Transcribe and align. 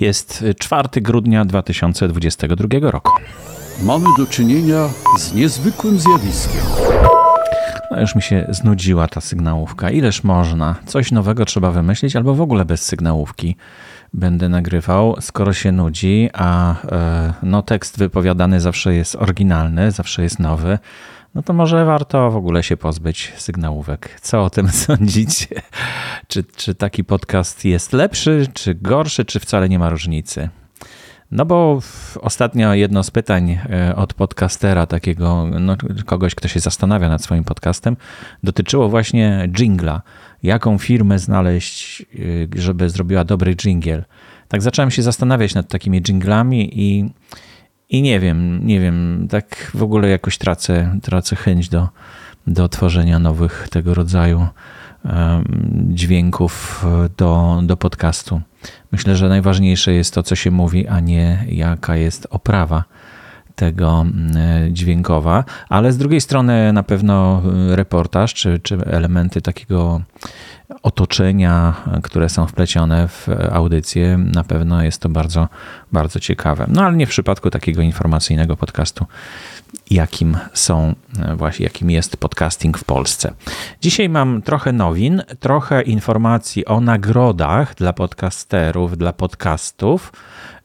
Jest 0.00 0.44
4 0.58 0.88
grudnia 1.00 1.44
2022 1.44 2.90
roku. 2.90 3.12
Mamy 3.82 4.06
do 4.18 4.26
czynienia 4.26 4.88
z 5.18 5.34
niezwykłym 5.34 6.00
zjawiskiem. 6.00 6.60
No 7.90 8.00
już 8.00 8.14
mi 8.14 8.22
się 8.22 8.46
znudziła 8.48 9.08
ta 9.08 9.20
sygnałówka. 9.20 9.90
Ileż 9.90 10.24
można? 10.24 10.74
Coś 10.86 11.12
nowego 11.12 11.44
trzeba 11.44 11.70
wymyślić, 11.70 12.16
albo 12.16 12.34
w 12.34 12.40
ogóle 12.40 12.64
bez 12.64 12.82
sygnałówki 12.82 13.56
będę 14.14 14.48
nagrywał, 14.48 15.16
skoro 15.20 15.52
się 15.52 15.72
nudzi, 15.72 16.30
a 16.32 16.74
e, 16.92 17.32
no, 17.42 17.62
tekst 17.62 17.98
wypowiadany 17.98 18.60
zawsze 18.60 18.94
jest 18.94 19.16
oryginalny, 19.16 19.90
zawsze 19.90 20.22
jest 20.22 20.38
nowy 20.38 20.78
no 21.34 21.42
to 21.42 21.52
może 21.52 21.84
warto 21.84 22.30
w 22.30 22.36
ogóle 22.36 22.62
się 22.62 22.76
pozbyć 22.76 23.32
sygnałówek. 23.36 24.20
Co 24.20 24.44
o 24.44 24.50
tym 24.50 24.68
sądzicie? 24.86 25.62
Czy, 26.28 26.44
czy 26.44 26.74
taki 26.74 27.04
podcast 27.04 27.64
jest 27.64 27.92
lepszy, 27.92 28.46
czy 28.54 28.74
gorszy, 28.74 29.24
czy 29.24 29.40
wcale 29.40 29.68
nie 29.68 29.78
ma 29.78 29.90
różnicy? 29.90 30.48
No 31.30 31.46
bo 31.46 31.80
ostatnio 32.20 32.74
jedno 32.74 33.02
z 33.02 33.10
pytań 33.10 33.58
e, 33.70 33.96
od 33.96 34.14
podcastera, 34.14 34.86
takiego 34.86 35.46
no, 35.60 35.76
kogoś, 36.06 36.34
kto 36.34 36.48
się 36.48 36.60
zastanawia 36.60 37.08
nad 37.08 37.22
swoim 37.22 37.44
podcastem, 37.44 37.96
dotyczyło 38.42 38.88
właśnie 38.88 39.48
jingla. 39.52 40.02
Jaką 40.42 40.78
firmę 40.78 41.18
znaleźć, 41.18 42.02
e, 42.02 42.04
żeby 42.56 42.90
zrobiła 42.90 43.24
dobry 43.24 43.56
jingle? 43.56 44.04
Tak 44.48 44.62
zacząłem 44.62 44.90
się 44.90 45.02
zastanawiać 45.02 45.54
nad 45.54 45.68
takimi 45.68 46.02
jinglami 46.08 46.80
i 46.80 47.10
i 47.90 48.02
nie 48.02 48.20
wiem, 48.20 48.66
nie 48.66 48.80
wiem, 48.80 49.26
tak 49.30 49.70
w 49.74 49.82
ogóle 49.82 50.08
jakoś 50.08 50.38
tracę, 50.38 50.98
tracę 51.02 51.36
chęć 51.36 51.68
do, 51.68 51.88
do 52.46 52.68
tworzenia 52.68 53.18
nowych 53.18 53.68
tego 53.70 53.94
rodzaju 53.94 54.46
dźwięków 55.88 56.84
do, 57.16 57.60
do 57.62 57.76
podcastu. 57.76 58.40
Myślę, 58.92 59.16
że 59.16 59.28
najważniejsze 59.28 59.92
jest 59.92 60.14
to, 60.14 60.22
co 60.22 60.36
się 60.36 60.50
mówi, 60.50 60.88
a 60.88 61.00
nie 61.00 61.44
jaka 61.48 61.96
jest 61.96 62.26
oprawa 62.30 62.84
tego 63.60 64.04
dźwiękowa, 64.70 65.44
ale 65.68 65.92
z 65.92 65.98
drugiej 65.98 66.20
strony 66.20 66.72
na 66.72 66.82
pewno 66.82 67.42
reportaż 67.68 68.34
czy, 68.34 68.60
czy 68.62 68.78
elementy 68.86 69.42
takiego 69.42 70.00
otoczenia, 70.82 71.74
które 72.02 72.28
są 72.28 72.46
wplecione 72.46 73.08
w 73.08 73.28
audycję, 73.52 74.18
na 74.18 74.44
pewno 74.44 74.82
jest 74.82 75.02
to 75.02 75.08
bardzo, 75.08 75.48
bardzo 75.92 76.20
ciekawe. 76.20 76.66
No 76.68 76.82
ale 76.82 76.96
nie 76.96 77.06
w 77.06 77.10
przypadku 77.10 77.50
takiego 77.50 77.82
informacyjnego 77.82 78.56
podcastu, 78.56 79.06
jakim 79.90 80.36
są, 80.52 80.94
właśnie 81.36 81.64
jakim 81.64 81.90
jest 81.90 82.16
podcasting 82.16 82.78
w 82.78 82.84
Polsce. 82.84 83.32
Dzisiaj 83.80 84.08
mam 84.08 84.42
trochę 84.42 84.72
nowin, 84.72 85.22
trochę 85.40 85.82
informacji 85.82 86.66
o 86.66 86.80
nagrodach 86.80 87.74
dla 87.74 87.92
podcasterów, 87.92 88.98
dla 88.98 89.12
podcastów. 89.12 90.12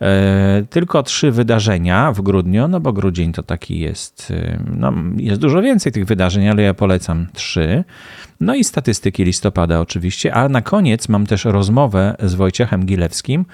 E, 0.01 0.63
tylko 0.69 1.03
trzy 1.03 1.31
wydarzenia 1.31 2.11
w 2.11 2.21
grudniu, 2.21 2.67
no 2.67 2.79
bo 2.79 2.93
grudzień 2.93 3.33
to 3.33 3.43
taki 3.43 3.79
jest, 3.79 4.31
e, 4.31 4.59
no 4.77 4.93
jest 5.17 5.41
dużo 5.41 5.61
więcej 5.61 5.91
tych 5.91 6.05
wydarzeń, 6.05 6.47
ale 6.47 6.63
ja 6.63 6.73
polecam 6.73 7.27
trzy. 7.33 7.83
No 8.39 8.55
i 8.55 8.63
statystyki 8.63 9.23
listopada 9.23 9.79
oczywiście, 9.79 10.33
a 10.33 10.49
na 10.49 10.61
koniec 10.61 11.09
mam 11.09 11.25
też 11.25 11.45
rozmowę 11.45 12.15
z 12.23 12.33
Wojciechem 12.33 12.85
Gilewskim, 12.85 13.45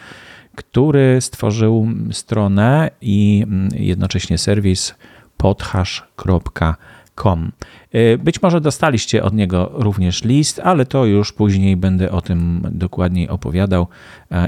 który 0.56 1.22
stworzył 1.22 1.88
stronę 2.12 2.92
i 3.02 3.44
mm, 3.48 3.70
jednocześnie 3.74 4.38
serwis 4.38 4.96
podhash.com. 5.38 6.74
Y, 7.96 8.18
być 8.24 8.42
może 8.42 8.62
dostaliście 8.62 9.24
od 9.24 9.34
niego 9.34 9.72
również 9.74 10.24
list, 10.24 10.62
ale 10.64 10.86
to 10.86 11.06
już 11.06 11.34
później 11.34 11.78
będę 11.78 12.12
o 12.12 12.22
tym 12.22 12.62
dokładniej 12.72 13.30
opowiadał 13.30 13.88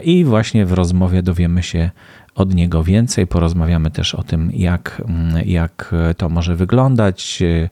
i 0.04 0.26
właśnie 0.26 0.66
w 0.66 0.74
rozmowie 0.74 1.24
dowiemy 1.24 1.64
się 1.64 1.92
od 2.36 2.56
niego 2.56 2.84
więcej. 2.84 3.28
Porozmawiamy 3.28 3.92
też 3.92 4.16
o 4.16 4.24
tym, 4.24 4.52
jak, 4.54 5.02
mm, 5.10 5.48
jak 5.48 5.96
to 6.18 6.30
może 6.30 6.56
wyglądać, 6.56 7.42
y, 7.42 7.70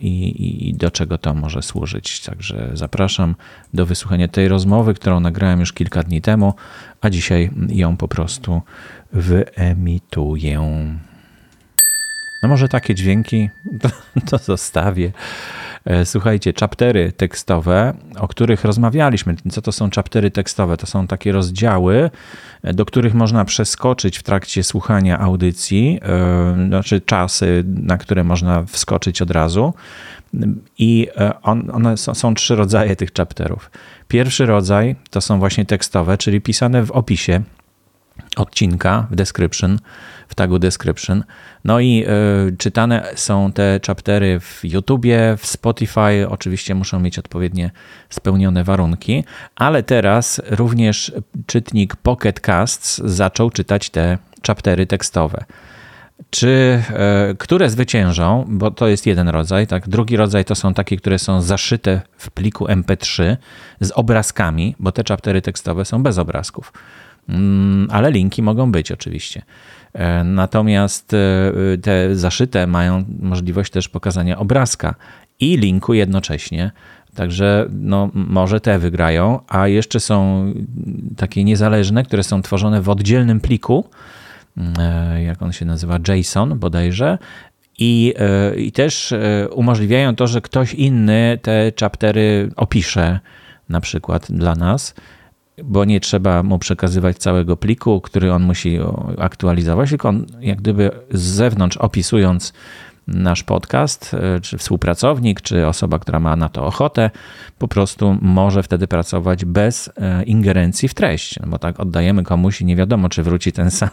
i, 0.00 0.68
i, 0.68 0.74
do 0.74 0.90
czego 0.90 1.18
to 1.18 1.34
może 1.34 1.62
służyć. 1.62 2.20
Także 2.20 2.70
zapraszam 2.74 3.34
do 3.74 3.86
wysłuchania 3.86 4.28
tej 4.28 4.48
rozmowy, 4.48 4.94
którą 4.94 5.20
nagrałem 5.20 5.60
już 5.60 5.72
kilka 5.72 6.02
dni 6.02 6.20
temu, 6.20 6.54
a 7.00 7.10
dzisiaj 7.10 7.50
ją 7.68 7.96
po 7.96 8.08
prostu 8.08 8.62
wyemituję. 9.12 10.60
No 12.42 12.48
może 12.48 12.68
takie 12.68 12.94
dźwięki 12.94 13.50
to, 13.82 13.88
to 14.30 14.38
zostawię. 14.38 15.12
E, 15.84 16.06
słuchajcie, 16.06 16.52
chaptery 16.60 17.12
tekstowe, 17.12 17.94
o 18.18 18.28
których 18.28 18.64
rozmawialiśmy. 18.64 19.34
Co 19.50 19.62
to 19.62 19.72
są 19.72 19.90
chaptery 19.90 20.30
tekstowe? 20.30 20.76
To 20.76 20.86
są 20.86 21.06
takie 21.06 21.32
rozdziały, 21.32 22.10
e, 22.62 22.74
do 22.74 22.84
których 22.84 23.14
można 23.14 23.44
przeskoczyć 23.44 24.18
w 24.18 24.22
trakcie 24.22 24.62
słuchania 24.62 25.18
audycji, 25.18 26.00
e, 26.02 26.66
znaczy 26.68 27.00
czasy, 27.00 27.64
na 27.66 27.98
które 27.98 28.24
można 28.24 28.62
wskoczyć 28.62 29.22
od 29.22 29.30
razu. 29.30 29.74
I 30.78 31.08
on, 31.42 31.70
one 31.72 31.96
są, 31.96 32.14
są 32.14 32.34
trzy 32.34 32.56
rodzaje 32.56 32.96
tych 32.96 33.12
chapterów. 33.12 33.70
Pierwszy 34.08 34.46
rodzaj 34.46 34.96
to 35.10 35.20
są 35.20 35.38
właśnie 35.38 35.64
tekstowe, 35.66 36.18
czyli 36.18 36.40
pisane 36.40 36.82
w 36.82 36.90
opisie 36.90 37.42
odcinka, 38.38 39.06
w 39.10 39.16
description 39.16 39.78
w 40.28 40.34
tagu 40.34 40.58
description. 40.58 41.24
No 41.64 41.80
i 41.80 42.04
y, 42.48 42.56
czytane 42.56 43.12
są 43.14 43.52
te 43.52 43.80
chaptery 43.86 44.40
w 44.40 44.60
YouTubie, 44.64 45.36
w 45.38 45.46
Spotify. 45.46 46.28
Oczywiście 46.28 46.74
muszą 46.74 47.00
mieć 47.00 47.18
odpowiednie 47.18 47.70
spełnione 48.10 48.64
warunki, 48.64 49.24
ale 49.56 49.82
teraz 49.82 50.42
również 50.50 51.12
czytnik 51.46 51.96
Pocket 51.96 52.40
Casts 52.40 52.98
zaczął 53.04 53.50
czytać 53.50 53.90
te 53.90 54.18
chaptery 54.46 54.86
tekstowe. 54.86 55.44
Czy 56.30 56.82
y, 57.30 57.36
które 57.36 57.70
zwyciężą, 57.70 58.44
bo 58.48 58.70
to 58.70 58.88
jest 58.88 59.06
jeden 59.06 59.28
rodzaj, 59.28 59.66
tak? 59.66 59.88
Drugi 59.88 60.16
rodzaj 60.16 60.44
to 60.44 60.54
są 60.54 60.74
takie, 60.74 60.96
które 60.96 61.18
są 61.18 61.42
zaszyte 61.42 62.00
w 62.16 62.30
pliku 62.30 62.66
MP3 62.66 63.36
z 63.80 63.90
obrazkami, 63.90 64.74
bo 64.78 64.92
te 64.92 65.02
chaptery 65.08 65.42
tekstowe 65.42 65.84
są 65.84 66.02
bez 66.02 66.18
obrazków. 66.18 66.72
Mm, 67.28 67.88
ale 67.90 68.10
linki 68.10 68.42
mogą 68.42 68.72
być 68.72 68.92
oczywiście. 68.92 69.42
E, 69.92 70.24
natomiast 70.24 71.14
e, 71.14 71.78
te 71.82 72.16
zaszyte 72.16 72.66
mają 72.66 73.04
możliwość 73.20 73.72
też 73.72 73.88
pokazania 73.88 74.38
obrazka 74.38 74.94
i 75.40 75.56
linku 75.56 75.94
jednocześnie. 75.94 76.70
Także 77.14 77.66
no, 77.72 78.10
może 78.14 78.60
te 78.60 78.78
wygrają, 78.78 79.40
a 79.48 79.68
jeszcze 79.68 80.00
są 80.00 80.46
takie 81.16 81.44
niezależne, 81.44 82.04
które 82.04 82.22
są 82.22 82.42
tworzone 82.42 82.82
w 82.82 82.88
oddzielnym 82.88 83.40
pliku, 83.40 83.84
e, 84.78 85.22
jak 85.22 85.42
on 85.42 85.52
się 85.52 85.64
nazywa, 85.64 85.98
JSON 86.08 86.58
bodajże, 86.58 87.18
i, 87.80 88.14
i 88.56 88.72
też 88.72 89.14
umożliwiają 89.50 90.16
to, 90.16 90.26
że 90.26 90.40
ktoś 90.40 90.74
inny 90.74 91.38
te 91.42 91.72
chaptery 91.80 92.50
opisze 92.56 93.20
na 93.68 93.80
przykład 93.80 94.32
dla 94.32 94.54
nas 94.54 94.94
bo 95.64 95.84
nie 95.84 96.00
trzeba 96.00 96.42
mu 96.42 96.58
przekazywać 96.58 97.18
całego 97.18 97.56
pliku, 97.56 98.00
który 98.00 98.32
on 98.32 98.42
musi 98.42 98.78
aktualizować, 99.18 99.90
tylko 99.90 100.08
on 100.08 100.26
jak 100.40 100.58
gdyby 100.58 100.90
z 101.10 101.20
zewnątrz 101.20 101.76
opisując 101.76 102.52
nasz 103.08 103.42
podcast, 103.42 104.14
e, 104.14 104.40
czy 104.40 104.58
współpracownik, 104.58 105.40
czy 105.40 105.66
osoba, 105.66 105.98
która 105.98 106.20
ma 106.20 106.36
na 106.36 106.48
to 106.48 106.66
ochotę, 106.66 107.10
po 107.58 107.68
prostu 107.68 108.16
może 108.22 108.62
wtedy 108.62 108.86
pracować 108.86 109.44
bez 109.44 109.90
e, 109.96 110.22
ingerencji 110.22 110.88
w 110.88 110.94
treść, 110.94 111.40
no 111.40 111.46
bo 111.48 111.58
tak 111.58 111.80
oddajemy 111.80 112.22
komuś 112.22 112.60
i 112.60 112.64
nie 112.64 112.76
wiadomo, 112.76 113.08
czy 113.08 113.22
wróci 113.22 113.52
ten 113.52 113.70
sam, 113.70 113.88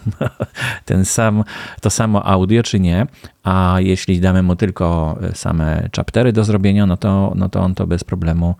ten 0.85 1.05
sam, 1.05 1.43
to 1.81 1.89
samo 1.89 2.25
audio, 2.25 2.63
czy 2.63 2.79
nie, 2.79 3.07
a 3.43 3.75
jeśli 3.79 4.19
damy 4.19 4.43
mu 4.43 4.55
tylko 4.55 5.17
e, 5.21 5.35
same 5.35 5.89
chaptery 5.95 6.33
do 6.33 6.43
zrobienia, 6.43 6.85
no 6.85 6.97
to, 6.97 7.33
no 7.35 7.49
to 7.49 7.61
on 7.61 7.75
to 7.75 7.87
bez 7.87 8.03
problemu 8.03 8.55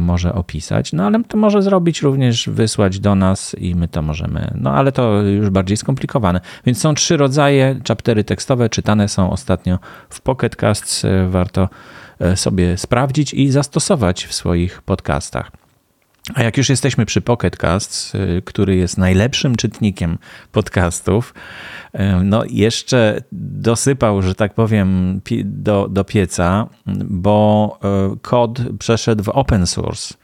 może 0.00 0.34
opisać, 0.34 0.92
no 0.92 1.06
ale 1.06 1.24
to 1.24 1.36
może 1.36 1.62
zrobić 1.62 2.02
również, 2.02 2.48
wysłać 2.48 3.00
do 3.00 3.14
nas 3.14 3.56
i 3.58 3.74
my 3.74 3.88
to 3.88 4.02
możemy, 4.02 4.54
no 4.54 4.74
ale 4.74 4.92
to 4.92 5.22
już 5.22 5.50
bardziej 5.50 5.76
skomplikowane. 5.76 6.40
Więc 6.66 6.80
są 6.80 6.94
trzy 6.94 7.16
rodzaje, 7.16 7.80
chaptery 7.88 8.24
tekstowe, 8.24 8.68
czytane 8.68 9.08
są 9.08 9.30
ostatnio 9.30 9.78
w 10.08 10.20
Pocket 10.20 10.56
Casts, 10.56 11.04
e, 11.04 11.28
warto 11.28 11.68
e, 12.18 12.36
sobie 12.36 12.76
sprawdzić 12.76 13.34
i 13.34 13.50
zastosować 13.50 14.24
w 14.24 14.34
swoich 14.34 14.82
podcastach. 14.82 15.61
A 16.34 16.42
jak 16.42 16.56
już 16.56 16.68
jesteśmy 16.68 17.06
przy 17.06 17.20
Pocket 17.20 17.56
Casts, 17.56 18.12
który 18.44 18.76
jest 18.76 18.98
najlepszym 18.98 19.56
czytnikiem 19.56 20.18
podcastów, 20.52 21.34
no 22.24 22.42
jeszcze 22.50 23.22
dosypał, 23.32 24.22
że 24.22 24.34
tak 24.34 24.54
powiem, 24.54 25.20
do, 25.44 25.88
do 25.88 26.04
pieca, 26.04 26.68
bo 27.04 27.78
e, 27.84 28.16
kod 28.22 28.60
przeszedł 28.78 29.24
w 29.24 29.28
open 29.28 29.66
source, 29.66 30.14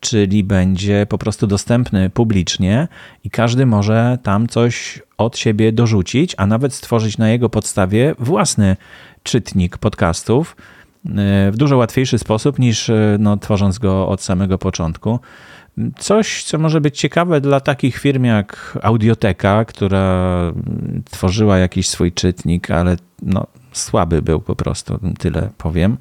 czyli 0.00 0.44
będzie 0.44 1.06
po 1.08 1.18
prostu 1.18 1.46
dostępny 1.46 2.10
publicznie 2.10 2.88
i 3.24 3.30
każdy 3.30 3.66
może 3.66 4.18
tam 4.22 4.46
coś 4.46 5.02
od 5.18 5.38
siebie 5.38 5.72
dorzucić, 5.72 6.34
a 6.38 6.46
nawet 6.46 6.74
stworzyć 6.74 7.18
na 7.18 7.28
jego 7.28 7.48
podstawie 7.48 8.14
własny 8.18 8.76
czytnik 9.22 9.78
podcastów 9.78 10.56
w 11.52 11.56
dużo 11.56 11.76
łatwiejszy 11.76 12.18
sposób 12.18 12.58
niż 12.58 12.90
e, 12.90 13.16
no, 13.20 13.36
tworząc 13.36 13.78
go 13.78 14.08
od 14.08 14.22
samego 14.22 14.58
początku. 14.58 15.20
Coś, 15.98 16.44
co 16.44 16.58
może 16.58 16.80
być 16.80 16.98
ciekawe 16.98 17.40
dla 17.40 17.60
takich 17.60 17.98
firm 17.98 18.24
jak 18.24 18.78
Audioteka, 18.82 19.64
która 19.64 20.52
tworzyła 21.10 21.58
jakiś 21.58 21.88
swój 21.88 22.12
czytnik, 22.12 22.70
ale 22.70 22.96
no, 23.22 23.46
słaby 23.72 24.22
był 24.22 24.40
po 24.40 24.56
prostu, 24.56 24.98
tyle 25.18 25.50
powiem. 25.58 25.96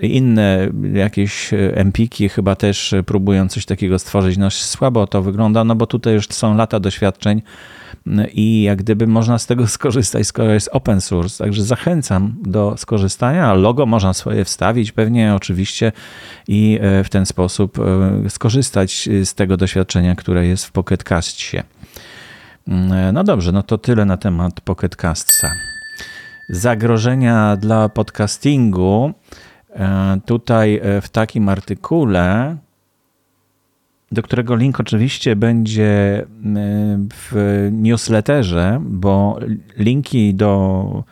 Inne 0.00 0.68
jakieś 0.92 1.50
empiki 1.74 2.28
chyba 2.28 2.56
też 2.56 2.94
próbują 3.06 3.48
coś 3.48 3.66
takiego 3.66 3.98
stworzyć. 3.98 4.38
No 4.38 4.50
słabo 4.50 5.06
to 5.06 5.22
wygląda, 5.22 5.64
no 5.64 5.74
bo 5.74 5.86
tutaj 5.86 6.14
już 6.14 6.28
są 6.28 6.56
lata 6.56 6.80
doświadczeń 6.80 7.42
i 8.32 8.62
jak 8.62 8.78
gdyby 8.78 9.06
można 9.06 9.38
z 9.38 9.46
tego 9.46 9.66
skorzystać, 9.78 10.26
skoro 10.26 10.52
jest 10.52 10.68
open 10.72 11.00
source. 11.00 11.44
Także 11.44 11.62
zachęcam 11.62 12.34
do 12.42 12.74
skorzystania. 12.76 13.54
Logo 13.54 13.86
można 13.86 14.12
swoje 14.12 14.44
wstawić 14.44 14.92
pewnie 14.92 15.34
oczywiście 15.34 15.92
i 16.48 16.78
e, 16.82 17.04
w 17.04 17.08
ten 17.08 17.26
sposób 17.26 17.78
e, 17.78 18.30
skorzystać 18.30 19.08
z 19.24 19.34
tego 19.34 19.56
doświadczenia, 19.56 20.14
które 20.14 20.46
jest 20.46 20.64
w 20.64 20.72
Pocket 20.72 21.04
Castie. 21.04 21.62
Mm, 22.68 23.14
no 23.14 23.24
dobrze, 23.24 23.52
no 23.52 23.62
to 23.62 23.78
tyle 23.78 24.04
na 24.04 24.16
temat 24.16 24.60
Pocket 24.60 24.96
Castsa. 24.96 25.50
Zagrożenia 26.48 27.56
dla 27.56 27.88
podcastingu. 27.88 29.12
E, 29.70 30.20
tutaj 30.26 30.80
w 31.02 31.08
takim 31.08 31.48
artykule 31.48 32.56
do 34.10 34.22
którego 34.22 34.56
link 34.56 34.80
oczywiście 34.80 35.36
będzie 35.36 36.24
w 37.14 37.68
newsletterze, 37.72 38.80
bo 38.84 39.38
linki 39.76 40.34
do 40.34 41.04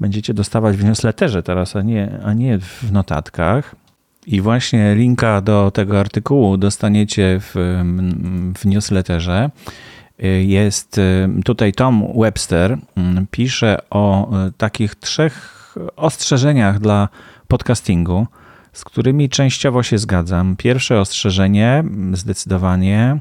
będziecie 0.00 0.34
dostawać 0.34 0.76
w 0.76 0.84
newsletterze 0.84 1.42
teraz, 1.42 1.76
a 1.76 1.82
nie, 1.82 2.20
a 2.24 2.32
nie 2.32 2.58
w 2.58 2.92
notatkach. 2.92 3.74
I 4.26 4.40
właśnie 4.40 4.94
linka 4.94 5.40
do 5.40 5.70
tego 5.70 6.00
artykułu 6.00 6.56
dostaniecie 6.56 7.40
w, 7.40 7.82
w 8.58 8.66
newsletterze. 8.66 9.50
Jest 10.40 11.00
tutaj 11.44 11.72
Tom 11.72 12.06
Webster, 12.16 12.78
pisze 13.30 13.78
o 13.90 14.30
takich 14.56 14.94
trzech 14.94 15.74
ostrzeżeniach 15.96 16.78
dla 16.78 17.08
podcastingu 17.48 18.26
z 18.72 18.84
którymi 18.84 19.28
częściowo 19.28 19.82
się 19.82 19.98
zgadzam. 19.98 20.56
Pierwsze 20.56 21.00
ostrzeżenie, 21.00 21.84
zdecydowanie, 22.12 23.20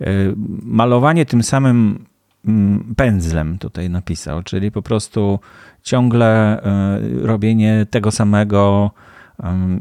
y, 0.00 0.34
malowanie 0.62 1.26
tym 1.26 1.42
samym 1.42 2.04
mm, 2.46 2.94
pędzlem 2.96 3.58
tutaj 3.58 3.90
napisał, 3.90 4.42
czyli 4.42 4.70
po 4.70 4.82
prostu 4.82 5.38
ciągle 5.82 6.60
y, 7.20 7.26
robienie 7.26 7.86
tego 7.90 8.10
samego 8.10 8.90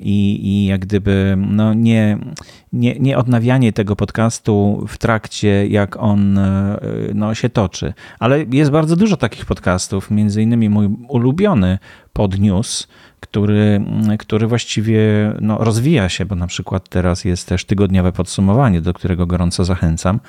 i, 0.02 0.48
i 0.48 0.66
jak 0.66 0.82
gdyby 0.82 1.38
no 1.38 1.74
nie, 1.74 2.18
nie, 2.74 3.00
nie 3.00 3.18
odnawianie 3.18 3.74
tego 3.74 3.96
podcastu 3.96 4.86
w 4.88 4.98
trakcie, 4.98 5.68
jak 5.68 5.98
on 5.98 6.38
y, 6.38 6.42
no, 7.14 7.36
się 7.36 7.50
toczy. 7.50 7.94
Ale 8.20 8.44
jest 8.52 8.72
bardzo 8.72 8.96
dużo 8.96 9.18
takich 9.18 9.46
podcastów, 9.46 10.12
między 10.12 10.42
innymi 10.42 10.70
mój 10.70 10.90
ulubiony 11.08 11.78
podniósł 12.14 12.88
który, 13.26 13.82
który 14.20 14.48
właściwie 14.48 15.02
no, 15.42 15.58
rozwija 15.58 16.10
się, 16.10 16.26
bo 16.26 16.36
na 16.36 16.48
przykład 16.48 16.90
teraz 16.90 17.26
jest 17.26 17.48
też 17.48 17.66
tygodniowe 17.66 18.12
podsumowanie, 18.12 18.82
do 18.82 18.94
którego 18.94 19.28
gorąco 19.28 19.66
zachęcam 19.66 20.20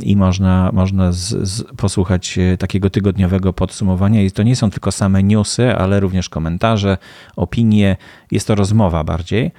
i 0.00 0.16
można, 0.16 0.70
można 0.72 1.12
z, 1.12 1.48
z 1.48 1.62
posłuchać 1.76 2.38
e, 2.38 2.56
takiego 2.56 2.90
tygodniowego 2.90 3.52
podsumowania. 3.52 4.22
I 4.22 4.30
to 4.30 4.42
nie 4.42 4.56
są 4.56 4.70
tylko 4.70 4.92
same 4.92 5.22
newsy, 5.22 5.76
ale 5.76 6.00
również 6.00 6.28
komentarze, 6.28 6.98
opinie. 7.36 7.96
Jest 8.30 8.46
to 8.46 8.54
rozmowa 8.54 9.04
bardziej. 9.04 9.50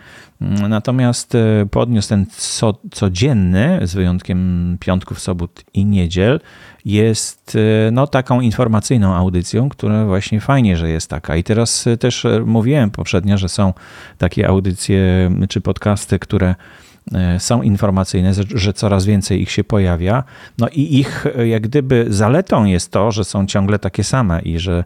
Natomiast 0.69 1.35
e, 1.35 1.65
podniósł 1.71 2.09
ten 2.09 2.25
co, 2.31 2.73
codzienny, 2.91 3.79
z 3.83 3.93
wyjątkiem 3.93 4.77
piątków, 4.79 5.19
sobot 5.19 5.63
i 5.73 5.85
niedziel, 5.85 6.39
jest 6.85 7.57
e, 7.87 7.91
no, 7.91 8.07
taką 8.07 8.41
informacyjną 8.41 9.15
audycją, 9.15 9.69
która 9.69 10.05
właśnie 10.05 10.41
fajnie, 10.41 10.77
że 10.77 10.89
jest 10.89 11.09
taka. 11.09 11.35
I 11.35 11.43
teraz 11.43 11.85
też 11.99 12.25
mówiłem 12.45 12.91
poprzednio, 12.91 13.37
że 13.37 13.49
są 13.49 13.73
takie 14.17 14.47
audycje 14.47 15.31
czy 15.49 15.61
podcasty, 15.61 16.19
które 16.19 16.55
E, 16.57 16.96
są 17.39 17.61
informacyjne, 17.61 18.31
że 18.55 18.73
coraz 18.73 19.05
więcej 19.05 19.41
ich 19.41 19.51
się 19.51 19.63
pojawia. 19.63 20.23
No 20.57 20.67
i 20.69 20.99
ich 20.99 21.25
e, 21.35 21.47
jak 21.47 21.61
gdyby 21.61 22.05
zaletą 22.09 22.65
jest 22.65 22.91
to, 22.91 23.11
że 23.11 23.25
są 23.25 23.45
ciągle 23.45 23.79
takie 23.79 24.03
same 24.03 24.41
i 24.41 24.59
że, 24.59 24.83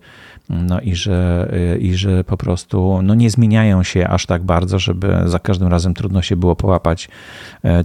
no 0.49 0.81
i 0.81 0.95
że, 0.95 1.49
e, 1.73 1.77
i 1.77 1.95
że 1.95 2.23
po 2.23 2.37
prostu 2.37 2.99
no 3.03 3.15
nie 3.15 3.29
zmieniają 3.29 3.83
się 3.83 4.07
aż 4.07 4.25
tak 4.25 4.43
bardzo, 4.43 4.79
żeby 4.79 5.17
za 5.25 5.39
każdym 5.39 5.67
razem 5.67 5.93
trudno 5.93 6.21
się 6.21 6.35
było 6.35 6.55
połapać, 6.55 7.09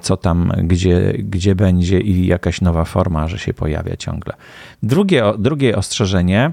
co 0.03 0.17
tam, 0.17 0.53
gdzie, 0.63 1.13
gdzie 1.19 1.55
będzie 1.55 2.01
i 2.01 2.27
jakaś 2.27 2.61
nowa 2.61 2.85
forma, 2.85 3.29
że 3.29 3.39
się 3.39 3.55
pojawia 3.55 3.97
ciągle. 3.97 4.33
Drugie, 4.83 5.23
drugie 5.39 5.77
ostrzeżenie 5.77 6.53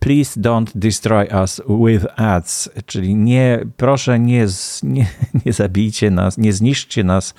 please 0.00 0.40
don't 0.40 0.70
destroy 0.74 1.26
us 1.42 1.60
with 1.68 2.06
ads, 2.16 2.70
czyli 2.86 3.14
nie, 3.14 3.58
proszę 3.76 4.18
nie, 4.18 4.46
nie, 4.82 5.06
nie 5.46 5.52
zabijcie 5.52 6.10
nas, 6.10 6.38
nie 6.38 6.52
zniszczcie 6.52 7.04
nas 7.04 7.34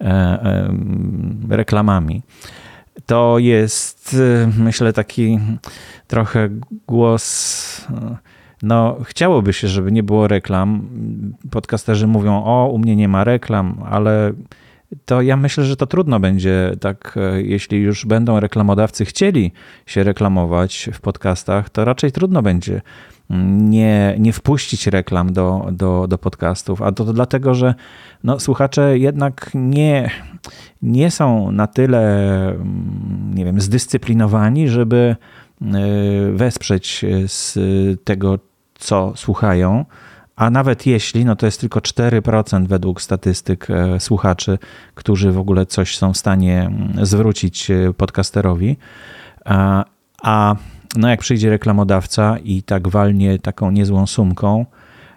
e, 0.00 0.04
e, 0.04 0.74
reklamami. 1.48 2.22
To 3.06 3.38
jest, 3.38 4.16
e, 4.20 4.50
myślę, 4.58 4.92
taki 4.92 5.38
trochę 6.06 6.48
głos. 6.86 7.86
No, 8.62 8.96
chciałoby 9.04 9.52
się, 9.52 9.68
żeby 9.68 9.92
nie 9.92 10.02
było 10.02 10.28
reklam. 10.28 10.88
Podcasterzy 11.50 12.06
mówią: 12.06 12.42
O, 12.44 12.68
u 12.72 12.78
mnie 12.78 12.96
nie 12.96 13.08
ma 13.08 13.24
reklam, 13.24 13.82
ale 13.90 14.32
to 15.04 15.22
ja 15.22 15.36
myślę, 15.36 15.64
że 15.64 15.76
to 15.76 15.86
trudno 15.86 16.20
będzie, 16.20 16.72
tak, 16.80 17.14
e, 17.16 17.42
jeśli 17.42 17.78
już 17.78 18.06
będą 18.06 18.40
reklamodawcy 18.40 19.04
chcieli 19.04 19.52
się 19.86 20.02
reklamować 20.02 20.90
w 20.92 21.00
podcastach, 21.00 21.70
to 21.70 21.84
raczej 21.84 22.12
trudno 22.12 22.42
będzie 22.42 22.80
nie, 23.58 24.16
nie 24.18 24.32
wpuścić 24.32 24.86
reklam 24.86 25.32
do, 25.32 25.68
do, 25.72 26.06
do 26.08 26.18
podcastów. 26.18 26.82
A 26.82 26.92
to, 26.92 27.04
to 27.04 27.12
dlatego, 27.12 27.54
że 27.54 27.74
no, 28.24 28.40
słuchacze 28.40 28.98
jednak 28.98 29.50
nie, 29.54 30.10
nie 30.82 31.10
są 31.10 31.52
na 31.52 31.66
tyle, 31.66 32.00
mm, 32.48 33.30
nie 33.34 33.44
wiem, 33.44 33.60
zdyscyplinowani, 33.60 34.68
żeby 34.68 35.16
e, 35.62 35.66
wesprzeć 36.32 37.04
z 37.26 37.58
tego, 38.04 38.38
co 38.74 39.12
słuchają 39.16 39.84
a 40.40 40.50
nawet 40.50 40.86
jeśli, 40.86 41.24
no 41.24 41.36
to 41.36 41.46
jest 41.46 41.60
tylko 41.60 41.80
4% 41.80 42.66
według 42.66 43.02
statystyk 43.02 43.70
e, 43.70 44.00
słuchaczy, 44.00 44.58
którzy 44.94 45.32
w 45.32 45.38
ogóle 45.38 45.66
coś 45.66 45.96
są 45.96 46.12
w 46.12 46.16
stanie 46.16 46.60
mm, 46.62 47.06
zwrócić 47.06 47.70
e, 47.70 47.92
podcasterowi. 47.96 48.76
A, 50.22 50.54
no 50.96 51.08
jak 51.08 51.20
przyjdzie 51.20 51.50
reklamodawca 51.50 52.38
i 52.38 52.62
tak 52.62 52.88
walnie 52.88 53.38
taką 53.38 53.70
niezłą 53.70 54.06
sumką, 54.06 54.66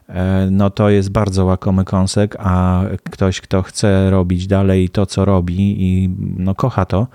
e, 0.10 0.48
no 0.52 0.70
to 0.70 0.90
jest 0.90 1.12
bardzo 1.12 1.46
łakomy 1.46 1.86
kąsek, 1.86 2.36
a 2.40 2.82
ktoś, 3.12 3.42
kto 3.42 3.62
chce 3.62 4.10
robić 4.10 4.48
dalej 4.48 4.90
to, 4.90 5.06
co 5.06 5.26
robi 5.26 5.84
i 5.84 6.10
no 6.38 6.56
kocha 6.56 6.86
to, 6.86 7.08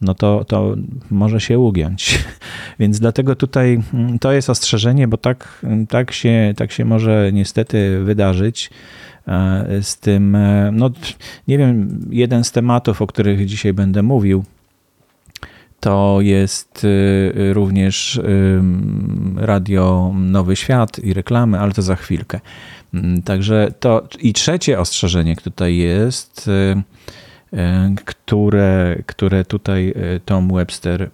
no 0.00 0.14
to, 0.14 0.44
to 0.44 0.74
może 1.10 1.40
się 1.40 1.58
ugiąć. 1.58 2.24
Więc 2.80 3.00
dlatego 3.00 3.36
tutaj 3.36 3.80
mm, 3.94 4.18
to 4.18 4.32
jest 4.32 4.50
ostrzeżenie, 4.50 5.08
bo 5.08 5.16
tak, 5.16 5.64
tak, 5.88 6.12
się, 6.12 6.54
tak 6.56 6.72
się 6.72 6.84
może 6.84 7.30
niestety 7.32 8.00
wydarzyć 8.04 8.70
e, 9.28 9.82
z 9.82 9.96
tym, 9.96 10.34
e, 10.34 10.70
no 10.72 10.90
nie 11.48 11.58
wiem, 11.58 12.00
jeden 12.10 12.44
z 12.44 12.52
tematów, 12.52 13.02
o 13.02 13.06
których 13.06 13.46
dzisiaj 13.46 13.72
będę 13.72 14.02
mówił, 14.02 14.44
to 15.80 16.18
jest 16.20 16.84
e, 16.84 17.52
również 17.52 18.20
radio 19.36 20.12
Nowy 20.16 20.56
Świat 20.56 20.98
i 20.98 21.14
reklamy, 21.14 21.60
ale 21.60 21.72
to 21.72 21.82
za 21.82 21.96
chwilkę. 21.96 22.40
Mm, 22.94 23.22
także 23.22 23.72
to 23.80 24.08
i 24.20 24.32
trzecie 24.32 24.80
ostrzeżenie 24.80 25.36
tutaj 25.36 25.76
jest 25.76 26.48
E, 26.48 26.82
które, 28.04 29.02
które 29.06 29.44
tutaj 29.44 29.94
e, 29.96 30.20
Tom 30.20 30.48
Webster 30.48 31.10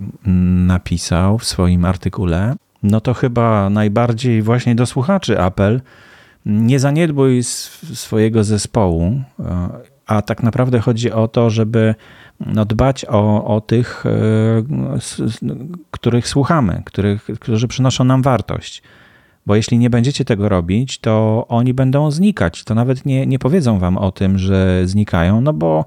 napisał 0.67 1.38
w 1.38 1.45
swoim 1.45 1.85
artykule, 1.85 2.55
no 2.83 3.00
to 3.00 3.14
chyba 3.14 3.71
najbardziej 3.71 4.43
właśnie 4.43 4.75
do 4.75 4.87
słuchaczy 4.87 5.41
apel. 5.41 5.81
Nie 6.47 6.79
zaniedbuj 6.79 7.43
swojego 7.95 8.45
zespołu, 8.45 9.21
e, 9.41 9.69
a 10.07 10.23
tak 10.23 10.43
naprawdę 10.43 10.81
chodzi 10.81 11.12
o 11.12 11.29
to, 11.29 11.50
żeby 11.50 11.95
no, 12.41 12.64
dbać 12.64 13.05
o, 13.05 13.45
o 13.45 13.61
tych, 13.61 14.05
których 15.91 16.29
słuchamy, 16.29 16.83
których, 16.87 17.26
którzy 17.41 17.69
przynoszą 17.69 18.05
nam 18.05 18.23
wartość. 18.23 18.83
Bo 19.47 19.57
jeśli 19.57 19.79
nie 19.79 19.91
będziecie 19.91 20.25
tego 20.25 20.49
robić, 20.49 20.99
to 20.99 21.47
oni 21.49 21.75
będą 21.75 22.11
znikać. 22.11 22.64
To 22.64 22.75
nawet 22.75 23.07
nie, 23.07 23.26
nie 23.26 23.38
powiedzą 23.38 23.79
wam 23.79 23.99
o 23.99 24.12
tym, 24.12 24.38
że 24.38 24.87
znikają, 24.87 25.41
no 25.41 25.53
bo 25.53 25.85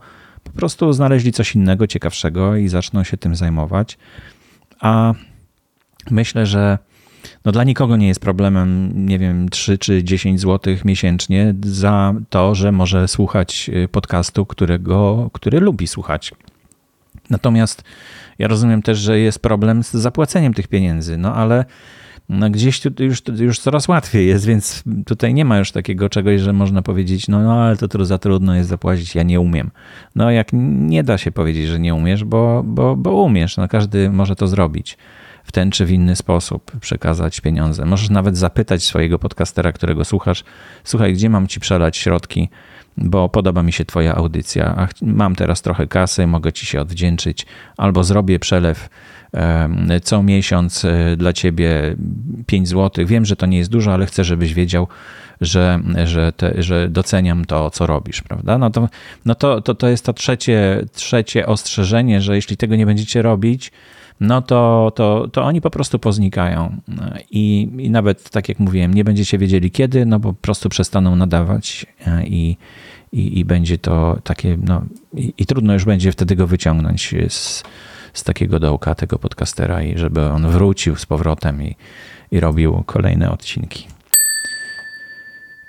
po 0.53 0.59
prostu 0.59 0.93
znaleźli 0.93 1.31
coś 1.31 1.55
innego, 1.55 1.87
ciekawszego 1.87 2.55
i 2.55 2.67
zaczną 2.67 3.03
się 3.03 3.17
tym 3.17 3.35
zajmować. 3.35 3.97
A 4.79 5.13
myślę, 6.11 6.45
że 6.45 6.77
no 7.45 7.51
dla 7.51 7.63
nikogo 7.63 7.97
nie 7.97 8.07
jest 8.07 8.19
problemem, 8.19 8.91
nie 9.05 9.19
wiem, 9.19 9.49
3 9.49 9.77
czy 9.77 10.03
10 10.03 10.41
zł 10.41 10.75
miesięcznie 10.85 11.53
za 11.63 12.13
to, 12.29 12.55
że 12.55 12.71
może 12.71 13.07
słuchać 13.07 13.69
y, 13.73 13.87
podcastu, 13.87 14.45
którego, 14.45 15.29
który 15.33 15.59
lubi 15.59 15.87
słuchać. 15.87 16.31
Natomiast 17.29 17.83
ja 18.39 18.47
rozumiem 18.47 18.81
też, 18.81 18.97
że 18.97 19.19
jest 19.19 19.39
problem 19.39 19.83
z 19.83 19.91
zapłaceniem 19.91 20.53
tych 20.53 20.67
pieniędzy, 20.67 21.17
no 21.17 21.35
ale 21.35 21.65
no 22.29 22.49
gdzieś 22.49 22.81
tu 22.81 23.03
już, 23.03 23.21
już 23.39 23.59
coraz 23.59 23.87
łatwiej 23.87 24.27
jest, 24.27 24.45
więc 24.45 24.83
tutaj 25.05 25.33
nie 25.33 25.45
ma 25.45 25.57
już 25.57 25.71
takiego 25.71 26.09
czegoś, 26.09 26.41
że 26.41 26.53
można 26.53 26.81
powiedzieć, 26.81 27.27
no, 27.27 27.43
no 27.43 27.53
ale 27.53 27.77
to 27.77 28.05
za 28.05 28.17
trudno 28.17 28.55
jest 28.55 28.69
zapłacić, 28.69 29.15
ja 29.15 29.23
nie 29.23 29.39
umiem. 29.39 29.71
No 30.15 30.31
jak 30.31 30.47
nie 30.53 31.03
da 31.03 31.17
się 31.17 31.31
powiedzieć, 31.31 31.67
że 31.67 31.79
nie 31.79 31.95
umiesz, 31.95 32.23
bo, 32.23 32.63
bo, 32.65 32.95
bo 32.95 33.11
umiesz, 33.23 33.57
no 33.57 33.67
każdy 33.67 34.09
może 34.09 34.35
to 34.35 34.47
zrobić 34.47 34.97
w 35.43 35.51
ten 35.51 35.71
czy 35.71 35.85
w 35.85 35.91
inny 35.91 36.15
sposób 36.15 36.71
przekazać 36.79 37.41
pieniądze. 37.41 37.85
Możesz 37.85 38.09
nawet 38.09 38.37
zapytać 38.37 38.83
swojego 38.83 39.19
podcastera, 39.19 39.71
którego 39.71 40.05
słuchasz, 40.05 40.43
słuchaj, 40.83 41.13
gdzie 41.13 41.29
mam 41.29 41.47
ci 41.47 41.59
przelać 41.59 41.97
środki, 41.97 42.49
bo 42.97 43.29
podoba 43.29 43.63
mi 43.63 43.73
się 43.73 43.85
twoja 43.85 44.15
audycja, 44.15 44.75
a 44.77 44.87
mam 45.01 45.35
teraz 45.35 45.61
trochę 45.61 45.87
kasy, 45.87 46.27
mogę 46.27 46.53
ci 46.53 46.65
się 46.65 46.81
odwdzięczyć, 46.81 47.45
albo 47.77 48.03
zrobię 48.03 48.39
przelew 48.39 48.89
co 50.03 50.23
miesiąc 50.23 50.85
e, 50.85 51.15
dla 51.17 51.33
ciebie 51.33 51.95
5 52.45 52.67
zł. 52.67 53.05
Wiem, 53.05 53.25
że 53.25 53.35
to 53.35 53.45
nie 53.45 53.57
jest 53.57 53.69
dużo, 53.69 53.93
ale 53.93 54.05
chcę, 54.05 54.23
żebyś 54.23 54.53
wiedział, 54.53 54.87
że, 55.41 55.79
że, 56.05 56.31
te, 56.31 56.63
że 56.63 56.89
doceniam 56.89 57.45
to, 57.45 57.69
co 57.69 57.87
robisz, 57.87 58.21
prawda? 58.21 58.57
No 58.57 58.69
to, 58.69 58.89
no 59.25 59.35
to, 59.35 59.61
to, 59.61 59.75
to 59.75 59.87
jest 59.87 60.05
to 60.05 60.13
trzecie, 60.13 60.85
trzecie 60.93 61.45
ostrzeżenie, 61.45 62.21
że 62.21 62.35
jeśli 62.35 62.57
tego 62.57 62.75
nie 62.75 62.85
będziecie 62.85 63.21
robić, 63.21 63.71
no 64.19 64.41
to, 64.41 64.91
to, 64.95 65.27
to 65.31 65.43
oni 65.43 65.61
po 65.61 65.69
prostu 65.69 65.99
poznikają. 65.99 66.75
I, 67.31 67.69
I 67.77 67.89
nawet, 67.89 68.29
tak 68.29 68.49
jak 68.49 68.59
mówiłem, 68.59 68.93
nie 68.93 69.03
będziecie 69.03 69.37
wiedzieli 69.37 69.71
kiedy, 69.71 70.05
no 70.05 70.19
bo 70.19 70.33
po 70.33 70.41
prostu 70.41 70.69
przestaną 70.69 71.15
nadawać 71.15 71.85
e, 72.07 72.25
i, 72.25 72.57
i, 73.11 73.39
i 73.39 73.45
będzie 73.45 73.77
to 73.77 74.19
takie, 74.23 74.57
no 74.61 74.85
i, 75.13 75.33
i 75.37 75.45
trudno 75.45 75.73
już 75.73 75.85
będzie 75.85 76.11
wtedy 76.11 76.35
go 76.35 76.47
wyciągnąć 76.47 77.15
z, 77.29 77.63
z 78.17 78.23
takiego 78.23 78.59
dołka 78.59 78.95
tego 78.95 79.19
podcastera 79.19 79.83
i 79.83 79.97
żeby 79.97 80.25
on 80.25 80.47
wrócił 80.47 80.95
z 80.95 81.05
powrotem 81.05 81.63
i, 81.63 81.75
i 82.31 82.39
robił 82.39 82.83
kolejne 82.85 83.31
odcinki. 83.31 83.87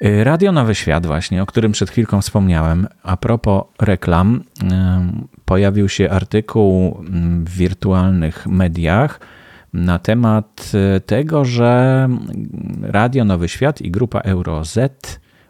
Y, 0.05 0.25
Radio 0.25 0.53
Nowy 0.53 0.75
Świat, 0.75 1.07
właśnie, 1.07 1.43
o 1.43 1.47
którym 1.47 1.73
przed 1.73 1.91
chwilką 1.91 2.21
wspomniałem. 2.21 2.89
A 3.03 3.17
propos 3.17 3.65
reklam, 3.81 4.45
y, 4.63 4.67
pojawił 5.45 5.89
się 5.89 6.11
artykuł 6.11 6.99
mm, 7.01 7.45
w 7.45 7.51
wirtualnych 7.51 8.47
mediach 8.47 9.21
na 9.73 9.99
temat 9.99 10.73
y, 10.97 11.01
tego, 11.01 11.45
że 11.45 12.09
Radio 12.83 13.25
Nowy 13.25 13.49
Świat 13.49 13.81
i 13.81 13.91
grupa 13.91 14.21
EuroZ 14.21 14.79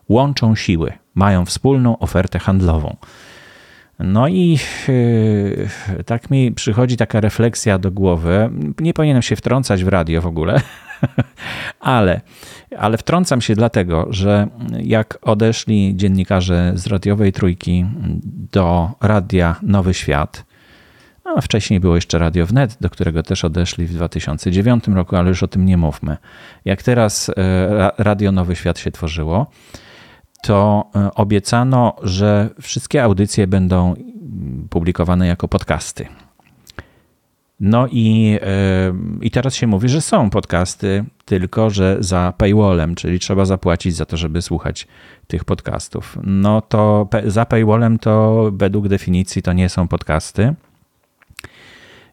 łączą 0.09 0.55
siły, 0.55 0.93
mają 1.15 1.45
wspólną 1.45 1.99
ofertę 1.99 2.39
handlową. 2.39 2.97
No 3.99 4.29
i 4.29 4.59
tak 6.07 6.31
mi 6.31 6.53
przychodzi 6.53 6.97
taka 6.97 7.21
refleksja 7.21 7.79
do 7.79 7.91
głowy. 7.91 8.51
Nie 8.81 8.95
powinienem 8.95 9.23
się 9.23 9.37
wtrącać 9.37 9.85
w 9.85 9.89
radio 9.89 10.23
w 10.23 10.27
ogóle, 10.27 10.61
ale, 11.81 12.21
ale 12.79 12.99
wtrącam 12.99 13.41
się 13.41 13.55
dlatego, 13.55 14.07
że 14.11 14.49
jak 14.83 15.19
odeszli 15.23 15.97
dziennikarze 15.97 16.73
z 16.75 16.87
radiowej 16.87 17.33
trójki 17.33 17.87
do 18.53 18.91
radia 19.01 19.57
Nowy 19.63 19.95
Świat, 19.95 20.45
a 21.37 21.41
wcześniej 21.41 21.81
było 21.81 21.95
jeszcze 21.95 22.19
Radio 22.19 22.47
Wnet, 22.47 22.77
do 22.81 22.91
którego 22.91 23.23
też 23.23 23.45
odeszli 23.45 23.87
w 23.87 23.95
2009 23.95 24.89
roku, 24.89 25.17
ale 25.17 25.29
już 25.29 25.43
o 25.43 25.49
tym 25.49 25.65
nie 25.65 25.77
mówmy. 25.77 26.17
Jak 26.65 26.83
teraz 26.83 27.31
e, 27.37 27.91
Radio 27.99 28.33
Nowy 28.33 28.57
Świat 28.57 28.79
się 28.79 28.91
tworzyło, 28.91 29.47
to 30.43 30.91
e, 30.95 31.15
obiecano, 31.15 31.97
że 32.03 32.51
wszystkie 32.61 33.03
audycje 33.03 33.47
będą 33.47 33.95
publikowane 34.71 35.27
jako 35.27 35.49
podcasty. 35.49 36.07
No 37.61 37.87
i, 37.91 38.39
e, 38.43 38.93
i 39.21 39.31
teraz 39.31 39.55
się 39.55 39.67
mówi, 39.67 39.89
że 39.89 40.01
są 40.01 40.31
podcasty, 40.31 41.05
tylko 41.25 41.71
że 41.71 41.97
za 42.01 42.33
paywallem, 42.39 42.95
czyli 42.95 43.19
trzeba 43.19 43.45
zapłacić 43.45 43.97
za 43.97 44.07
to, 44.07 44.17
żeby 44.17 44.43
słuchać 44.43 44.87
tych 45.27 45.45
podcastów. 45.45 46.19
No 46.23 46.61
to 46.61 47.09
za 47.27 47.45
paywallem 47.45 47.99
to 47.99 48.45
według 48.53 48.89
definicji 48.89 49.43
to 49.43 49.53
nie 49.53 49.69
są 49.69 49.89
podcasty 49.89 50.55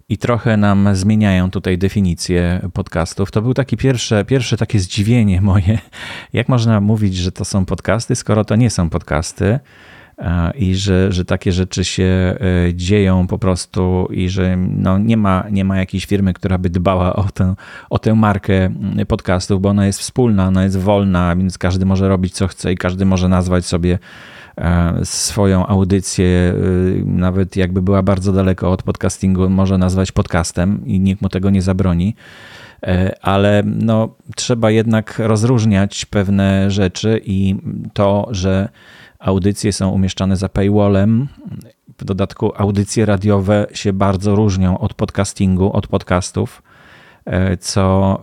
i 0.09 0.17
trochę 0.17 0.57
nam 0.57 0.89
zmieniają 0.95 1.51
tutaj 1.51 1.77
definicję 1.77 2.69
podcastów. 2.74 3.31
To 3.31 3.41
był 3.41 3.53
taki 3.53 3.77
pierwsze, 3.77 4.25
pierwsze 4.25 4.57
takie 4.57 4.79
zdziwienie 4.79 5.41
moje, 5.41 5.79
jak 6.33 6.50
można 6.50 6.81
mówić, 6.81 7.15
że 7.15 7.31
to 7.31 7.45
są 7.45 7.65
podcasty, 7.65 8.15
skoro 8.15 8.45
to 8.45 8.55
nie 8.55 8.69
są 8.69 8.89
podcasty 8.89 9.59
i 10.55 10.75
że, 10.75 11.12
że 11.12 11.25
takie 11.25 11.51
rzeczy 11.51 11.85
się 11.85 12.03
e, 12.03 12.74
dzieją 12.74 13.27
po 13.27 13.39
prostu 13.39 14.07
i 14.12 14.29
że 14.29 14.57
no 14.57 14.97
nie, 14.97 15.17
ma, 15.17 15.43
nie 15.51 15.65
ma 15.65 15.77
jakiejś 15.77 16.05
firmy, 16.05 16.33
która 16.33 16.57
by 16.57 16.69
dbała 16.69 17.15
o 17.15 17.24
tę, 17.24 17.55
o 17.89 18.00
tę 18.00 18.15
markę 18.15 18.69
podcastów, 19.07 19.62
bo 19.62 19.69
ona 19.69 19.85
jest 19.85 20.00
wspólna, 20.00 20.47
ona 20.47 20.63
jest 20.63 20.79
wolna, 20.79 21.35
więc 21.35 21.57
każdy 21.57 21.85
może 21.85 22.07
robić 22.09 22.33
co 22.33 22.47
chce 22.47 22.74
i 22.74 22.77
każdy 22.77 23.05
może 23.05 23.29
nazwać 23.29 23.65
sobie 23.65 24.00
swoją 25.03 25.67
audycję, 25.67 26.27
e, 26.27 26.53
nawet 27.05 27.55
jakby 27.55 27.81
była 27.81 28.03
bardzo 28.03 28.31
daleko 28.31 28.71
od 28.71 28.83
podcastingu, 28.83 29.50
może 29.50 29.77
nazwać 29.77 30.12
podcastem 30.12 30.81
i 30.85 31.00
nikt 31.00 31.21
mu 31.21 31.29
tego 31.29 31.50
nie 31.50 31.62
zabroni. 31.62 32.15
E, 32.83 33.15
ale 33.21 33.63
no, 33.65 34.15
trzeba 34.35 34.71
jednak 34.71 35.19
rozróżniać 35.19 36.05
pewne 36.05 36.71
rzeczy 36.71 37.21
i 37.25 37.55
to, 37.93 38.27
że 38.31 38.69
audycje 39.19 39.74
są 39.74 39.89
umieszczane 39.89 40.38
za 40.38 40.50
paywallem, 40.50 41.27
w 41.97 42.05
dodatku 42.05 42.51
audycje 42.55 43.05
radiowe 43.05 43.67
się 43.74 43.93
bardzo 43.93 44.35
różnią 44.35 44.77
od 44.77 44.93
podcastingu, 44.93 45.74
od 45.74 45.88
podcastów. 45.88 46.62
E, 47.25 47.58
co, 47.58 48.20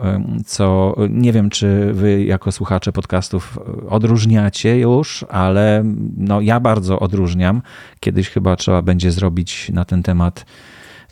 co 0.46 0.94
nie 1.10 1.32
wiem, 1.32 1.50
czy 1.50 1.92
wy 1.92 2.24
jako 2.24 2.52
słuchacze 2.52 2.92
podcastów 2.92 3.58
odróżniacie 3.88 4.78
już, 4.78 5.24
ale 5.28 5.82
no 6.16 6.40
ja 6.40 6.60
bardzo 6.60 7.00
odróżniam. 7.00 7.62
Kiedyś 8.00 8.28
chyba 8.28 8.56
trzeba 8.56 8.82
będzie 8.82 9.10
zrobić 9.10 9.70
na 9.74 9.84
ten 9.84 10.02
temat 10.02 10.46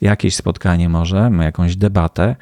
jakieś 0.01 0.37
spotkanie 0.37 0.89
może, 0.89 1.31
jakąś 1.41 1.77
debatę, 1.77 2.37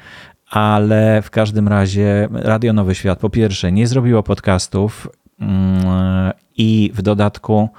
ale 0.49 1.21
w 1.21 1.29
każdym 1.29 1.67
razie 1.67 2.27
Radio 2.31 2.73
Nowy 2.73 2.95
Świat 2.95 3.19
po 3.19 3.29
pierwsze 3.29 3.71
nie 3.71 3.87
zrobiło 3.87 4.23
podcastów 4.23 5.07
mm, 5.39 6.31
i 6.57 6.91
w 6.93 7.01
dodatku 7.01 7.69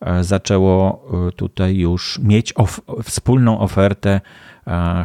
e, 0.00 0.24
zaczęło 0.24 1.04
e, 1.28 1.32
tutaj 1.32 1.76
już 1.76 2.18
mieć 2.22 2.52
of 2.56 2.80
wspólną 3.02 3.60
ofertę 3.60 4.20
E, 4.20 4.51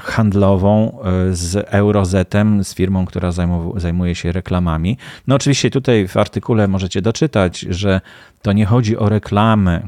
handlową 0.01 0.99
e, 1.01 1.33
z 1.33 1.55
Eurozetem, 1.55 2.63
z 2.63 2.73
firmą, 2.73 3.05
która 3.05 3.31
zajmuje 3.75 4.15
się 4.15 4.31
reklamami. 4.31 4.97
No 5.27 5.35
oczywiście 5.35 5.71
tutaj 5.71 6.07
w 6.07 6.17
artykule 6.17 6.67
możecie 6.67 7.01
doczytać, 7.01 7.59
że 7.59 8.01
to 8.41 8.53
nie 8.53 8.65
chodzi 8.65 8.97
o 8.97 9.09
reklamy, 9.09 9.87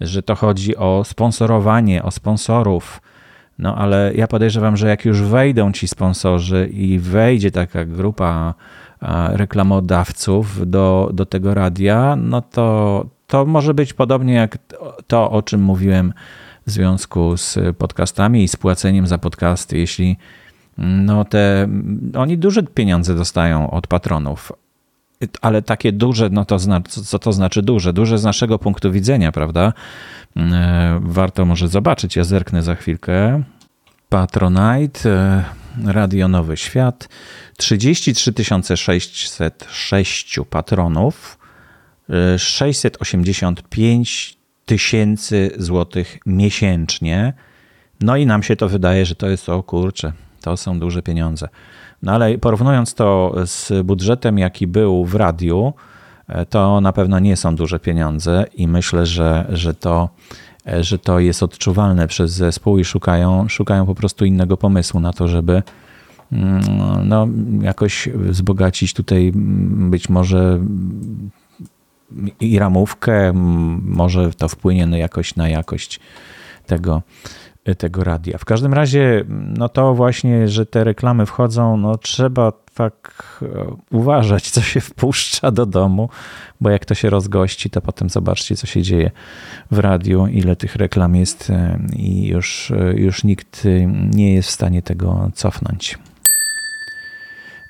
że 0.00 0.22
to 0.22 0.34
chodzi 0.34 0.76
o 0.76 1.02
sponsorowanie, 1.04 2.02
o 2.02 2.10
sponsorów. 2.10 3.00
No 3.58 3.76
ale 3.76 4.12
ja 4.14 4.26
podejrzewam, 4.26 4.76
że 4.76 4.88
jak 4.88 5.04
już 5.04 5.22
wejdą 5.22 5.72
ci 5.72 5.88
sponsorzy 5.88 6.68
i 6.72 6.98
wejdzie 6.98 7.50
taka 7.50 7.84
grupa 7.84 8.54
e, 9.02 9.36
reklamodawców 9.36 10.70
do, 10.70 11.10
do 11.12 11.26
tego 11.26 11.54
radia, 11.54 12.16
no 12.16 12.42
to, 12.42 13.06
to 13.26 13.46
może 13.46 13.74
być 13.74 13.92
podobnie 13.92 14.34
jak 14.34 14.58
to, 15.06 15.30
o 15.30 15.42
czym 15.42 15.62
mówiłem 15.62 16.12
w 16.66 16.70
związku 16.70 17.36
z 17.36 17.58
podcastami 17.78 18.44
i 18.44 18.48
z 18.48 18.56
płaceniem 18.56 19.06
za 19.06 19.18
podcasty, 19.18 19.78
jeśli 19.78 20.16
no 20.78 21.24
te, 21.24 21.68
oni 22.16 22.38
duże 22.38 22.62
pieniądze 22.62 23.14
dostają 23.14 23.70
od 23.70 23.86
patronów, 23.86 24.52
ale 25.40 25.62
takie 25.62 25.92
duże, 25.92 26.30
no 26.30 26.44
to 26.44 26.58
znaczy, 26.58 27.04
co 27.04 27.18
to 27.18 27.32
znaczy 27.32 27.62
duże? 27.62 27.92
Duże 27.92 28.18
z 28.18 28.24
naszego 28.24 28.58
punktu 28.58 28.92
widzenia, 28.92 29.32
prawda? 29.32 29.72
E, 30.36 31.00
warto 31.02 31.44
może 31.44 31.68
zobaczyć, 31.68 32.16
ja 32.16 32.24
zerknę 32.24 32.62
za 32.62 32.74
chwilkę. 32.74 33.42
Patronite, 34.08 35.10
e, 35.10 35.44
Radio 35.84 36.28
Nowy 36.28 36.56
Świat, 36.56 37.08
33 37.56 38.32
606 38.76 40.38
patronów, 40.50 41.38
685 42.38 44.32
e, 44.32 44.45
tysięcy 44.66 45.50
złotych 45.58 46.18
miesięcznie. 46.26 47.32
No 48.00 48.16
i 48.16 48.26
nam 48.26 48.42
się 48.42 48.56
to 48.56 48.68
wydaje, 48.68 49.06
że 49.06 49.14
to 49.14 49.28
jest 49.28 49.48
o 49.48 49.62
kurczę, 49.62 50.12
to 50.40 50.56
są 50.56 50.78
duże 50.78 51.02
pieniądze. 51.02 51.48
No 52.02 52.12
ale 52.12 52.38
porównując 52.38 52.94
to 52.94 53.34
z 53.44 53.72
budżetem, 53.84 54.38
jaki 54.38 54.66
był 54.66 55.04
w 55.04 55.14
radiu, 55.14 55.72
e, 56.28 56.46
to 56.46 56.80
na 56.80 56.92
pewno 56.92 57.18
nie 57.18 57.36
są 57.36 57.56
duże 57.56 57.80
pieniądze 57.80 58.44
i 58.54 58.68
myślę, 58.68 59.06
że, 59.06 59.46
że, 59.48 59.74
to, 59.74 60.08
e, 60.66 60.84
że 60.84 60.98
to 60.98 61.18
jest 61.20 61.42
odczuwalne 61.42 62.08
przez 62.08 62.32
zespół 62.32 62.78
i 62.78 62.84
szukają, 62.84 63.48
szukają 63.48 63.86
po 63.86 63.94
prostu 63.94 64.24
innego 64.24 64.56
pomysłu 64.56 65.00
na 65.00 65.12
to, 65.12 65.28
żeby, 65.28 65.62
mm, 66.32 66.62
no, 67.08 67.28
jakoś 67.60 68.08
wzbogacić 68.14 68.94
tutaj 68.94 69.28
mm, 69.28 69.90
być 69.90 70.08
może 70.08 70.60
i 72.40 72.58
ramówkę, 72.58 73.32
może 73.82 74.30
to 74.30 74.48
wpłynie 74.48 74.86
na 74.86 74.98
jakoś 74.98 75.36
na 75.36 75.48
jakość 75.48 76.00
tego, 76.66 77.02
tego 77.78 78.04
radia. 78.04 78.38
W 78.38 78.44
każdym 78.44 78.74
razie, 78.74 79.24
no 79.28 79.68
to 79.68 79.94
właśnie, 79.94 80.48
że 80.48 80.66
te 80.66 80.84
reklamy 80.84 81.26
wchodzą, 81.26 81.76
no 81.76 81.98
trzeba 81.98 82.52
tak 82.74 83.14
e, 83.42 83.76
uważać, 83.90 84.50
co 84.50 84.60
się 84.60 84.80
wpuszcza 84.80 85.50
do 85.50 85.66
domu, 85.66 86.08
bo 86.60 86.70
jak 86.70 86.84
to 86.84 86.94
się 86.94 87.10
rozgości, 87.10 87.70
to 87.70 87.80
potem 87.80 88.10
zobaczcie, 88.10 88.56
co 88.56 88.66
się 88.66 88.82
dzieje 88.82 89.10
w 89.70 89.78
radiu, 89.78 90.26
ile 90.26 90.56
tych 90.56 90.76
reklam 90.76 91.16
jest 91.16 91.50
e, 91.50 91.78
i 91.96 92.26
już, 92.26 92.70
e, 92.70 92.92
już 92.92 93.24
nikt 93.24 93.64
nie 94.10 94.34
jest 94.34 94.48
w 94.48 94.52
stanie 94.52 94.82
tego 94.82 95.30
cofnąć. 95.34 95.98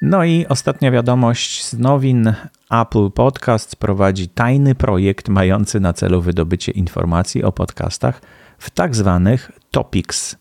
No 0.02 0.25
i 0.25 0.47
ostatnia 0.47 0.90
wiadomość 0.90 1.64
z 1.64 1.78
nowin. 1.78 2.35
Apple 2.71 3.11
Podcast 3.11 3.77
prowadzi 3.77 4.29
tajny 4.29 4.75
projekt 4.75 5.29
mający 5.29 5.81
na 5.81 5.93
celu 5.93 6.21
wydobycie 6.21 6.73
informacji 6.73 7.45
o 7.45 7.53
podcastach 7.53 8.21
w 8.59 8.71
tak 8.71 8.97
zwanych 8.97 9.53
topics. 9.71 10.37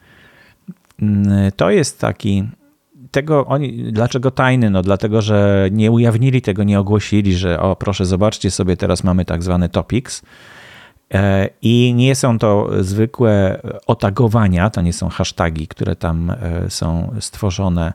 Mm, 1.02 1.52
to 1.56 1.70
jest 1.70 2.00
taki 2.00 2.44
tego 3.12 3.46
oni, 3.46 3.92
dlaczego 3.92 4.32
tajny? 4.32 4.70
No 4.70 4.82
dlatego, 4.82 5.22
że 5.22 5.70
nie 5.72 5.92
ujawnili 5.92 6.42
tego, 6.42 6.64
nie 6.64 6.80
ogłosili, 6.80 7.36
że 7.36 7.60
o 7.60 7.76
proszę 7.76 8.06
zobaczcie 8.06 8.52
sobie, 8.52 8.78
teraz 8.78 9.04
mamy 9.04 9.26
tak 9.26 9.44
zwany 9.44 9.70
topics. 9.70 10.22
E, 11.14 11.50
I 11.62 11.94
nie 11.96 12.16
są 12.16 12.40
to 12.40 12.70
zwykłe 12.80 13.62
otagowania, 13.88 14.70
to 14.70 14.82
nie 14.82 14.94
są 14.94 15.10
hasztagi, 15.10 15.68
które 15.68 15.96
tam 15.96 16.30
e, 16.32 16.36
są 16.70 17.16
stworzone 17.20 17.94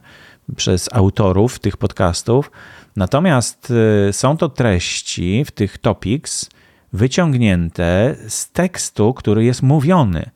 przez 0.56 0.88
autorów 0.92 1.58
tych 1.58 1.76
podcastów. 1.76 2.50
Natomiast 2.96 3.72
e, 4.08 4.12
są 4.12 4.36
to 4.36 4.48
treści 4.48 5.44
w 5.44 5.50
tych 5.50 5.78
topics 5.78 6.50
wyciągnięte 6.92 8.16
z 8.28 8.50
tekstu, 8.52 9.14
który 9.14 9.44
jest 9.44 9.62
mówiony. 9.62 10.30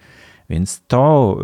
Więc 0.51 0.83
to 0.87 1.37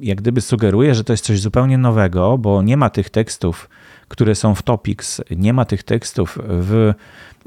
jak 0.00 0.18
gdyby 0.18 0.40
sugeruje, 0.40 0.94
że 0.94 1.04
to 1.04 1.12
jest 1.12 1.24
coś 1.24 1.40
zupełnie 1.40 1.78
nowego, 1.78 2.38
bo 2.38 2.62
nie 2.62 2.76
ma 2.76 2.90
tych 2.90 3.10
tekstów, 3.10 3.68
które 4.08 4.34
są 4.34 4.54
w 4.54 4.62
topics, 4.62 5.20
nie 5.30 5.52
ma 5.52 5.64
tych 5.64 5.82
tekstów 5.82 6.38
w 6.44 6.92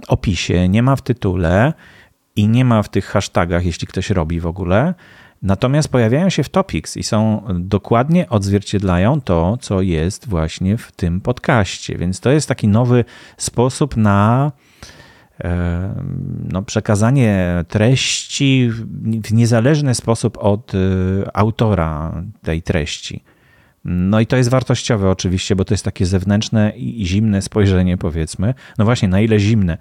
opisie, 0.08 0.70
nie 0.70 0.84
ma 0.84 0.96
w 0.96 1.02
tytule 1.02 1.74
i 2.36 2.48
nie 2.48 2.66
ma 2.66 2.84
w 2.84 2.90
tych 2.90 3.06
hashtagach, 3.06 3.66
jeśli 3.66 3.88
ktoś 3.88 4.10
robi 4.10 4.40
w 4.40 4.46
ogóle. 4.46 4.94
Natomiast 5.44 5.90
pojawiają 5.90 6.30
się 6.30 6.44
w 6.44 6.50
topics 6.50 6.98
i 6.98 7.04
są 7.04 7.44
dokładnie 7.60 8.30
odzwierciedlają 8.30 9.22
to, 9.22 9.58
co 9.62 9.82
jest 9.82 10.28
właśnie 10.28 10.78
w 10.78 10.92
tym 10.92 11.22
podcaście. 11.22 11.98
Więc 11.98 12.20
to 12.20 12.32
jest 12.32 12.48
taki 12.48 12.68
nowy 12.68 13.06
sposób 13.38 13.98
na 13.98 14.52
no, 16.50 16.62
przekazanie 16.62 17.64
treści 17.68 18.70
w 19.24 19.34
niezależny 19.34 19.96
sposób 19.96 20.38
od 20.38 20.74
y, 20.74 20.78
autora 21.34 22.24
tej 22.42 22.62
treści. 22.62 23.24
No 23.86 24.20
i 24.20 24.26
to 24.26 24.38
jest 24.38 24.50
wartościowe 24.50 25.10
oczywiście, 25.10 25.56
bo 25.56 25.66
to 25.66 25.74
jest 25.74 25.86
takie 25.86 26.06
zewnętrzne 26.06 26.74
i 26.78 27.06
zimne 27.06 27.42
spojrzenie, 27.42 27.98
powiedzmy. 27.98 28.54
No 28.78 28.86
właśnie, 28.86 29.08
na 29.08 29.22
ile 29.22 29.40
zimne? 29.40 29.78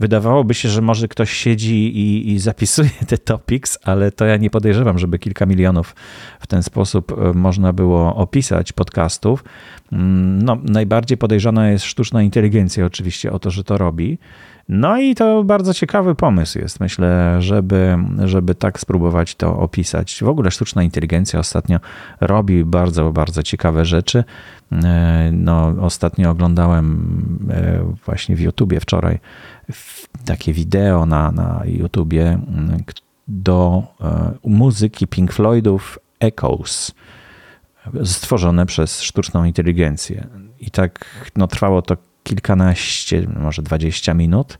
Wydawałoby 0.00 0.54
się, 0.54 0.68
że 0.68 0.82
może 0.82 1.08
ktoś 1.08 1.32
siedzi 1.32 1.98
i, 1.98 2.32
i, 2.32 2.38
zapisuje 2.38 2.90
te 3.08 3.18
topics, 3.18 3.78
ale 3.84 4.12
to 4.12 4.24
ja 4.24 4.36
nie 4.36 4.50
podejrzewam, 4.50 4.98
żeby 4.98 5.18
kilka 5.18 5.46
milionów 5.46 5.96
w 6.40 6.46
ten 6.46 6.62
sposób 6.62 7.12
y, 7.12 7.34
można 7.34 7.72
było 7.72 8.16
opisać 8.16 8.72
podcastów. 8.72 9.44
Mm, 9.92 10.42
no, 10.42 10.58
najbardziej 10.64 11.18
podejrzana 11.18 11.70
jest 11.70 11.84
sztuczna 11.84 12.22
inteligencja 12.22 12.86
oczywiście 12.86 13.32
o 13.32 13.38
to, 13.38 13.50
że 13.50 13.64
to 13.64 13.78
robi. 13.78 14.18
No 14.68 14.98
i 14.98 15.14
to 15.14 15.44
bardzo 15.44 15.74
ciekawy 15.74 16.14
pomysł 16.14 16.58
jest, 16.58 16.80
myślę, 16.80 17.36
żeby, 17.42 17.98
żeby 18.24 18.54
tak 18.54 18.80
spróbować 18.80 19.34
to 19.34 19.58
opisać. 19.58 20.22
W 20.22 20.28
ogóle 20.28 20.50
sztuczna 20.50 20.82
inteligencja 20.82 21.40
ostatnio 21.40 21.80
robi 22.20 22.64
bardzo, 22.64 23.12
bardzo 23.12 23.42
ciekawe 23.42 23.84
rzeczy. 23.84 24.24
E, 24.72 25.30
no, 25.32 25.74
ostatnio 25.80 26.30
oglądałem 26.30 26.98
e, 27.50 27.94
właśnie 28.06 28.36
w 28.36 28.40
YouTubie 28.40 28.80
wczoraj 28.80 29.18
takie 30.24 30.52
wideo 30.52 31.06
na, 31.06 31.32
na 31.32 31.62
YouTubie 31.64 32.38
do 33.28 33.82
e, 34.00 34.32
muzyki 34.44 35.06
Pink 35.06 35.32
Floydów 35.32 35.98
Echoes 36.20 36.94
stworzone 38.04 38.66
przez 38.66 39.02
sztuczną 39.02 39.44
inteligencję. 39.44 40.26
I 40.60 40.70
tak 40.70 41.04
no, 41.36 41.46
trwało 41.46 41.82
to 41.82 41.96
kilkanaście, 42.26 43.26
może 43.40 43.62
dwadzieścia 43.62 44.14
minut 44.14 44.58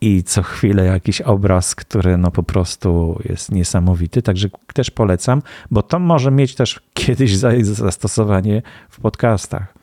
i 0.00 0.22
co 0.22 0.42
chwilę 0.42 0.84
jakiś 0.84 1.20
obraz, 1.20 1.74
który 1.74 2.16
no 2.16 2.30
po 2.30 2.42
prostu 2.42 3.20
jest 3.28 3.52
niesamowity. 3.52 4.22
Także 4.22 4.48
też 4.74 4.90
polecam, 4.90 5.42
bo 5.70 5.82
to 5.82 5.98
może 5.98 6.30
mieć 6.30 6.54
też 6.54 6.80
kiedyś 6.94 7.36
zastosowanie 7.62 8.62
w 8.90 9.00
podcastach. 9.00 9.74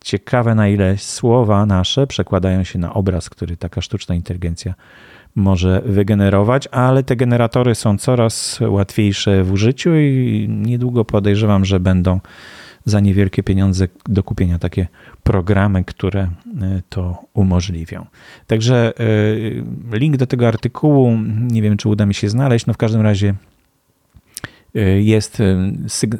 Ciekawe, 0.00 0.54
na 0.54 0.68
ile 0.68 0.98
słowa 0.98 1.66
nasze 1.66 2.06
przekładają 2.06 2.64
się 2.64 2.78
na 2.78 2.94
obraz, 2.94 3.30
który 3.30 3.56
taka 3.56 3.80
sztuczna 3.80 4.14
inteligencja 4.14 4.74
może 5.34 5.82
wygenerować, 5.84 6.66
ale 6.66 7.02
te 7.02 7.16
generatory 7.16 7.74
są 7.74 7.98
coraz 7.98 8.60
łatwiejsze 8.68 9.44
w 9.44 9.52
użyciu 9.52 9.96
i 9.96 10.46
niedługo 10.50 11.04
podejrzewam, 11.04 11.64
że 11.64 11.80
będą 11.80 12.20
za 12.88 13.00
niewielkie 13.00 13.42
pieniądze 13.42 13.88
do 14.06 14.22
kupienia 14.22 14.58
takie 14.58 14.86
programy, 15.22 15.84
które 15.84 16.20
e, 16.20 16.30
to 16.88 17.24
umożliwią. 17.34 18.06
Także 18.46 18.92
e, 19.92 19.98
link 19.98 20.16
do 20.16 20.26
tego 20.26 20.48
artykułu, 20.48 21.18
nie 21.40 21.62
wiem 21.62 21.76
czy 21.76 21.88
uda 21.88 22.06
mi 22.06 22.14
się 22.14 22.28
znaleźć, 22.28 22.66
no 22.66 22.74
w 22.74 22.76
każdym 22.76 23.00
razie 23.00 23.34
e, 24.74 24.80
jest 25.02 25.42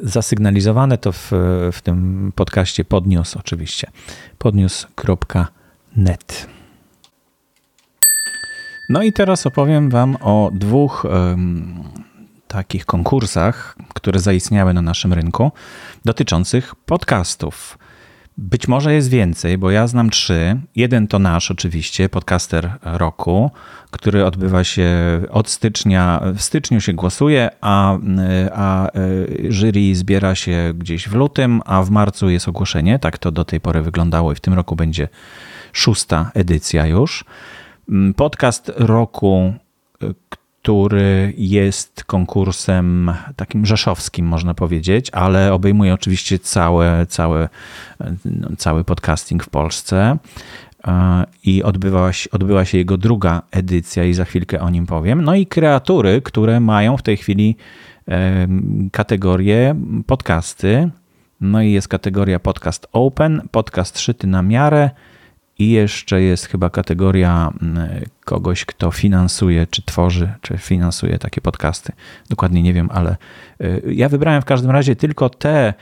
zasygnalizowane 0.02 0.98
to 0.98 1.12
w, 1.12 1.33
w 1.72 1.81
tym 1.83 2.33
podcaście 2.35 2.85
podniósł 2.85 3.38
oczywiście 3.38 3.90
podniósł.net. 4.38 6.46
No 8.90 9.02
i 9.02 9.12
teraz 9.12 9.46
opowiem 9.46 9.90
Wam 9.90 10.16
o 10.20 10.50
dwóch 10.54 11.07
takich 12.48 12.87
konkursach, 12.87 13.76
które 13.94 14.20
zaistniały 14.20 14.74
na 14.74 14.82
naszym 14.82 15.12
rynku, 15.12 15.52
dotyczących 16.04 16.74
podcastów. 16.74 17.78
Być 18.38 18.68
może 18.68 18.94
jest 18.94 19.11
więcej, 19.11 19.58
bo 19.58 19.70
ja 19.70 19.87
znam 19.87 20.11
trzy. 20.11 20.61
Jeden 20.76 21.06
to 21.06 21.18
nasz, 21.18 21.50
oczywiście, 21.50 22.08
podcaster 22.08 22.70
roku, 22.82 23.50
który 23.90 24.24
odbywa 24.24 24.64
się 24.64 24.90
od 25.30 25.48
stycznia. 25.48 26.20
W 26.34 26.42
styczniu 26.42 26.80
się 26.80 26.92
głosuje, 26.92 27.50
a, 27.61 27.98
a 28.52 28.87
e, 28.87 28.90
jury 29.48 29.94
zbiera 29.94 30.34
się 30.34 30.72
gdzieś 30.74 31.08
w 31.08 31.14
lutym, 31.14 31.62
a 31.64 31.82
w 31.82 31.90
marcu 31.90 32.30
jest 32.30 32.48
ogłoszenie. 32.48 32.98
Tak 32.98 33.18
to 33.18 33.32
do 33.32 33.44
tej 33.44 33.61
pory 33.61 33.82
wyglądało 33.82 34.32
i 34.32 34.34
w 34.34 34.40
tym 34.40 34.54
roku 34.54 34.76
będzie 34.76 35.08
szósta 35.72 36.30
edycja 36.34 36.87
już. 36.87 37.24
Podcast 38.16 38.72
roku, 38.76 39.52
który 40.68 41.33
jest 41.37 42.04
konkursem 42.04 43.12
takim 43.37 43.66
rzeszowskim, 43.66 44.26
można 44.26 44.54
powiedzieć, 44.54 45.11
ale 45.11 45.52
obejmuje 45.52 45.94
oczywiście 45.94 46.38
całe, 46.38 47.07
całe, 47.07 47.48
no, 48.24 48.48
cały 48.59 48.85
podcasting 48.85 49.44
w 49.44 49.50
Polsce. 49.50 50.18
E, 50.87 51.24
I 51.44 51.62
odbyła 51.62 52.12
się, 52.12 52.31
odbyła 52.31 52.64
się 52.64 52.78
jego 52.78 52.96
druga 52.96 53.42
edycja, 53.50 54.04
i 54.04 54.14
za 54.14 54.24
chwilkę 54.24 54.61
o 54.61 54.70
nim 54.70 54.87
powiem. 54.87 55.24
No 55.24 55.35
i 55.35 55.46
kreatury, 55.46 56.22
które 56.22 56.61
mają 56.61 56.96
w 56.96 57.02
tej 57.02 57.16
chwili 57.16 57.57
kategorię 58.92 59.74
podcasty. 60.07 60.90
No 61.40 61.62
i 61.62 61.72
jest 61.72 61.88
kategoria 61.88 62.38
podcast 62.38 62.87
open, 62.92 63.42
podcast 63.50 63.98
szyty 63.98 64.26
na 64.26 64.42
miarę, 64.42 64.90
i 65.59 65.71
jeszcze 65.71 66.23
jest 66.23 66.47
chyba 66.47 66.71
kategoria 66.71 67.53
mm, 67.62 68.05
kogoś, 68.25 68.64
kto 68.64 68.90
finansuje, 68.90 69.66
czy 69.66 69.83
tworzy, 69.83 70.33
czy 70.40 70.59
finansuje 70.59 71.18
takie 71.18 71.40
podcasty. 71.40 71.92
Dokładnie 72.31 72.62
nie 72.62 72.73
wiem, 72.73 72.88
ale 72.92 73.16
y, 73.61 73.83
ja 73.94 74.09
wybrałem 74.09 74.42
w 74.42 74.44
każdym 74.44 74.71
razie 74.71 74.97
tylko 74.97 75.31
te 75.31 75.75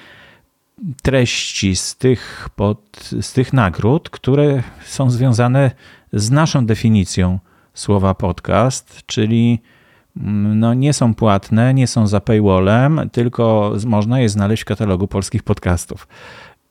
treści 1.03 1.77
z 1.77 1.97
tych, 1.97 2.49
pod, 2.57 3.11
z 3.21 3.33
tych 3.33 3.53
nagród, 3.53 4.11
które 4.11 4.63
są 4.85 5.11
związane 5.11 5.71
z 6.13 6.31
naszą 6.31 6.67
definicją 6.67 7.39
słowa 7.75 8.15
podcast, 8.15 9.03
czyli 9.07 9.63
mm, 10.17 10.59
no, 10.59 10.75
nie 10.75 10.93
są 10.93 11.15
płatne, 11.15 11.75
nie 11.75 11.87
są 11.87 12.07
za 12.07 12.21
paywallem, 12.21 13.01
tylko 13.13 13.73
można 13.87 14.21
je 14.21 14.29
znaleźć 14.29 14.63
w 14.63 14.67
katalogu 14.67 15.09
polskich 15.09 15.43
podcastów. 15.43 16.09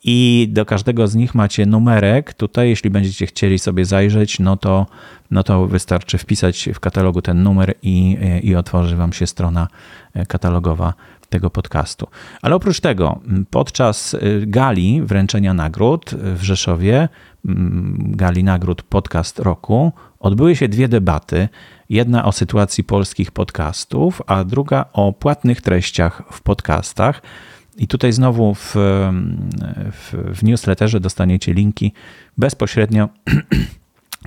I 0.07 0.47
do 0.51 0.65
każdego 0.65 1.07
z 1.07 1.15
nich 1.15 1.35
macie 1.35 1.65
numerek. 1.65 2.33
Tutaj, 2.33 2.69
jeśli 2.69 2.89
będziecie 2.89 3.25
chcieli 3.25 3.59
sobie 3.59 3.85
zajrzeć, 3.85 4.39
no 4.39 4.57
to, 4.57 4.85
no 5.31 5.43
to 5.43 5.67
wystarczy 5.67 6.17
wpisać 6.17 6.69
w 6.73 6.79
katalogu 6.79 7.21
ten 7.21 7.43
numer 7.43 7.73
i, 7.81 8.17
i 8.43 8.55
otworzy 8.55 8.95
Wam 8.95 9.13
się 9.13 9.27
strona 9.27 9.67
katalogowa 10.27 10.93
tego 11.29 11.49
podcastu. 11.49 12.07
Ale 12.41 12.55
oprócz 12.55 12.79
tego, 12.79 13.19
podczas 13.49 14.13
y, 14.13 14.43
gali 14.47 15.01
wręczenia 15.01 15.53
nagród 15.53 16.11
w 16.35 16.43
Rzeszowie, 16.43 17.09
gali 17.97 18.43
nagród 18.43 18.81
Podcast 18.83 19.39
Roku, 19.39 19.91
odbyły 20.19 20.55
się 20.55 20.67
dwie 20.67 20.87
debaty. 20.87 21.49
Jedna 21.89 22.25
o 22.25 22.31
sytuacji 22.31 22.83
polskich 22.83 23.31
podcastów, 23.31 24.21
a 24.27 24.43
druga 24.43 24.85
o 24.93 25.13
płatnych 25.13 25.61
treściach 25.61 26.23
w 26.31 26.41
podcastach. 26.41 27.21
I 27.77 27.87
tutaj 27.87 28.11
znowu 28.11 28.55
w, 28.55 28.75
w, 29.91 30.13
w 30.35 30.43
newsletterze 30.43 30.99
dostaniecie 30.99 31.53
linki 31.53 31.93
bezpośrednio 32.37 33.09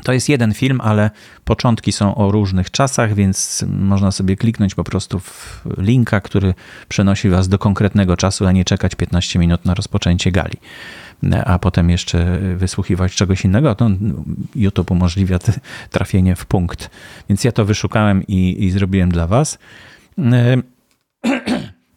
To 0.03 0.13
jest 0.13 0.29
jeden 0.29 0.55
film, 0.55 0.81
ale 0.81 1.11
początki 1.45 1.93
są 1.93 2.15
o 2.15 2.31
różnych 2.31 2.71
czasach, 2.71 3.15
więc 3.15 3.65
można 3.69 4.13
sobie 4.13 4.37
kliknąć 4.37 4.75
po 4.75 4.85
prostu 4.85 5.21
w 5.21 5.65
linka, 5.79 6.21
który 6.21 6.55
przenosi 6.89 7.29
Was 7.29 7.49
do 7.49 7.59
konkretnego 7.59 8.17
czasu, 8.17 8.47
a 8.47 8.53
nie 8.53 8.65
czekać 8.65 8.95
15 8.95 9.39
minut 9.39 9.65
na 9.65 9.75
rozpoczęcie 9.75 10.33
gali, 10.33 10.57
a 11.45 11.59
potem 11.59 11.91
jeszcze 11.91 12.39
wysłuchiwać 12.57 13.15
czegoś 13.15 13.45
innego. 13.45 13.75
To 13.75 13.91
YouTube 14.55 14.91
umożliwia 14.91 15.39
trafienie 15.91 16.37
w 16.37 16.47
punkt. 16.47 16.91
Więc 17.29 17.45
ja 17.45 17.53
to 17.53 17.65
wyszukałem 17.65 18.27
i, 18.27 18.65
i 18.65 18.71
zrobiłem 18.71 19.11
dla 19.11 19.27
Was. 19.27 19.59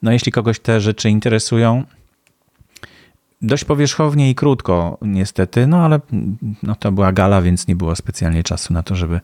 No, 0.01 0.11
jeśli 0.11 0.31
kogoś 0.31 0.59
te 0.59 0.81
rzeczy 0.81 1.09
interesują, 1.09 1.83
dość 3.41 3.65
powierzchownie 3.65 4.29
i 4.29 4.35
krótko, 4.35 4.97
niestety, 5.01 5.67
no 5.67 5.77
ale 5.77 5.99
no, 6.63 6.75
to 6.75 6.91
była 6.91 7.11
gala, 7.11 7.41
więc 7.41 7.67
nie 7.67 7.75
było 7.75 7.95
specjalnie 7.95 8.43
czasu 8.43 8.73
na 8.73 8.83
to, 8.83 8.95
żeby 8.95 9.19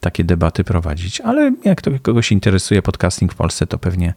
takie 0.00 0.24
debaty 0.24 0.64
prowadzić. 0.64 1.20
Ale 1.20 1.52
jak 1.64 1.82
to 1.82 1.90
kogoś 2.02 2.32
interesuje 2.32 2.82
podcasting 2.82 3.32
w 3.32 3.36
Polsce, 3.36 3.66
to 3.66 3.78
pewnie, 3.78 4.14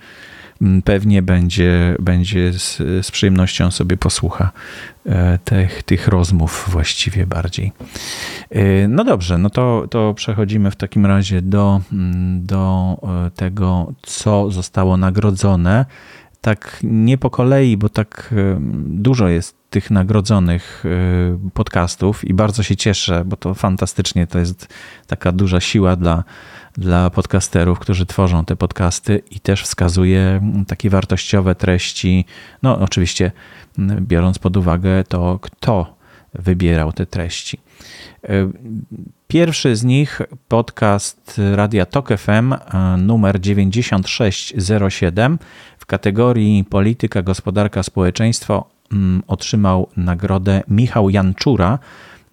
pewnie 0.86 1.22
będzie, 1.22 1.96
będzie 2.00 2.54
z, 2.54 2.78
z 2.78 3.12
przyjemnością 3.12 3.72
sobie 3.72 3.98
posłucha 3.98 4.52
e, 5.06 5.38
tych, 5.38 5.84
tych 5.84 6.08
rozmów 6.08 6.66
właściwie 6.72 7.28
bardziej. 7.28 7.72
E, 8.50 8.88
no 8.88 9.04
dobrze, 9.04 9.38
no 9.38 9.50
to, 9.50 9.88
to 9.90 10.14
przechodzimy 10.14 10.72
w 10.72 10.76
takim 10.76 11.06
razie 11.06 11.42
do, 11.42 11.82
mm, 11.94 12.46
do 12.46 12.98
e, 13.28 13.32
tego, 13.32 13.94
co 14.02 14.52
zostało 14.52 14.98
nagrodzone 14.98 15.86
tak 16.42 16.80
nie 16.84 17.18
po 17.18 17.30
kolei, 17.30 17.78
bo 17.78 17.90
tak 17.90 18.34
dużo 18.86 19.28
jest 19.28 19.58
tych 19.70 19.92
nagrodzonych 19.92 20.84
podcastów 21.54 22.26
i 22.26 22.34
bardzo 22.34 22.64
się 22.64 22.76
cieszę, 22.76 23.24
bo 23.26 23.38
to 23.38 23.54
fantastycznie, 23.54 24.28
to 24.28 24.40
jest 24.40 24.74
taka 25.08 25.32
duża 25.32 25.60
siła 25.60 25.96
dla, 25.96 26.24
dla 26.78 27.10
podcasterów, 27.10 27.80
którzy 27.80 28.06
tworzą 28.06 28.46
te 28.46 28.56
podcasty 28.56 29.22
i 29.32 29.40
też 29.40 29.64
wskazuje 29.64 30.42
takie 30.68 30.90
wartościowe 30.90 31.56
treści. 31.56 32.26
No, 32.64 32.80
oczywiście, 32.80 33.32
biorąc 33.80 34.40
pod 34.40 34.58
uwagę 34.58 35.04
to, 35.04 35.40
kto 35.42 35.98
wybierał 36.34 36.94
te 36.94 37.06
treści. 37.06 37.60
E, 38.24 38.30
pierwszy 39.28 39.76
z 39.76 39.84
nich, 39.84 40.22
podcast 40.48 41.42
Radia 41.56 41.86
Tok 41.86 42.10
FM 42.18 42.54
numer 42.98 43.42
9607 43.42 45.38
kategorii 45.88 46.64
Polityka, 46.64 47.22
Gospodarka, 47.22 47.84
Społeczeństwo 47.84 48.70
mm, 48.92 49.24
otrzymał 49.28 49.90
nagrodę 49.98 50.64
Michał 50.68 51.10
Janczura 51.10 51.80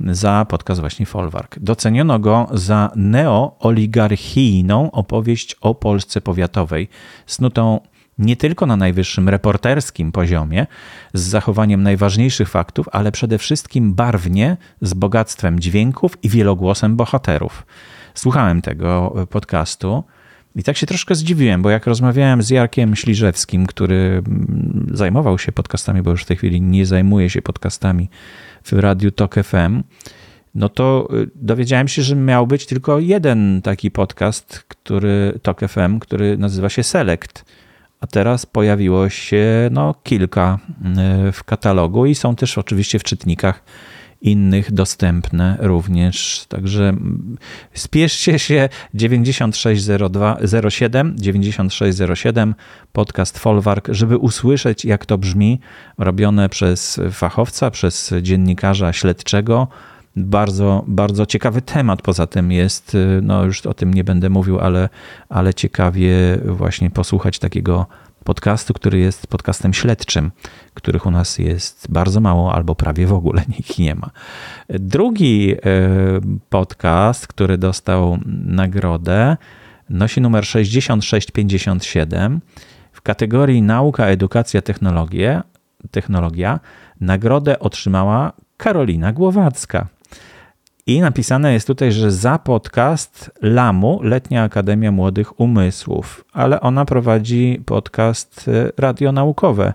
za 0.00 0.46
podcast 0.48 0.80
właśnie 0.80 1.07
Folwark. 1.07 1.59
Doceniono 1.59 2.18
go 2.18 2.48
za 2.52 2.90
neooligarchijną 2.96 4.90
opowieść 4.90 5.57
o 5.61 5.74
Polsce 5.74 6.20
powiatowej, 6.20 6.88
snutą 7.26 7.80
nie 8.18 8.37
tylko 8.37 8.66
na 8.66 8.76
najwyższym 8.76 9.28
reporterskim 9.28 10.12
poziomie, 10.12 10.66
z 11.14 11.20
zachowaniem 11.20 11.83
najważniejszych 11.83 12.48
faktów, 12.48 12.88
ale 12.92 13.12
przede 13.12 13.38
wszystkim 13.38 13.94
barwnie, 13.94 14.57
z 14.80 14.94
bogactwem 14.94 15.61
dźwięków 15.61 16.18
i 16.24 16.28
wielogłosem 16.28 16.96
bohaterów. 16.96 17.66
Słuchałem 18.14 18.62
tego 18.62 19.14
podcastu 19.30 20.04
i 20.57 20.62
tak 20.62 20.76
się 20.76 20.87
troszkę 20.87 21.14
zdziwiłem, 21.14 21.62
bo 21.62 21.70
jak 21.70 21.87
rozmawiałem 21.87 22.42
z 22.42 22.50
Jarkiem 22.50 22.96
Śliżewskim, 22.96 23.66
który 23.66 24.22
mm, 24.26 24.87
zajmował 24.92 25.38
się 25.38 25.52
podcastami, 25.52 26.02
bo 26.02 26.11
już 26.11 26.22
w 26.22 26.26
tej 26.26 26.37
chwili 26.37 26.61
nie 26.61 26.87
zajmuje 26.87 27.30
się 27.30 27.42
podcastami 27.42 28.09
w 28.64 28.72
Radiu 28.72 29.11
Tok 29.11 29.35
FM, 29.35 29.83
no 30.55 30.68
to 30.68 31.09
y, 31.14 31.31
dowiedziałem 31.35 31.88
się, 31.88 32.03
że 32.03 32.16
miał 32.16 32.46
być 32.46 32.66
tylko 32.66 32.98
jeden 32.98 33.62
taki 33.62 33.90
podcast, 33.90 34.64
który 34.68 35.38
Tok 35.42 35.61
FM, 35.68 35.98
który 35.98 36.38
nazywa 36.38 36.68
się 36.68 36.83
Select. 36.83 37.44
A 38.00 38.07
teraz 38.07 38.46
pojawiło 38.46 39.09
się 39.09 39.68
no, 39.70 39.94
kilka 40.03 40.59
y, 41.29 41.33
w 41.33 41.44
katalogu 41.44 42.07
i 42.07 42.14
są 42.14 42.37
też 42.37 42.59
oczywiście 42.59 42.98
w 42.98 43.05
czytnikach 43.05 43.64
innych 44.25 44.73
dostępne 44.73 45.57
również. 45.61 46.45
Także 46.49 46.97
spieszcie 47.75 48.39
się 48.39 48.69
9607 48.95 51.15
9607 51.19 52.55
podcast 52.93 53.39
Folwark, 53.39 53.89
żeby 53.93 54.19
usłyszeć 54.19 54.85
jak 54.85 55.07
to 55.07 55.19
brzmi, 55.19 55.61
robione 55.99 56.49
przez 56.49 57.01
fachowca, 57.13 57.71
przez 57.71 58.15
dziennikarza 58.23 58.93
śledczego. 58.93 59.69
Bardzo, 60.17 60.85
bardzo 60.87 61.27
ciekawy 61.27 61.63
temat 61.63 62.03
poza 62.03 62.27
tym 62.27 62.53
jest, 62.53 62.97
no 63.23 63.45
już 63.45 63.67
o 63.67 63.75
tym 63.75 63.95
nie 63.95 64.05
będę 64.05 64.31
mówił, 64.31 64.61
ale, 64.61 64.89
ale 65.29 65.55
ciekawie 65.55 66.11
właśnie 66.45 66.91
posłuchać 66.91 67.39
takiego 67.39 67.87
podcastu, 68.25 68.75
który 68.75 68.99
jest 68.99 69.27
podcastem 69.27 69.75
śledczym, 69.75 70.31
których 70.75 71.07
u 71.07 71.11
nas 71.11 71.39
jest 71.39 71.87
bardzo 71.91 72.21
mało 72.21 72.55
albo 72.55 72.75
prawie 72.75 73.07
w 73.07 73.13
ogóle 73.13 73.43
nikt 73.59 73.79
nie 73.79 73.95
ma. 73.95 74.11
Drugi 74.69 75.55
e, 75.55 75.59
podcast, 76.49 77.27
który 77.27 77.59
dostał 77.59 78.19
nagrodę, 78.47 79.37
nosi 79.91 80.21
numer 80.21 80.47
6657 80.47 82.41
w 82.93 83.03
kategorii 83.03 83.63
Nauka, 83.63 84.07
Edukacja, 84.07 84.63
Technologie, 84.63 85.43
Technologia. 85.91 86.61
Nagrodę 87.01 87.59
otrzymała 87.59 88.33
Karolina 88.57 89.13
Głowacka. 89.13 89.87
I 90.87 91.01
napisane 91.01 91.53
jest 91.53 91.66
tutaj, 91.66 91.92
że 91.92 92.11
za 92.11 92.38
podcast 92.38 93.31
LAMU, 93.42 94.01
Letnia 94.03 94.42
Akademia 94.42 94.92
Młodych 94.92 95.40
Umysłów, 95.40 96.25
ale 96.33 96.61
ona 96.61 96.85
prowadzi 96.85 97.62
podcast 97.66 98.49
e, 98.49 98.73
radionaukowe. 98.79 99.75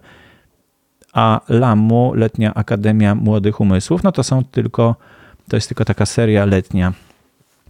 A 1.13 1.41
LAMU, 1.49 2.13
Letnia 2.13 2.53
Akademia 2.53 3.15
Młodych 3.15 3.61
Umysłów, 3.61 4.03
no 4.03 4.11
to 4.11 4.23
są 4.23 4.43
tylko, 4.43 4.95
to 5.47 5.57
jest 5.57 5.67
tylko 5.67 5.85
taka 5.85 6.05
seria 6.05 6.45
letnia 6.45 6.93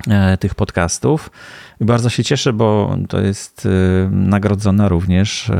e, 0.07 0.37
tych 0.37 0.55
podcastów. 0.55 1.31
I 1.81 1.85
bardzo 1.85 2.09
się 2.09 2.23
cieszę, 2.23 2.53
bo 2.53 2.97
to 3.09 3.21
jest 3.21 3.65
e, 3.65 3.69
nagrodzona 4.11 4.89
również 4.89 5.51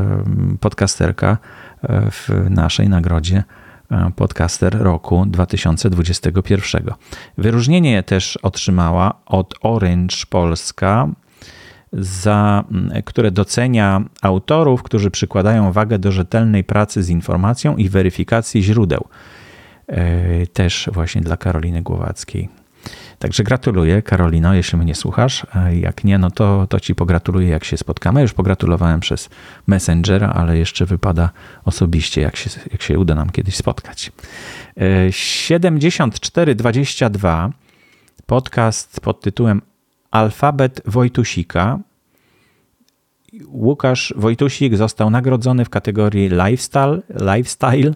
podcasterka 0.60 1.38
w 2.10 2.46
naszej 2.50 2.88
nagrodzie 2.88 3.44
podcaster 4.16 4.78
roku 4.78 5.26
2021. 5.26 6.94
Wyróżnienie 7.38 8.02
też 8.02 8.36
otrzymała 8.36 9.14
od 9.26 9.54
Orange 9.62 10.16
Polska, 10.28 11.08
za, 11.92 12.64
które 13.04 13.30
docenia 13.30 14.02
autorów, 14.22 14.82
którzy 14.82 15.10
przykładają 15.10 15.72
wagę 15.72 15.98
do 15.98 16.12
rzetelnej 16.12 16.64
pracy 16.64 17.02
z 17.02 17.08
informacją 17.08 17.76
i 17.76 17.88
weryfikacji 17.88 18.62
źródeł. 18.62 19.04
E, 19.86 20.46
też 20.46 20.88
właśnie 20.92 21.20
dla 21.20 21.36
Karoliny 21.36 21.82
Głowackiej. 21.82 22.59
Także 23.20 23.44
gratuluję, 23.44 24.02
Karolino, 24.02 24.54
jeśli 24.54 24.78
mnie 24.78 24.94
słuchasz. 24.94 25.46
Jak 25.72 26.04
nie, 26.04 26.18
no 26.18 26.30
to, 26.30 26.66
to 26.66 26.80
ci 26.80 26.94
pogratuluję, 26.94 27.48
jak 27.48 27.64
się 27.64 27.76
spotkamy. 27.76 28.22
Już 28.22 28.32
pogratulowałem 28.32 29.00
przez 29.00 29.28
Messengera, 29.66 30.28
ale 30.28 30.58
jeszcze 30.58 30.86
wypada 30.86 31.30
osobiście, 31.64 32.20
jak 32.20 32.36
się, 32.36 32.50
jak 32.72 32.82
się 32.82 32.98
uda 32.98 33.14
nam 33.14 33.30
kiedyś 33.30 33.56
spotkać. 33.56 34.12
7422 35.10 37.46
e, 37.46 37.50
podcast 38.26 39.00
pod 39.00 39.20
tytułem 39.20 39.62
Alfabet 40.10 40.82
Wojtusika. 40.86 41.78
Łukasz 43.48 44.14
Wojtusik 44.16 44.76
został 44.76 45.10
nagrodzony 45.10 45.64
w 45.64 45.70
kategorii 45.70 46.28
Lifestyle, 46.28 47.00
lifestyle 47.36 47.94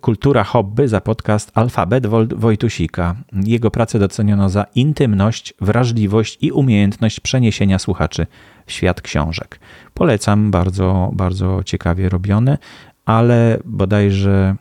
Kultura 0.00 0.44
Hobby 0.44 0.88
za 0.88 1.00
podcast 1.00 1.50
Alfabet 1.54 2.06
Wojtusika. 2.36 3.16
Jego 3.32 3.70
pracę 3.70 3.98
doceniono 3.98 4.48
za 4.48 4.66
intymność, 4.74 5.54
wrażliwość 5.60 6.38
i 6.40 6.52
umiejętność 6.52 7.20
przeniesienia 7.20 7.78
słuchaczy 7.78 8.26
w 8.66 8.72
świat 8.72 9.00
książek. 9.00 9.60
Polecam, 9.94 10.50
bardzo, 10.50 11.10
bardzo 11.14 11.62
ciekawie 11.64 12.08
robione, 12.08 12.58
ale 13.04 13.58
bodajże 13.64 14.56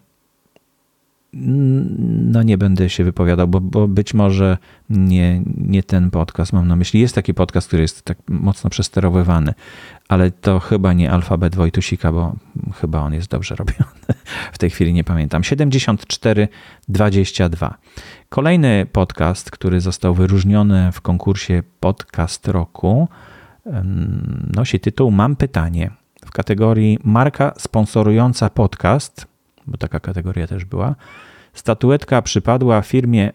no 1.34 2.44
nie 2.44 2.58
będę 2.58 2.90
się 2.90 3.04
wypowiadał, 3.04 3.48
bo, 3.48 3.62
bo 3.62 3.88
być 3.88 4.14
może 4.14 4.58
nie, 4.90 5.42
nie 5.58 5.84
ten 5.84 6.12
podcast 6.12 6.54
mam 6.54 6.68
na 6.68 6.76
myśli. 6.76 7.00
Jest 7.00 7.16
taki 7.16 7.34
podcast, 7.34 7.68
który 7.68 7.82
jest 7.82 8.02
tak 8.02 8.18
mocno 8.28 8.70
przesterowywany, 8.70 9.54
ale 10.10 10.32
to 10.32 10.60
chyba 10.60 10.94
nie 10.94 11.12
alfabet 11.12 11.56
Wojtusika, 11.56 12.12
bo 12.12 12.36
chyba 12.82 13.00
on 13.00 13.14
jest 13.14 13.30
dobrze 13.30 13.56
robiony. 13.56 13.92
W 14.54 14.58
tej 14.58 14.70
chwili 14.70 14.94
nie 14.94 15.04
pamiętam. 15.04 15.44
7422. 15.44 17.78
Kolejny 18.30 18.86
podcast, 18.92 19.52
który 19.52 19.82
został 19.82 20.14
wyróżniony 20.14 20.92
w 20.92 21.02
konkursie 21.02 21.64
Podcast 21.80 22.48
Roku, 22.48 23.08
nosi 24.56 24.80
tytuł 24.80 25.12
Mam 25.12 25.36
pytanie 25.36 25.92
w 26.26 26.32
kategorii 26.32 27.00
Marka 27.04 27.54
sponsorująca 27.58 28.50
podcast, 28.50 29.28
bo 29.68 29.78
taka 29.78 30.00
kategoria 30.00 30.48
też 30.48 30.66
była. 30.66 30.96
Statuetka 31.54 32.22
przypadła 32.22 32.82
firmie 32.82 33.32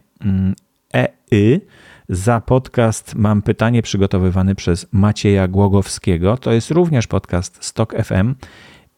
EY 0.92 1.61
za 2.09 2.40
podcast 2.40 3.14
Mam 3.14 3.42
pytanie 3.42 3.83
przygotowywany 3.83 4.55
przez 4.55 4.87
Macieja 4.92 5.49
Głogowskiego. 5.49 6.37
To 6.37 6.53
jest 6.53 6.71
również 6.71 7.07
podcast 7.07 7.64
Stock 7.64 7.94
FM 8.05 8.35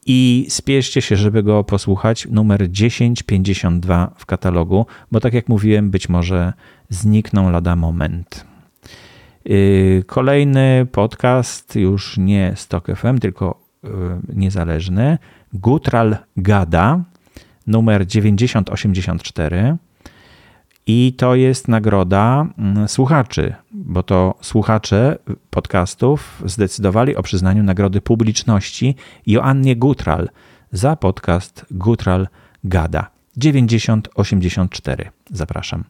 i 0.07 0.47
spieszcie 0.49 1.03
się, 1.03 1.17
żeby 1.17 1.43
go 1.43 1.65
posłuchać. 1.65 2.29
Numer 2.31 2.59
1052 2.69 4.15
w 4.17 4.27
katalogu, 4.27 4.87
bo 5.13 5.21
tak 5.21 5.35
jak 5.35 5.49
mówiłem, 5.49 5.91
być 5.91 6.09
może 6.09 6.53
znikną 6.89 7.51
lada 7.51 7.77
moment. 7.77 8.47
Yy, 9.45 10.05
kolejny 10.07 10.87
podcast, 10.93 11.77
już 11.77 12.19
nie 12.19 12.53
Stock 12.57 12.87
FM, 12.97 13.19
tylko 13.19 13.61
yy, 13.83 13.91
niezależny. 14.35 15.19
Gutral 15.53 16.17
Gada, 16.37 17.05
numer 17.67 18.07
9084. 18.07 19.77
I 20.93 21.13
to 21.17 21.35
jest 21.35 21.69
nagroda 21.69 22.47
mm, 22.59 22.89
słuchaczy, 22.89 23.55
bo 23.73 24.03
to 24.03 24.35
słuchacze 24.41 25.19
podcastów 25.51 26.43
zdecydowali 26.47 27.17
o 27.17 27.23
przyznaniu 27.23 27.63
nagrody 27.63 28.01
publiczności 28.01 28.95
Joannie 29.27 29.77
Gutral 29.77 30.29
za 30.73 30.97
podcast 30.97 31.67
Gutral 31.71 32.29
Gada 32.65 33.11
9084. 33.37 35.11
Zapraszam. 35.31 35.85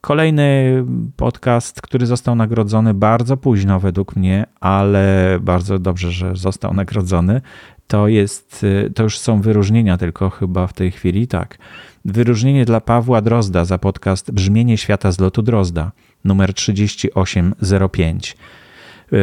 Kolejny 0.00 0.84
podcast, 1.16 1.80
który 1.82 2.06
został 2.06 2.34
nagrodzony 2.34 2.94
bardzo 2.94 3.36
późno 3.36 3.80
według 3.80 4.16
mnie, 4.16 4.46
ale 4.60 5.38
bardzo 5.42 5.78
dobrze, 5.78 6.12
że 6.12 6.36
został 6.36 6.74
nagrodzony, 6.74 7.40
to 7.86 8.08
jest, 8.08 8.66
to 8.94 9.02
już 9.02 9.18
są 9.18 9.40
wyróżnienia 9.40 9.96
tylko 9.96 10.30
chyba 10.30 10.66
w 10.66 10.72
tej 10.72 10.90
chwili, 10.90 11.26
tak. 11.26 11.58
Wyróżnienie 12.04 12.64
dla 12.64 12.80
Pawła 12.80 13.20
Drozda 13.20 13.64
za 13.64 13.78
podcast 13.78 14.30
Brzmienie 14.30 14.78
świata 14.78 15.12
z 15.12 15.20
lotu 15.20 15.42
Drozda, 15.42 15.92
numer 16.24 16.54
3805. 16.54 18.36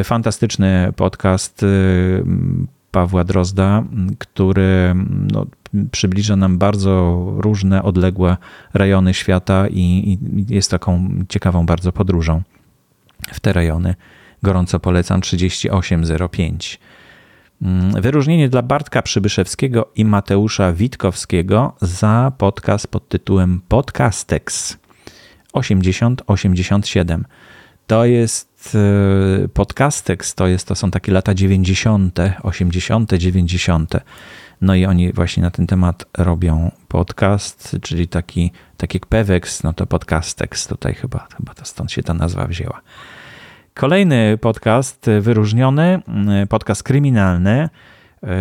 Fantastyczny 0.03 0.93
podcast 0.95 1.63
y, 1.63 2.23
Pawła 2.91 3.23
Drozda, 3.23 3.83
który 4.17 4.95
no, 5.33 5.45
przybliża 5.91 6.35
nam 6.35 6.57
bardzo 6.57 7.25
różne, 7.37 7.83
odległe 7.83 8.37
rejony 8.73 9.13
świata 9.13 9.67
i, 9.67 9.81
i 10.11 10.17
jest 10.53 10.71
taką 10.71 11.09
ciekawą 11.29 11.65
bardzo 11.65 11.91
podróżą 11.91 12.41
w 13.33 13.39
te 13.39 13.53
rejony. 13.53 13.95
Gorąco 14.43 14.79
polecam 14.79 15.21
3805. 15.21 16.79
Mm, 17.61 18.01
wyróżnienie 18.01 18.49
dla 18.49 18.61
Bartka 18.61 19.01
Przybyszewskiego 19.01 19.91
i 19.95 20.05
Mateusza 20.05 20.73
Witkowskiego 20.73 21.75
za 21.81 22.31
podcast 22.37 22.87
pod 22.87 23.09
tytułem 23.09 23.61
Podcastex 23.67 24.77
8087. 25.53 27.25
To 27.87 28.05
jest 28.05 28.75
e, 29.45 29.47
Podcastex, 29.47 30.35
to, 30.35 30.47
jest, 30.47 30.67
to 30.67 30.75
są 30.75 30.91
takie 30.91 31.11
lata 31.11 31.33
90., 31.33 32.19
80., 32.43 33.13
90. 33.13 33.93
No 34.61 34.75
i 34.75 34.85
oni 34.85 35.13
właśnie 35.13 35.43
na 35.43 35.51
ten 35.51 35.67
temat 35.67 36.05
robią 36.17 36.71
podcast, 36.87 37.77
czyli 37.81 38.07
taki, 38.07 38.51
taki 38.77 38.99
Pewex, 38.99 39.63
no 39.63 39.73
to 39.73 39.85
Podcastex 39.85 40.67
tutaj 40.67 40.93
chyba, 40.93 41.27
chyba 41.37 41.53
to 41.53 41.65
stąd 41.65 41.91
się 41.91 42.03
ta 42.03 42.13
nazwa 42.13 42.47
wzięła. 42.47 42.81
Kolejny 43.77 44.37
podcast 44.41 45.05
wyróżniony, 45.21 46.01
podcast 46.49 46.83
kryminalny 46.83 47.69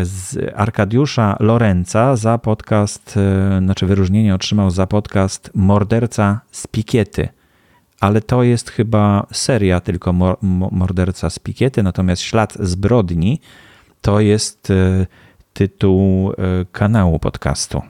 z 0.03 0.39
Arkadiusza 0.55 1.37
Lorenza 1.41 2.17
za 2.17 2.39
podcast, 2.39 3.19
znaczy 3.63 3.87
wyróżnienie 3.87 4.35
otrzymał 4.35 4.71
za 4.71 4.87
podcast 4.87 5.51
Morderca 5.55 6.41
z 6.51 6.67
Pikiety. 6.67 7.29
Ale 8.01 8.21
to 8.21 8.43
jest 8.43 8.71
chyba 8.71 9.27
seria 9.33 9.81
tylko 9.81 10.13
Morderca 10.71 11.31
z 11.31 11.39
Pikiety, 11.39 11.83
natomiast 11.83 12.23
Ślad 12.23 12.55
zbrodni 12.61 13.41
to 14.01 14.21
jest 14.21 14.71
e, 14.71 15.07
tytuł 15.53 16.33
e, 16.33 16.35
kanału 16.73 17.19
podcastu. 17.19 17.83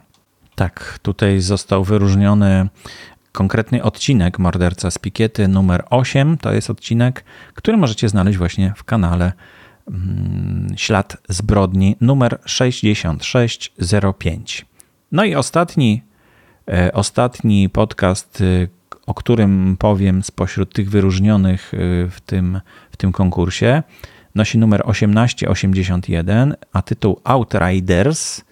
Tak, 0.55 0.99
tutaj 1.03 1.41
został 1.41 1.85
wyróżniony 1.85 2.69
konkretny 3.37 3.83
odcinek 3.83 4.39
Morderca 4.39 4.91
z 4.91 4.99
Pikiety 4.99 5.49
numer 5.49 5.85
8. 5.91 6.39
To 6.39 6.53
jest 6.53 6.71
odcinek, 6.71 7.25
który 7.55 7.77
możecie 7.77 8.09
znaleźć 8.09 8.39
właśnie 8.39 8.73
w 8.77 8.85
kanale 8.85 9.33
mm, 9.89 10.75
Ślad 10.77 11.17
zbrodni 11.29 11.97
numer 12.01 12.39
6605. 12.45 14.67
No 15.13 15.25
i 15.25 15.35
ostatni, 15.35 16.03
e, 16.69 16.93
ostatni 16.93 17.69
podcast, 17.69 18.41
e, 18.41 18.45
o 19.07 19.15
którym 19.15 19.77
powiem 19.79 20.23
spośród 20.23 20.73
tych 20.73 20.91
wyróżnionych 20.91 21.75
e, 21.75 21.79
w 22.11 22.21
tym, 22.21 22.61
w 22.91 22.97
tym 22.97 23.13
konkursie, 23.13 23.83
nosi 24.35 24.59
numer 24.59 24.83
1881, 24.83 26.55
a 26.73 26.83
tytuł 26.83 27.21
Outriders– 27.25 28.41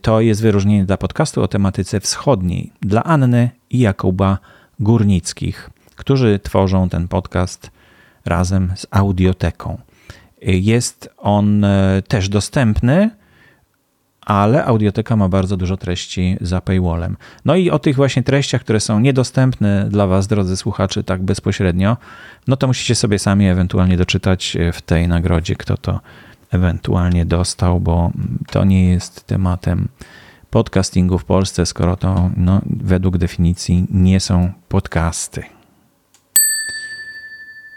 to 0.00 0.20
jest 0.20 0.42
wyróżnienie 0.42 0.84
dla 0.84 0.96
podcastu 0.96 1.42
o 1.42 1.48
tematyce 1.48 2.00
wschodniej 2.00 2.72
dla 2.80 3.04
Anny 3.04 3.50
i 3.70 3.78
Jakuba 3.78 4.38
Górnickich, 4.80 5.70
którzy 5.96 6.40
tworzą 6.42 6.88
ten 6.88 7.08
podcast 7.08 7.70
razem 8.24 8.72
z 8.76 8.86
audioteką. 8.90 9.78
E, 10.42 10.52
jest 10.52 11.10
on 11.18 11.64
e, 11.64 12.02
też 12.08 12.28
dostępny, 12.28 13.10
ale 14.20 14.64
audioteka 14.64 15.16
ma 15.16 15.28
bardzo 15.28 15.56
dużo 15.56 15.76
treści 15.76 16.36
za 16.40 16.60
paywallem. 16.60 17.16
No 17.44 17.54
i 17.54 17.70
o 17.70 17.78
tych 17.78 17.96
właśnie 17.96 18.22
treściach, 18.22 18.60
które 18.60 18.80
są 18.80 19.00
niedostępne 19.00 19.88
dla 19.90 20.06
Was, 20.06 20.26
drodzy 20.26 20.56
słuchacze, 20.56 21.04
tak 21.04 21.22
bezpośrednio, 21.22 21.96
no 22.46 22.56
to 22.56 22.66
musicie 22.66 22.94
sobie 22.94 23.18
sami 23.18 23.48
ewentualnie 23.48 23.96
doczytać 23.96 24.56
w 24.72 24.82
tej 24.82 25.08
nagrodzie, 25.08 25.56
kto 25.56 25.76
to 25.76 26.00
ewentualnie 26.56 27.24
dostał, 27.24 27.80
bo 27.80 28.10
to 28.50 28.64
nie 28.64 28.88
jest 28.88 29.26
tematem 29.26 29.88
podcastingu 30.50 31.18
w 31.18 31.24
Polsce, 31.24 31.66
skoro 31.66 31.96
to 31.96 32.30
no, 32.36 32.60
według 32.66 33.18
definicji 33.18 33.86
nie 33.90 34.20
są 34.20 34.52
podcasty. 34.68 35.42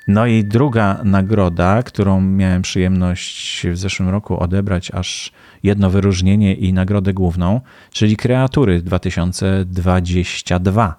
No 0.08 0.26
i 0.26 0.44
druga 0.44 1.00
nagroda, 1.04 1.84
którą 1.84 2.22
miałem 2.22 2.62
przyjemność 2.62 3.68
w 3.68 3.78
zeszłym 3.78 4.10
roku 4.10 4.40
odebrać 4.40 4.92
aż 4.92 5.32
jedno 5.64 5.90
wyróżnienie 5.90 6.54
i 6.54 6.74
nagrodę 6.74 7.14
główną, 7.14 7.62
czyli 7.92 8.18
Kreatury 8.18 8.82
2022. 8.82 10.96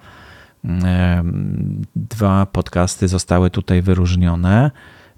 Dwa 1.96 2.46
podcasty 2.46 3.08
zostały 3.08 3.50
tutaj 3.50 3.82
wyróżnione. 3.82 4.70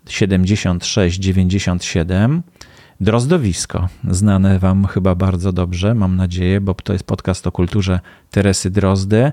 76-97. 0.07 2.41
Drozdowisko, 3.03 3.89
znane 4.11 4.59
Wam 4.59 4.87
chyba 4.87 5.15
bardzo 5.15 5.53
dobrze, 5.53 5.95
mam 5.95 6.17
nadzieję, 6.17 6.61
bo 6.61 6.75
to 6.75 6.93
jest 6.93 7.05
podcast 7.05 7.47
o 7.47 7.53
kulturze 7.53 8.01
Teresy 8.31 8.71
Drozdy. 8.71 9.33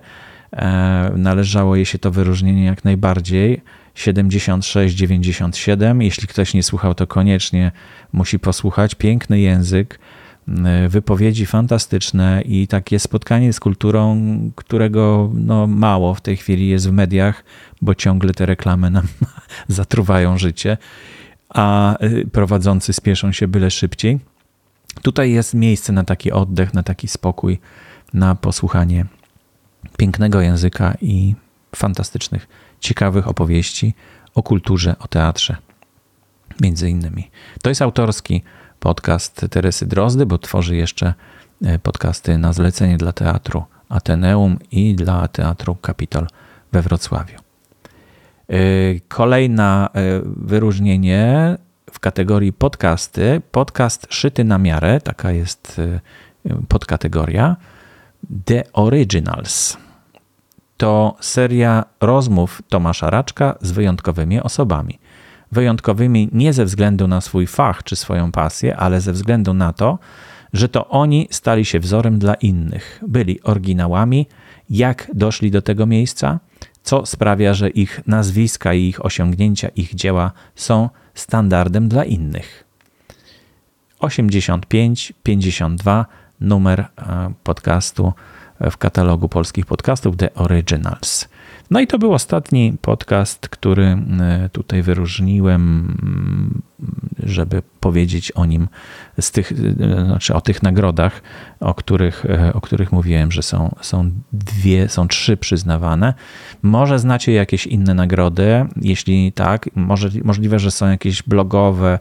E, 0.54 1.12
należało 1.16 1.76
jej 1.76 1.86
się 1.86 2.00
to 2.00 2.12
wyróżnienie 2.12 2.66
jak 2.66 2.84
najbardziej. 2.84 3.62
76-97. 3.96 6.02
Jeśli 6.02 6.28
ktoś 6.28 6.54
nie 6.54 6.64
słuchał, 6.64 6.96
to 6.96 7.08
koniecznie 7.08 7.72
musi 8.14 8.40
posłuchać. 8.40 8.96
Piękny 8.96 9.40
język, 9.40 10.00
e, 10.48 10.90
wypowiedzi 10.90 11.46
fantastyczne 11.46 12.42
i 12.46 12.68
takie 12.68 13.00
spotkanie 13.00 13.54
z 13.54 13.60
kulturą, 13.60 14.18
którego 14.56 15.32
no, 15.34 15.68
mało 15.68 16.14
w 16.14 16.22
tej 16.22 16.38
chwili 16.38 16.68
jest 16.68 16.90
w 16.90 16.92
mediach, 16.92 17.44
bo 17.82 17.96
ciągle 17.96 18.34
te 18.34 18.46
reklamy 18.46 18.90
nam 18.90 19.08
zatruwają 19.68 20.38
życie, 20.38 20.78
a 21.50 21.98
y, 22.04 22.28
prowadzący 22.32 22.94
spieszą 22.94 23.32
się 23.32 23.48
byle 23.48 23.72
szybciej. 23.72 24.20
Tutaj 25.02 25.32
jest 25.32 25.54
miejsce 25.54 25.94
na 25.94 26.04
taki 26.04 26.32
oddech, 26.32 26.74
na 26.74 26.84
taki 26.84 27.08
spokój, 27.08 27.60
na 28.14 28.36
posłuchanie 28.36 29.06
pięknego 29.98 30.42
języka 30.42 30.94
i 31.02 31.36
fantastycznych, 31.76 32.48
ciekawych 32.80 33.28
opowieści 33.28 33.94
o 34.36 34.44
kulturze, 34.44 34.96
o 35.00 35.08
teatrze. 35.08 35.56
Między 36.62 36.90
innymi. 36.90 37.32
To 37.62 37.70
jest 37.70 37.82
autorski 37.82 38.44
podcast 38.80 39.46
Teresy 39.50 39.86
Drozdy, 39.86 40.26
bo 40.26 40.38
tworzy 40.38 40.76
jeszcze 40.76 41.14
podcasty 41.84 42.38
na 42.38 42.54
zlecenie 42.54 42.98
dla 42.98 43.14
teatru 43.14 43.64
Ateneum 43.90 44.60
i 44.72 44.96
dla 44.96 45.28
teatru 45.28 45.76
Kapitol 45.76 46.28
we 46.72 46.82
Wrocławiu. 46.82 47.49
Kolejne 49.08 49.88
wyróżnienie 50.24 51.58
w 51.92 52.00
kategorii 52.00 52.54
podcasty. 52.54 53.42
Podcast 53.52 54.08
szyty 54.10 54.44
na 54.44 54.58
miarę, 54.58 55.02
taka 55.02 55.32
jest 55.32 55.82
podkategoria. 56.68 57.56
The 58.46 58.64
Originals. 58.74 59.78
To 60.78 61.16
seria 61.20 61.86
rozmów 62.02 62.62
Tomasza 62.70 63.10
Raczka 63.10 63.56
z 63.62 63.72
wyjątkowymi 63.72 64.42
osobami. 64.42 65.00
Wyjątkowymi 65.52 66.30
nie 66.32 66.54
ze 66.54 66.66
względu 66.66 67.08
na 67.08 67.22
swój 67.22 67.48
fach 67.48 67.84
czy 67.84 67.96
swoją 67.96 68.32
pasję, 68.32 68.78
ale 68.78 69.02
ze 69.02 69.14
względu 69.14 69.54
na 69.54 69.74
to, 69.74 70.00
że 70.54 70.70
to 70.70 70.88
oni 70.88 71.28
stali 71.32 71.66
się 71.66 71.80
wzorem 71.80 72.20
dla 72.20 72.34
innych. 72.34 73.02
Byli 73.08 73.44
oryginałami, 73.44 74.28
jak 74.70 75.12
doszli 75.14 75.52
do 75.52 75.62
tego 75.62 75.86
miejsca, 75.86 76.40
co 76.90 77.06
sprawia, 77.06 77.54
że 77.54 77.70
ich 77.70 78.02
nazwiska 78.08 78.74
i 78.74 78.84
ich 78.84 79.06
osiągnięcia, 79.06 79.70
ich 79.76 79.96
dzieła 79.96 80.32
są 80.56 80.90
standardem 81.14 81.90
dla 81.90 82.04
innych. 82.04 82.64
85 84.00 85.14
52 85.24 86.06
numer 86.42 86.80
e, 86.80 86.88
podcastu 87.44 88.14
w 88.72 88.78
katalogu 88.78 89.30
polskich 89.30 89.66
podcastów 89.66 90.18
The 90.18 90.34
Originals. 90.34 91.29
No 91.72 91.80
i 91.80 91.88
to 91.88 92.00
był 92.00 92.14
ostatni 92.14 92.74
podcast, 92.82 93.50
który 93.50 93.86
e, 93.86 94.50
tutaj 94.52 94.82
wyróżniłem, 94.82 95.98
żeby 97.24 97.62
powiedzieć 97.80 98.32
o 98.32 98.46
nim, 98.46 98.68
z 99.20 99.32
tych, 99.32 99.52
e, 99.52 100.06
znaczy 100.06 100.36
o 100.36 100.42
tych 100.42 100.64
nagrodach, 100.64 101.22
o 101.60 101.74
których, 101.74 102.26
o 102.54 102.62
których 102.62 102.92
mówiłem, 102.92 103.32
że 103.32 103.44
są, 103.44 103.76
są 103.82 104.12
dwie, 104.34 104.90
są 104.90 105.08
trzy 105.08 105.38
przyznawane. 105.38 106.14
Może 106.62 107.00
znacie 107.00 107.32
jakieś 107.32 107.68
inne 107.68 107.94
nagrody, 107.94 108.66
jeśli 108.82 109.32
tak, 109.32 109.70
może, 109.76 110.10
możliwe, 110.24 110.60
że 110.60 110.72
są 110.72 110.90
jakieś 110.90 111.24
blogowe 111.24 112.00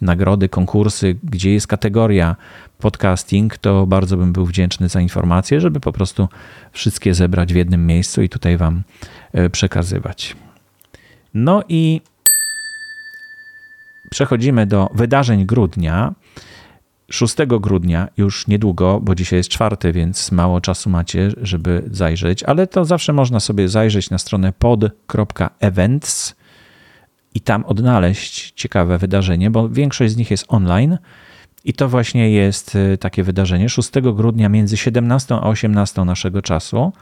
nagrody, 0.00 0.48
konkursy, 0.48 1.16
gdzie 1.24 1.52
jest 1.52 1.66
kategoria 1.66 2.36
podcasting, 2.78 3.58
to 3.58 3.86
bardzo 3.86 4.16
bym 4.16 4.32
był 4.32 4.46
wdzięczny 4.46 4.88
za 4.88 5.00
informacje, 5.00 5.60
żeby 5.60 5.80
po 5.80 5.92
prostu 5.92 6.28
wszystkie 6.72 7.14
zebrać 7.14 7.52
w 7.52 7.56
jednym 7.56 7.86
miejscu 7.86 8.22
i 8.22 8.28
tutaj 8.28 8.56
Wam 8.56 8.82
e, 9.32 9.50
przekazywać. 9.50 10.36
No 11.34 11.62
i 11.68 12.00
przechodzimy 14.10 14.66
do 14.66 14.90
wydarzeń 14.94 15.46
grudnia. 15.46 16.14
6 17.10 17.36
grudnia, 17.60 18.08
już 18.16 18.46
niedługo, 18.46 19.00
bo 19.00 19.14
dzisiaj 19.14 19.36
jest 19.36 19.48
czwarty, 19.48 19.92
więc 19.92 20.32
mało 20.32 20.60
czasu 20.60 20.90
macie, 20.90 21.30
żeby 21.42 21.82
zajrzeć, 21.90 22.42
ale 22.42 22.66
to 22.66 22.84
zawsze 22.84 23.12
można 23.12 23.40
sobie 23.40 23.68
zajrzeć 23.68 24.10
na 24.10 24.18
stronę 24.18 24.52
pod.events 24.52 26.34
i 27.34 27.40
tam 27.40 27.64
odnaleźć 27.64 28.52
ciekawe 28.52 28.98
wydarzenie, 28.98 29.50
bo 29.50 29.68
większość 29.68 30.12
z 30.12 30.16
nich 30.16 30.30
jest 30.30 30.44
online 30.48 30.98
i 31.64 31.72
to 31.72 31.88
właśnie 31.88 32.30
jest 32.30 32.74
y, 32.74 32.98
takie 32.98 33.22
wydarzenie. 33.22 33.68
6 33.68 33.90
grudnia 34.14 34.48
między 34.48 34.76
17 34.76 35.34
a 35.34 35.48
18 35.48 36.04
naszego 36.04 36.42
czasu 36.42 36.92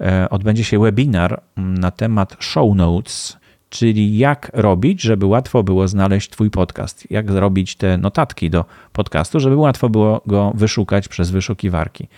e, 0.00 0.30
odbędzie 0.30 0.64
się 0.64 0.78
webinar 0.78 1.42
mm, 1.56 1.78
na 1.78 1.90
temat 1.90 2.36
show 2.40 2.76
notes, 2.76 3.36
czyli 3.68 4.18
jak 4.18 4.50
robić, 4.54 5.02
żeby 5.02 5.26
łatwo 5.26 5.62
było 5.62 5.88
znaleźć 5.88 6.30
Twój 6.30 6.50
podcast, 6.50 7.10
jak 7.10 7.32
zrobić 7.32 7.76
te 7.76 7.98
notatki 7.98 8.50
do 8.50 8.64
podcastu, 8.92 9.40
żeby 9.40 9.56
łatwo 9.56 9.88
było 9.88 10.22
go 10.26 10.52
wyszukać 10.54 11.08
przez 11.08 11.30
wyszukiwarki. 11.30 12.08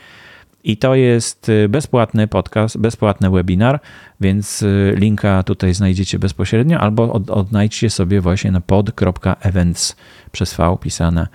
I 0.64 0.76
to 0.76 0.94
jest 0.94 1.48
y, 1.48 1.68
bezpłatny 1.68 2.28
podcast, 2.28 2.78
bezpłatny 2.78 3.30
webinar, 3.30 3.80
więc 4.20 4.62
y, 4.62 4.94
linka 4.96 5.42
tutaj 5.42 5.74
znajdziecie 5.74 6.18
bezpośrednio 6.18 6.78
albo 6.78 7.12
odnajdźcie 7.12 7.90
sobie 7.90 8.20
właśnie 8.20 8.50
na 8.50 8.60
pod.events 8.60 9.96
przez 10.32 10.54
V 10.54 10.76
pisane 10.80 11.26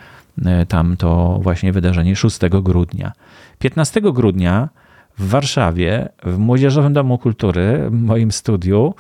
E, 0.45 0.65
tam 0.65 0.97
to 0.97 1.39
właśnie 1.41 1.71
wydarzenie 1.73 2.15
6 2.15 2.39
grudnia. 2.61 3.11
15 3.59 4.01
grudnia 4.01 4.69
w 5.17 5.29
Warszawie, 5.29 6.09
w 6.23 6.37
Młodzieżowym 6.37 6.93
Domu 6.93 7.17
Kultury, 7.17 7.89
w 7.89 8.01
moim 8.01 8.31
studiu, 8.31 8.93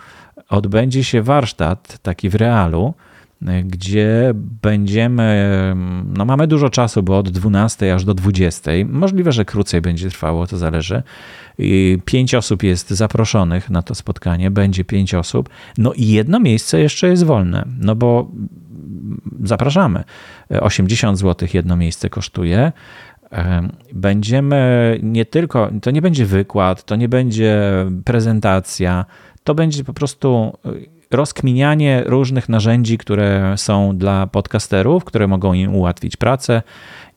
odbędzie 0.49 1.03
się 1.03 1.21
warsztat 1.21 1.97
taki 2.01 2.29
w 2.29 2.35
realu, 2.35 2.93
gdzie 3.65 4.33
będziemy, 4.61 5.73
no 6.17 6.25
mamy 6.25 6.47
dużo 6.47 6.69
czasu, 6.69 7.03
bo 7.03 7.17
od 7.17 7.29
12 7.29 7.95
aż 7.95 8.05
do 8.05 8.13
20. 8.13 8.71
Możliwe, 8.85 9.31
że 9.31 9.45
krócej 9.45 9.81
będzie 9.81 10.09
trwało, 10.09 10.47
to 10.47 10.57
zależy. 10.57 11.03
I 11.57 11.97
pięć 12.05 12.35
osób 12.35 12.63
jest 12.63 12.89
zaproszonych 12.89 13.69
na 13.69 13.81
to 13.81 13.95
spotkanie, 13.95 14.51
będzie 14.51 14.83
pięć 14.83 15.13
osób. 15.13 15.49
No 15.77 15.93
i 15.93 16.07
jedno 16.07 16.39
miejsce 16.39 16.79
jeszcze 16.79 17.07
jest 17.07 17.23
wolne, 17.23 17.65
no 17.79 17.95
bo 17.95 18.31
zapraszamy. 19.43 20.03
80 20.49 21.19
zł 21.19 21.49
jedno 21.53 21.77
miejsce 21.77 22.09
kosztuje. 22.09 22.71
Będziemy 23.93 24.99
nie 25.03 25.25
tylko, 25.25 25.71
to 25.81 25.91
nie 25.91 26.01
będzie 26.01 26.25
wykład, 26.25 26.85
to 26.85 26.95
nie 26.95 27.09
będzie 27.09 27.61
prezentacja, 28.05 29.05
to 29.43 29.55
będzie 29.55 29.83
po 29.83 29.93
prostu 29.93 30.57
rozkminianie 31.11 32.03
różnych 32.05 32.49
narzędzi, 32.49 32.97
które 32.97 33.53
są 33.57 33.97
dla 33.97 34.27
podcasterów, 34.27 35.05
które 35.05 35.27
mogą 35.27 35.53
im 35.53 35.75
ułatwić 35.75 36.17
pracę 36.17 36.61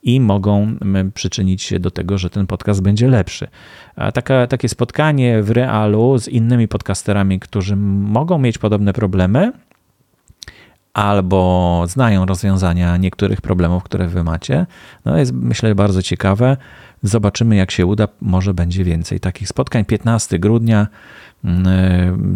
i 0.02 0.20
mogą 0.20 0.76
przyczynić 1.14 1.62
się 1.62 1.80
do 1.80 1.90
tego, 1.90 2.18
że 2.18 2.30
ten 2.30 2.46
podcast 2.46 2.82
będzie 2.82 3.08
lepszy. 3.08 3.48
Taka, 4.14 4.46
takie 4.46 4.68
spotkanie 4.68 5.42
w 5.42 5.50
realu 5.50 6.18
z 6.18 6.28
innymi 6.28 6.68
podcasterami, 6.68 7.40
którzy 7.40 7.76
mogą 7.76 8.38
mieć 8.38 8.58
podobne 8.58 8.92
problemy, 8.92 9.52
albo 10.94 11.84
znają 11.88 12.26
rozwiązania 12.26 12.96
niektórych 12.96 13.40
problemów, 13.40 13.82
które 13.82 14.06
wy 14.06 14.24
macie. 14.24 14.66
No 15.04 15.18
jest 15.18 15.32
myślę 15.32 15.74
bardzo 15.74 16.02
ciekawe. 16.02 16.56
Zobaczymy 17.02 17.56
jak 17.56 17.70
się 17.70 17.86
uda. 17.86 18.08
Może 18.20 18.54
będzie 18.54 18.84
więcej 18.84 19.20
takich 19.20 19.48
spotkań. 19.48 19.84
15 19.84 20.38
grudnia 20.38 20.86
mm, 21.44 21.66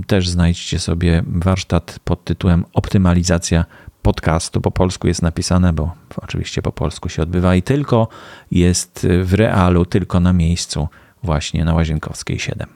y, 0.01 0.07
też 0.07 0.29
znajdźcie 0.29 0.79
sobie 0.79 1.23
warsztat 1.27 1.99
pod 2.05 2.25
tytułem 2.25 2.65
Optymalizacja 2.73 3.65
podcastu. 4.03 4.61
Po 4.61 4.71
polsku 4.71 5.09
jest 5.09 5.23
napisane, 5.23 5.73
bo 5.73 5.93
oczywiście 6.17 6.63
po 6.63 6.73
polsku 6.73 7.09
się 7.09 7.23
odbywa 7.23 7.55
i 7.55 7.63
tylko 7.63 8.09
jest 8.51 9.07
w 9.23 9.35
realu, 9.35 9.85
tylko 9.85 10.21
na 10.21 10.33
miejscu 10.33 10.89
właśnie 11.23 11.65
na 11.65 11.75
Łazienkowskiej 11.75 12.39
7. 12.39 12.69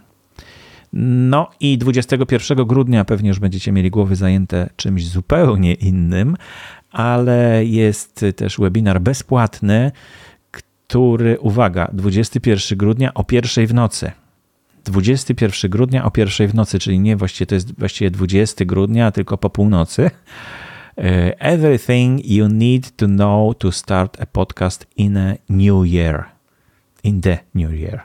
No 0.93 1.51
i 1.61 1.79
21 1.79 2.67
grudnia 2.67 3.05
pewnie 3.05 3.29
już 3.29 3.39
będziecie 3.39 3.73
mieli 3.73 3.91
głowy 3.91 4.17
zajęte 4.17 4.71
czymś 4.77 5.07
zupełnie 5.07 5.75
innym, 5.75 6.37
ale 6.91 7.65
jest 7.65 8.25
też 8.37 8.59
webinar 8.59 9.01
bezpłatny, 9.01 9.93
który, 10.89 11.39
uwaga, 11.41 11.91
21 11.93 12.79
grudnia 12.79 13.15
o 13.15 13.25
pierwszej 13.25 13.67
w 13.67 13.75
nocy. 13.75 14.13
21 14.85 15.71
grudnia 15.71 16.05
o 16.05 16.11
pierwszej 16.11 16.49
w 16.49 16.55
nocy, 16.55 16.79
czyli 16.79 17.01
nie 17.01 17.17
właściwie 17.17 17.47
to 17.47 17.55
jest 17.55 17.79
właściwie 17.79 18.11
20 18.11 18.65
grudnia, 18.65 19.11
tylko 19.13 19.39
po 19.39 19.51
północy. 19.51 20.11
E, 20.99 21.41
everything 21.41 22.27
you 22.27 22.49
need 22.49 22.97
to 22.97 23.07
know 23.07 23.59
to 23.59 23.73
start 23.73 24.21
a 24.21 24.27
podcast 24.27 24.87
in 24.97 25.17
a 25.17 25.35
new 25.49 25.87
year. 25.87 26.25
In 27.05 27.21
the 27.21 27.39
new 27.55 27.73
year. 27.73 28.01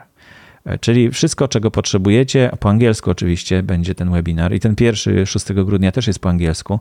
E, 0.64 0.78
czyli 0.78 1.10
wszystko, 1.10 1.48
czego 1.48 1.70
potrzebujecie, 1.70 2.50
po 2.60 2.70
angielsku 2.70 3.10
oczywiście 3.10 3.62
będzie 3.62 3.94
ten 3.94 4.12
webinar 4.12 4.54
i 4.54 4.60
ten 4.60 4.76
pierwszy 4.76 5.26
6 5.26 5.52
grudnia 5.52 5.92
też 5.92 6.06
jest 6.06 6.18
po 6.18 6.28
angielsku. 6.28 6.80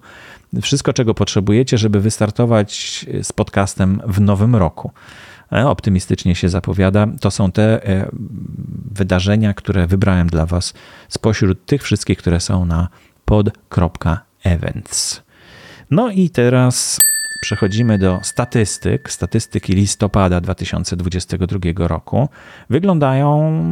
Wszystko, 0.62 0.94
czego 0.94 1.14
potrzebujecie, 1.14 1.78
żeby 1.78 2.00
wystartować 2.00 3.06
z 3.22 3.32
podcastem 3.32 4.02
w 4.08 4.22
nowym 4.22 4.56
roku. 4.56 4.92
E, 5.54 5.68
optymistycznie 5.68 6.36
się 6.36 6.50
zapowiada. 6.50 7.08
To 7.22 7.32
są 7.32 7.52
te 7.52 7.88
e, 7.88 8.10
wydarzenia, 8.92 9.54
które 9.54 9.88
wybrałem 9.88 10.28
dla 10.28 10.46
Was 10.46 10.74
spośród 11.10 11.66
tych 11.66 11.84
wszystkich, 11.84 12.18
które 12.18 12.40
są 12.40 12.66
na 12.66 12.88
pod.events. 13.26 15.22
No 15.92 16.12
i 16.12 16.30
teraz 16.30 17.00
przechodzimy 17.44 17.98
do 17.98 18.20
statystyk. 18.22 19.12
Statystyki 19.12 19.74
listopada 19.74 20.42
2022 20.42 21.88
roku 21.88 22.30
wyglądają 22.70 23.64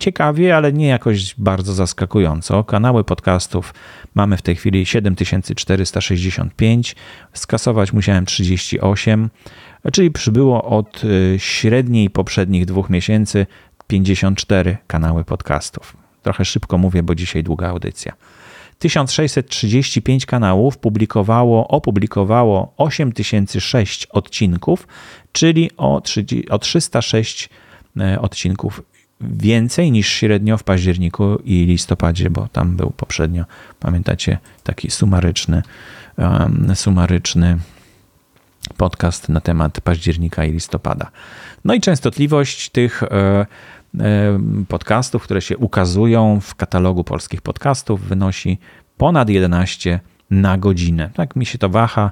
ciekawie, 0.00 0.56
ale 0.56 0.72
nie 0.72 0.86
jakoś 0.86 1.34
bardzo 1.38 1.74
zaskakująco. 1.74 2.64
Kanały 2.64 3.04
podcastów 3.04 3.74
mamy 4.14 4.36
w 4.36 4.42
tej 4.42 4.56
chwili 4.56 4.86
7465, 4.86 6.96
skasować 7.32 7.92
musiałem 7.92 8.26
38, 8.26 9.30
czyli 9.92 10.10
przybyło 10.10 10.64
od 10.64 11.04
y, 11.04 11.36
średniej 11.38 12.10
poprzednich 12.10 12.66
dwóch 12.66 12.90
miesięcy 12.90 13.46
54 13.86 14.76
kanały 14.86 15.24
podcastów. 15.24 15.96
Trochę 16.22 16.44
szybko 16.44 16.78
mówię, 16.78 17.02
bo 17.02 17.14
dzisiaj 17.14 17.42
długa 17.42 17.68
audycja. 17.68 18.12
1635 18.78 20.26
kanałów 20.26 20.78
publikowało, 20.78 21.68
opublikowało 21.68 22.74
8006 22.76 24.06
odcinków, 24.06 24.86
czyli 25.32 25.70
o, 25.76 26.00
30, 26.00 26.48
o 26.48 26.58
306 26.58 27.48
e, 28.00 28.20
odcinków 28.20 28.82
więcej 29.20 29.92
niż 29.92 30.08
średnio 30.08 30.58
w 30.58 30.62
październiku 30.62 31.38
i 31.44 31.64
listopadzie, 31.64 32.30
bo 32.30 32.48
tam 32.48 32.76
był 32.76 32.90
poprzednio, 32.90 33.44
pamiętacie, 33.80 34.38
taki 34.62 34.90
sumaryczny, 34.90 35.62
um, 36.18 36.70
sumaryczny 36.74 37.58
podcast 38.76 39.28
na 39.28 39.40
temat 39.40 39.80
października 39.80 40.44
i 40.44 40.52
listopada. 40.52 41.10
No 41.64 41.74
i 41.74 41.80
częstotliwość 41.80 42.70
tych 42.70 43.02
e, 43.02 43.46
podcastów, 44.68 45.22
które 45.22 45.42
się 45.42 45.56
ukazują 45.56 46.40
w 46.40 46.54
katalogu 46.54 47.04
polskich 47.04 47.42
podcastów, 47.42 48.00
wynosi 48.00 48.58
ponad 48.96 49.28
11 49.28 50.00
na 50.30 50.58
godzinę. 50.58 51.10
Tak 51.14 51.36
mi 51.36 51.46
się 51.46 51.58
to 51.58 51.68
waha. 51.68 52.10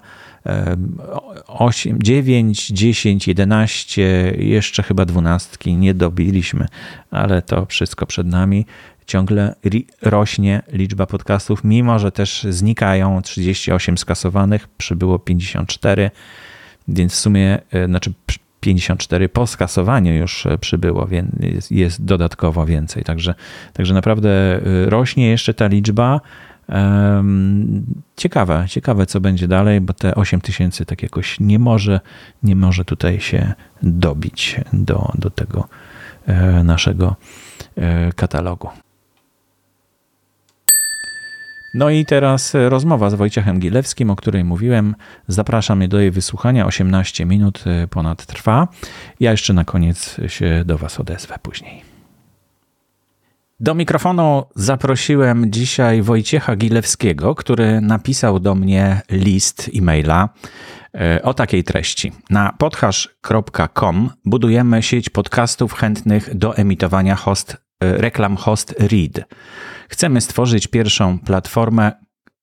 8, 1.46 2.02
9, 2.02 2.66
10, 2.68 3.28
11, 3.28 4.34
jeszcze 4.38 4.82
chyba 4.82 5.04
dwunastki 5.04 5.76
nie 5.76 5.94
dobiliśmy, 5.94 6.66
ale 7.10 7.42
to 7.42 7.66
wszystko 7.66 8.06
przed 8.06 8.26
nami. 8.26 8.66
Ciągle 9.06 9.54
rośnie 10.02 10.62
liczba 10.72 11.06
podcastów, 11.06 11.64
mimo 11.64 11.98
że 11.98 12.12
też 12.12 12.46
znikają 12.50 13.22
38 13.22 13.98
skasowanych, 13.98 14.68
przybyło 14.68 15.18
54, 15.18 16.10
więc 16.88 17.12
w 17.12 17.16
sumie, 17.16 17.58
e, 17.72 17.86
znaczy 17.86 18.12
54 18.60 19.28
po 19.28 19.46
skasowaniu 19.46 20.14
już 20.14 20.46
e, 20.46 20.58
przybyło, 20.58 21.06
więc 21.06 21.70
jest, 21.70 22.04
dodatkowo 22.04 22.66
więcej. 22.66 23.04
Także, 23.04 23.34
także 23.72 23.94
naprawdę 23.94 24.30
e, 24.30 24.60
rośnie 24.90 25.30
jeszcze 25.30 25.54
ta 25.54 25.66
liczba. 25.66 26.20
Ciekawe, 28.16 28.64
ciekawe 28.68 29.06
co 29.06 29.20
będzie 29.20 29.48
dalej, 29.48 29.80
bo 29.80 29.92
te 29.92 30.14
8 30.14 30.40
tysięcy 30.40 30.86
tak 30.86 31.02
jakoś 31.02 31.40
nie 31.40 31.58
może, 31.58 32.00
nie 32.42 32.56
może 32.56 32.84
tutaj 32.84 33.20
się 33.20 33.52
dobić 33.82 34.60
do, 34.72 35.12
do 35.14 35.30
tego 35.30 35.68
e, 36.26 36.64
naszego 36.64 37.16
katalogu. 38.16 38.68
No 41.76 41.90
i 41.90 42.04
teraz 42.04 42.52
rozmowa 42.68 43.10
z 43.10 43.14
Wojciechem 43.14 43.58
Gilewskim, 43.58 44.10
o 44.10 44.16
której 44.16 44.44
mówiłem. 44.44 44.94
Zapraszam 45.28 45.88
do 45.88 46.00
jej 46.00 46.10
wysłuchania. 46.10 46.66
18 46.66 47.26
minut 47.26 47.64
e, 47.66 47.88
ponad 47.88 48.26
trwa. 48.26 48.68
Ja 49.20 49.30
jeszcze 49.30 49.52
na 49.52 49.64
koniec 49.64 50.16
się 50.26 50.62
do 50.66 50.78
Was 50.78 51.00
odezwę 51.00 51.34
później. 51.42 51.82
Do 53.60 53.74
mikrofonu 53.74 54.44
zaprosiłem 54.54 55.52
dzisiaj 55.52 56.02
Wojciecha 56.02 56.56
Gilewskiego, 56.56 57.34
który 57.34 57.80
napisał 57.80 58.40
do 58.40 58.54
mnie 58.54 59.00
list 59.10 59.70
e-maila 59.74 60.28
e, 60.94 61.22
o 61.22 61.34
takiej 61.34 61.64
treści. 61.64 62.12
Na 62.30 62.52
podhash.com 62.58 64.10
budujemy 64.24 64.82
sieć 64.82 65.10
podcastów 65.10 65.72
chętnych 65.72 66.34
do 66.34 66.56
emitowania 66.56 67.16
host, 67.16 67.52
e, 67.52 67.65
reklam 67.80 68.36
host 68.36 68.74
read. 68.78 69.28
Chcemy 69.88 70.20
stworzyć 70.20 70.66
pierwszą 70.66 71.18
platformę 71.18 71.92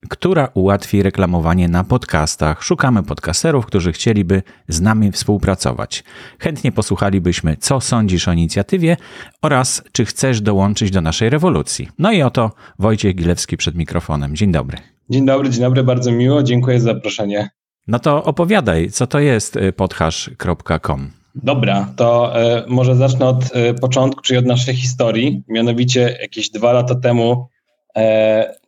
która 0.09 0.49
ułatwi 0.53 1.03
reklamowanie 1.03 1.67
na 1.67 1.83
podcastach. 1.83 2.63
Szukamy 2.63 3.03
podcasterów, 3.03 3.65
którzy 3.65 3.91
chcieliby 3.91 4.43
z 4.67 4.81
nami 4.81 5.11
współpracować. 5.11 6.03
Chętnie 6.39 6.71
posłuchalibyśmy, 6.71 7.57
co 7.57 7.81
sądzisz 7.81 8.27
o 8.27 8.33
inicjatywie 8.33 8.97
oraz 9.41 9.83
czy 9.91 10.05
chcesz 10.05 10.41
dołączyć 10.41 10.91
do 10.91 11.01
naszej 11.01 11.29
rewolucji. 11.29 11.89
No 11.99 12.11
i 12.11 12.21
oto 12.21 12.51
Wojciech 12.79 13.15
Gilewski 13.15 13.57
przed 13.57 13.75
mikrofonem. 13.75 14.35
Dzień 14.35 14.51
dobry. 14.51 14.77
Dzień 15.09 15.25
dobry, 15.25 15.49
dzień 15.49 15.61
dobry, 15.61 15.83
bardzo 15.83 16.11
miło. 16.11 16.43
Dziękuję 16.43 16.79
za 16.79 16.93
zaproszenie. 16.93 17.49
No 17.87 17.99
to 17.99 18.23
opowiadaj, 18.23 18.89
co 18.89 19.07
to 19.07 19.19
jest 19.19 19.55
y, 19.55 19.73
podhash.com. 19.73 21.22
Dobra, 21.35 21.93
to 21.95 22.33
y, 22.41 22.63
może 22.67 22.95
zacznę 22.95 23.25
od 23.25 23.43
y, 23.45 23.73
początku, 23.73 24.21
czyli 24.21 24.39
od 24.39 24.45
naszej 24.45 24.75
historii. 24.75 25.43
Mianowicie 25.47 26.17
jakieś 26.21 26.49
dwa 26.49 26.71
lata 26.71 26.95
temu 26.95 27.47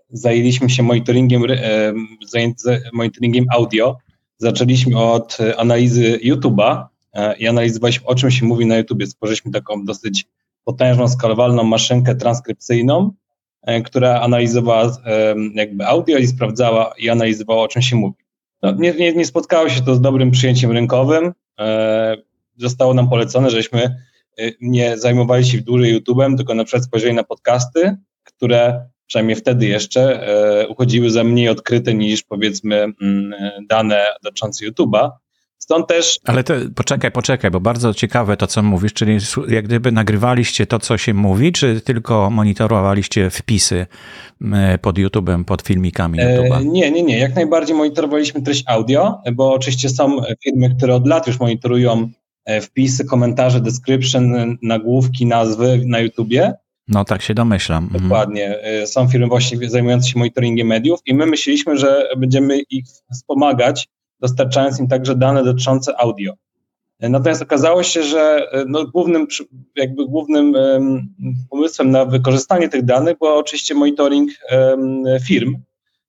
zajęliśmy 0.10 0.70
się 0.70 0.84
monitoringiem, 0.84 1.44
monitoringiem 2.94 3.46
audio. 3.52 3.98
Zaczęliśmy 4.38 5.00
od 5.00 5.38
analizy 5.58 6.20
YouTube'a 6.24 6.86
e, 7.14 7.38
i 7.38 7.48
analizowaliśmy, 7.48 8.08
o 8.08 8.16
czym 8.16 8.32
się 8.32 8.46
mówi 8.46 8.66
na 8.66 8.78
YouTubie. 8.78 9.08
Stworzyliśmy 9.08 9.52
taką 9.52 9.86
dosyć 9.86 10.26
potężną, 10.64 11.08
skalowalną 11.08 11.64
maszynkę 11.64 12.16
transkrypcyjną, 12.16 13.12
e, 13.62 13.82
która 13.82 14.22
analizowała 14.22 14.98
jakby 15.54 15.88
audio 15.88 16.18
i 16.18 16.28
sprawdzała 16.28 16.94
i 16.98 17.10
analizowała, 17.10 17.64
o 17.64 17.68
czym 17.68 17.82
się 17.82 17.96
mówi. 17.96 18.16
No, 18.62 18.72
nie, 18.72 18.94
nie, 18.94 19.14
nie 19.14 19.26
spotkało 19.26 19.70
się 19.70 19.82
to 19.82 19.96
z 19.96 20.02
dobrym 20.02 20.32
przyjęciem 20.32 20.72
rynkowym. 20.72 21.34
Zostało 22.58 22.94
nam 22.94 23.10
polecone, 23.10 23.50
żeśmy 23.50 23.96
nie 24.62 24.98
zajmowali 24.98 25.46
się 25.46 25.62
dłużej 25.62 26.02
YouTube'em, 26.02 26.38
tylko 26.38 26.56
na 26.56 26.64
przykład 26.64 26.84
spojrzeli 26.84 27.14
na 27.14 27.24
podcasty, 27.24 27.98
które 28.24 28.86
przynajmniej 29.08 29.36
wtedy 29.36 29.66
jeszcze, 29.66 30.28
e, 30.28 30.68
uchodziły 30.68 31.10
za 31.10 31.24
mniej 31.24 31.50
odkryte 31.50 31.94
niż 31.94 32.24
powiedzmy 32.24 32.76
mm, 33.02 33.34
dane 33.70 34.06
dotyczące 34.24 34.66
YouTube'a. 34.66 35.10
Stąd 35.58 35.88
też. 35.88 36.20
Ale 36.26 36.44
to, 36.44 36.54
poczekaj, 36.76 37.12
poczekaj, 37.12 37.52
bo 37.52 37.60
bardzo 37.60 37.94
ciekawe 37.94 38.38
to, 38.38 38.48
co 38.48 38.64
mówisz, 38.64 38.94
czyli 38.94 39.18
jak 39.48 39.66
gdyby 39.66 39.92
nagrywaliście 39.92 40.66
to, 40.66 40.80
co 40.80 40.98
się 40.98 41.14
mówi, 41.14 41.52
czy 41.52 41.82
tylko 41.82 42.30
monitorowaliście 42.30 43.30
wpisy 43.30 43.86
pod 44.82 44.98
YouTube'em, 44.98 45.44
pod 45.44 45.62
filmikami 45.62 46.20
e, 46.20 46.24
YouTube'a? 46.24 46.66
nie, 46.66 46.92
nie, 46.92 47.04
nie. 47.04 47.20
Jak 47.20 47.36
najbardziej 47.36 47.76
monitorowaliśmy 47.76 48.42
treść 48.42 48.64
audio, 48.68 49.22
bo 49.34 49.54
oczywiście 49.54 49.90
są 49.90 50.22
firmy, 50.44 50.76
które 50.78 50.96
od 50.96 51.08
lat 51.08 51.28
już 51.28 51.40
monitorują 51.40 52.10
wpisy, 52.62 53.06
komentarze, 53.06 53.62
description, 53.62 54.58
nagłówki, 54.62 55.26
nazwy 55.26 55.82
na 55.86 56.00
YouTubie. 56.00 56.54
No 56.88 57.06
tak 57.06 57.22
się 57.22 57.34
domyślam. 57.34 57.84
Mhm. 57.84 58.04
Dokładnie. 58.04 58.60
Mhm. 58.60 58.88
Są 58.88 59.08
firmy 59.08 59.28
właśnie 59.28 59.70
zajmujące 59.70 60.10
się 60.10 60.20
monitoringiem 60.20 60.68
mediów 60.68 61.00
i 61.06 61.14
my 61.14 61.26
myśleliśmy, 61.26 61.78
że 61.78 62.10
będziemy 62.18 62.60
ich 62.60 62.86
wspomagać, 63.14 63.88
dostarczając 64.20 64.80
im 64.80 64.88
także 64.88 65.16
dane 65.16 65.44
dotyczące 65.44 66.00
audio. 66.00 66.34
Y, 67.04 67.10
natomiast 67.10 67.42
okazało 67.42 67.84
się, 67.84 68.04
że 68.04 68.48
no, 68.68 68.88
głównym, 68.88 69.28
jakby 69.76 70.06
głównym 70.06 70.54
pomysłem 71.50 71.92
na 71.92 72.06
wykorzystanie 72.06 72.70
tych 72.70 72.86
danych 72.86 73.18
był 73.18 73.30
oczywiście 73.30 73.76
monitoring 73.76 74.32
firm 75.24 75.56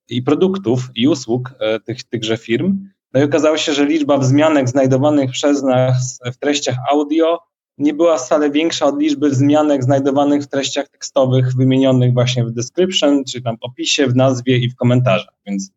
i 0.09 0.23
produktów 0.23 0.91
i 0.95 1.09
usług 1.09 1.55
tych, 1.85 2.05
tychże 2.05 2.37
firm. 2.37 2.89
No 3.15 3.21
i 3.21 3.25
okazało 3.25 3.57
się, 3.57 3.73
że 3.73 3.85
liczba 3.85 4.19
wzmianek 4.19 4.69
znajdowanych 4.69 5.31
przez 5.31 5.63
nas 5.63 6.21
w 6.35 6.37
treściach 6.37 6.77
audio 6.91 7.39
nie 7.79 7.95
była 7.95 8.19
wcale 8.19 8.51
większa 8.51 8.87
od 8.87 9.01
liczby 9.01 9.31
wzmianek 9.31 9.85
znajdowanych 9.85 10.43
w 10.43 10.49
treściach 10.49 10.89
tekstowych 10.89 11.55
wymienionych 11.57 12.13
właśnie 12.13 12.45
w 12.45 12.53
description, 12.53 13.25
czy 13.25 13.43
tam 13.43 13.57
w 13.57 13.65
opisie, 13.65 14.07
w 14.07 14.17
nazwie 14.17 14.57
i 14.57 14.71
w 14.71 14.77
komentarzach. 14.77 15.35
Więc 15.47 15.71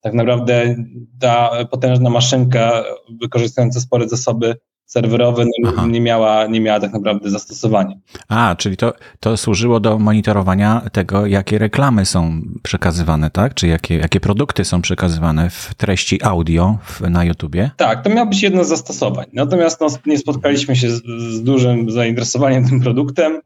tak 0.00 0.14
naprawdę 0.14 0.76
ta 1.20 1.64
potężna 1.70 2.10
maszynka 2.10 2.84
wykorzystująca 3.20 3.80
spore 3.80 4.08
zasoby 4.08 4.56
serwerowe 4.92 5.44
no, 5.62 5.86
nie 5.86 6.00
miała, 6.00 6.46
nie 6.46 6.60
miała 6.60 6.80
tak 6.80 6.92
naprawdę 6.92 7.30
zastosowania. 7.30 7.96
A, 8.28 8.54
czyli 8.58 8.76
to, 8.76 8.92
to 9.20 9.36
służyło 9.36 9.80
do 9.80 9.98
monitorowania 9.98 10.82
tego, 10.92 11.26
jakie 11.26 11.58
reklamy 11.58 12.06
są 12.06 12.42
przekazywane, 12.62 13.30
tak? 13.30 13.54
Czy 13.54 13.66
jakie, 13.66 13.96
jakie 13.96 14.20
produkty 14.20 14.64
są 14.64 14.82
przekazywane 14.82 15.50
w 15.50 15.74
treści 15.74 16.24
audio 16.24 16.78
w, 16.82 17.00
na 17.00 17.24
YouTubie? 17.24 17.70
Tak, 17.76 18.04
to 18.04 18.10
miało 18.10 18.26
być 18.26 18.42
jedno 18.42 18.64
z 18.64 18.68
zastosowań. 18.68 19.26
Natomiast 19.32 19.80
no, 19.80 19.86
nie 20.06 20.18
spotkaliśmy 20.18 20.76
się 20.76 20.90
z, 20.90 21.02
z 21.34 21.42
dużym 21.42 21.90
zainteresowaniem 21.90 22.68
tym 22.68 22.80
produktem. 22.80 23.40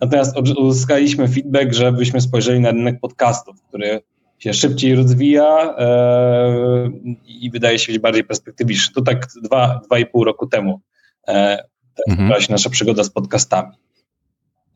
Natomiast 0.00 0.36
uzyskaliśmy 0.58 1.28
feedback, 1.28 1.72
żebyśmy 1.72 2.20
spojrzeli 2.20 2.60
na 2.60 2.70
rynek 2.70 3.00
podcastów, 3.00 3.56
który 3.68 4.00
się 4.38 4.54
szybciej 4.54 4.94
rozwija 4.94 5.74
e, 5.78 6.90
i 7.26 7.50
wydaje 7.50 7.78
się 7.78 7.92
być 7.92 8.02
bardziej 8.02 8.24
perspektywiczny. 8.24 8.94
To 8.94 9.02
tak 9.02 9.26
dwa, 9.42 9.80
dwa 9.84 9.98
i 9.98 10.06
pół 10.06 10.24
roku 10.24 10.46
temu 10.46 10.80
e, 11.28 11.64
mhm. 12.08 12.40
się 12.40 12.52
nasza 12.52 12.70
przygoda 12.70 13.04
z 13.04 13.10
podcastami. 13.10 13.72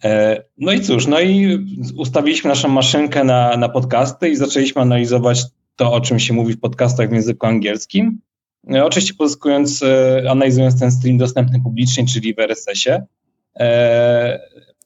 E, 0.05 0.43
no 0.59 0.73
i 0.73 0.81
cóż, 0.81 1.07
no 1.07 1.21
i 1.21 1.59
ustawiliśmy 1.97 2.49
naszą 2.49 2.69
maszynkę 2.69 3.25
na, 3.25 3.57
na 3.57 3.69
podcasty 3.69 4.29
i 4.29 4.37
zaczęliśmy 4.37 4.83
analizować 4.83 5.43
to, 5.77 5.93
o 5.93 6.01
czym 6.01 6.19
się 6.19 6.35
mówi 6.35 6.55
w 6.55 6.61
podcastach 6.61 7.11
w 7.11 7.13
języku 7.13 7.47
angielskim. 7.47 8.21
Oczywiście 8.83 9.15
pozyskując, 9.15 9.85
analizując 10.31 10.81
ten 10.81 10.91
stream 10.91 11.19
dostępny 11.19 11.61
publicznie, 11.61 12.07
czyli 12.07 12.35
w 12.35 12.39
RSS-ie. 12.39 13.03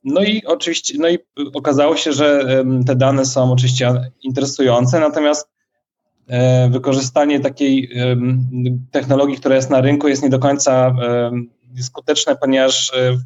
E, 0.05 0.13
no 0.13 0.23
i 0.23 0.43
oczywiście, 0.47 0.95
no 0.99 1.09
i 1.09 1.19
okazało 1.55 1.97
się, 1.97 2.13
że 2.13 2.45
te 2.87 2.97
dane 2.97 3.25
są 3.25 3.53
oczywiście 3.53 4.11
interesujące, 4.23 5.01
natomiast 5.01 5.49
e, 6.27 6.71
wykorzystanie 6.71 7.41
takiej 7.41 7.91
technologii, 8.91 9.37
która 9.37 9.57
jest 9.57 9.71
na 9.71 9.81
rynku, 9.81 10.09
jest 10.09 10.23
nie 10.23 10.31
do 10.31 10.39
końca 10.39 10.95
skuteczne, 11.81 12.37
ponieważ 12.37 12.93
e, 12.95 13.19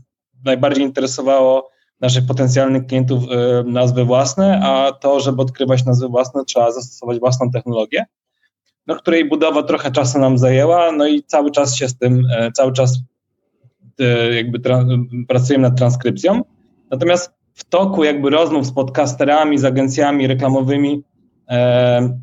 najbardziej 0.45 0.85
interesowało 0.85 1.71
naszych 2.01 2.27
potencjalnych 2.27 2.87
klientów 2.87 3.23
nazwy 3.65 4.05
własne, 4.05 4.61
a 4.63 4.93
to, 4.93 5.21
żeby 5.21 5.43
odkrywać 5.43 5.85
nazwy 5.85 6.09
własne, 6.09 6.45
trzeba 6.45 6.73
zastosować 6.73 7.19
własną 7.19 7.51
technologię, 7.51 8.07
no, 8.87 8.97
której 8.97 9.29
budowa 9.29 9.63
trochę 9.63 9.91
czasu 9.91 10.19
nam 10.19 10.39
zajęła, 10.39 10.93
no 10.93 11.07
i 11.07 11.23
cały 11.23 11.51
czas 11.51 11.77
się 11.77 11.89
z 11.89 11.99
tym, 11.99 12.27
cały 12.55 12.73
czas 12.73 12.99
jakby 14.35 14.61
pracujemy 15.29 15.69
nad 15.69 15.79
transkrypcją. 15.79 16.43
Natomiast 16.91 17.31
w 17.55 17.65
toku 17.65 18.05
jakby 18.05 18.31
rozmów 18.31 18.67
z 18.67 18.73
podcasterami, 18.73 19.59
z 19.59 19.65
agencjami 19.65 20.27
reklamowymi 20.27 21.03
e, 21.49 22.19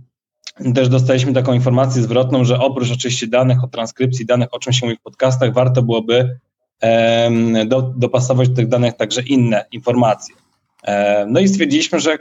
też 0.75 0.89
dostaliśmy 0.89 1.33
taką 1.33 1.53
informację 1.53 2.01
zwrotną, 2.01 2.43
że 2.43 2.59
oprócz 2.59 2.91
oczywiście 2.91 3.27
danych 3.27 3.63
o 3.63 3.67
transkrypcji, 3.67 4.25
danych 4.25 4.53
o 4.53 4.59
czym 4.59 4.73
się 4.73 4.85
mówi 4.85 4.97
w 4.97 5.01
podcastach, 5.01 5.53
warto 5.53 5.83
byłoby 5.83 6.39
e, 6.81 7.65
do, 7.65 7.81
dopasować 7.81 8.49
do 8.49 8.55
tych 8.55 8.67
danych 8.67 8.93
także 8.93 9.21
inne 9.21 9.65
informacje. 9.71 10.35
E, 10.83 11.25
no 11.25 11.39
i 11.39 11.47
stwierdziliśmy, 11.47 11.99
że 11.99 12.17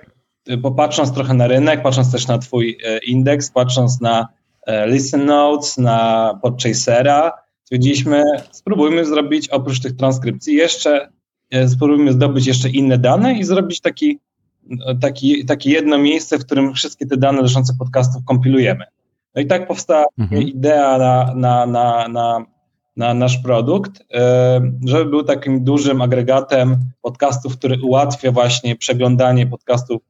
popatrząc 0.63 1.13
trochę 1.13 1.35
na 1.35 1.47
rynek, 1.47 1.83
patrząc 1.83 2.13
też 2.13 2.27
na 2.27 2.39
Twój 2.39 2.79
e, 2.85 2.99
indeks, 2.99 3.51
patrząc 3.51 4.01
na 4.01 4.29
e, 4.67 4.89
Listen 4.89 5.25
Notes, 5.25 5.79
na 5.79 6.39
Podchasera, 6.43 7.33
stwierdziliśmy, 7.65 8.23
spróbujmy 8.53 9.05
zrobić 9.05 9.49
oprócz 9.49 9.81
tych 9.81 9.97
transkrypcji 9.97 10.55
jeszcze 10.55 11.09
spróbujmy 11.69 12.13
zdobyć 12.13 12.47
jeszcze 12.47 12.69
inne 12.69 12.99
dane 12.99 13.39
i 13.39 13.45
zrobić 13.45 13.81
taki, 13.81 14.19
taki, 15.01 15.45
takie 15.45 15.71
jedno 15.71 15.99
miejsce, 15.99 16.39
w 16.39 16.45
którym 16.45 16.75
wszystkie 16.75 17.07
te 17.07 17.17
dane 17.17 17.43
dotyczące 17.43 17.75
podcastów 17.79 18.25
kompilujemy. 18.25 18.85
No 19.35 19.43
i 19.43 19.47
tak 19.47 19.69
powstała 19.69 20.05
mhm. 20.19 20.43
idea 20.43 20.99
na, 20.99 21.35
na, 21.35 21.67
na, 21.67 22.09
na, 22.09 22.47
na 22.97 23.15
nasz 23.15 23.39
produkt, 23.39 24.05
e, 24.15 24.61
żeby 24.87 25.11
był 25.11 25.23
takim 25.23 25.65
dużym 25.65 26.03
agregatem 26.03 26.77
podcastów, 27.03 27.57
który 27.59 27.83
ułatwia 27.83 28.33
właśnie 28.33 28.77
przeglądanie 28.77 29.47
podcastów 29.47 30.03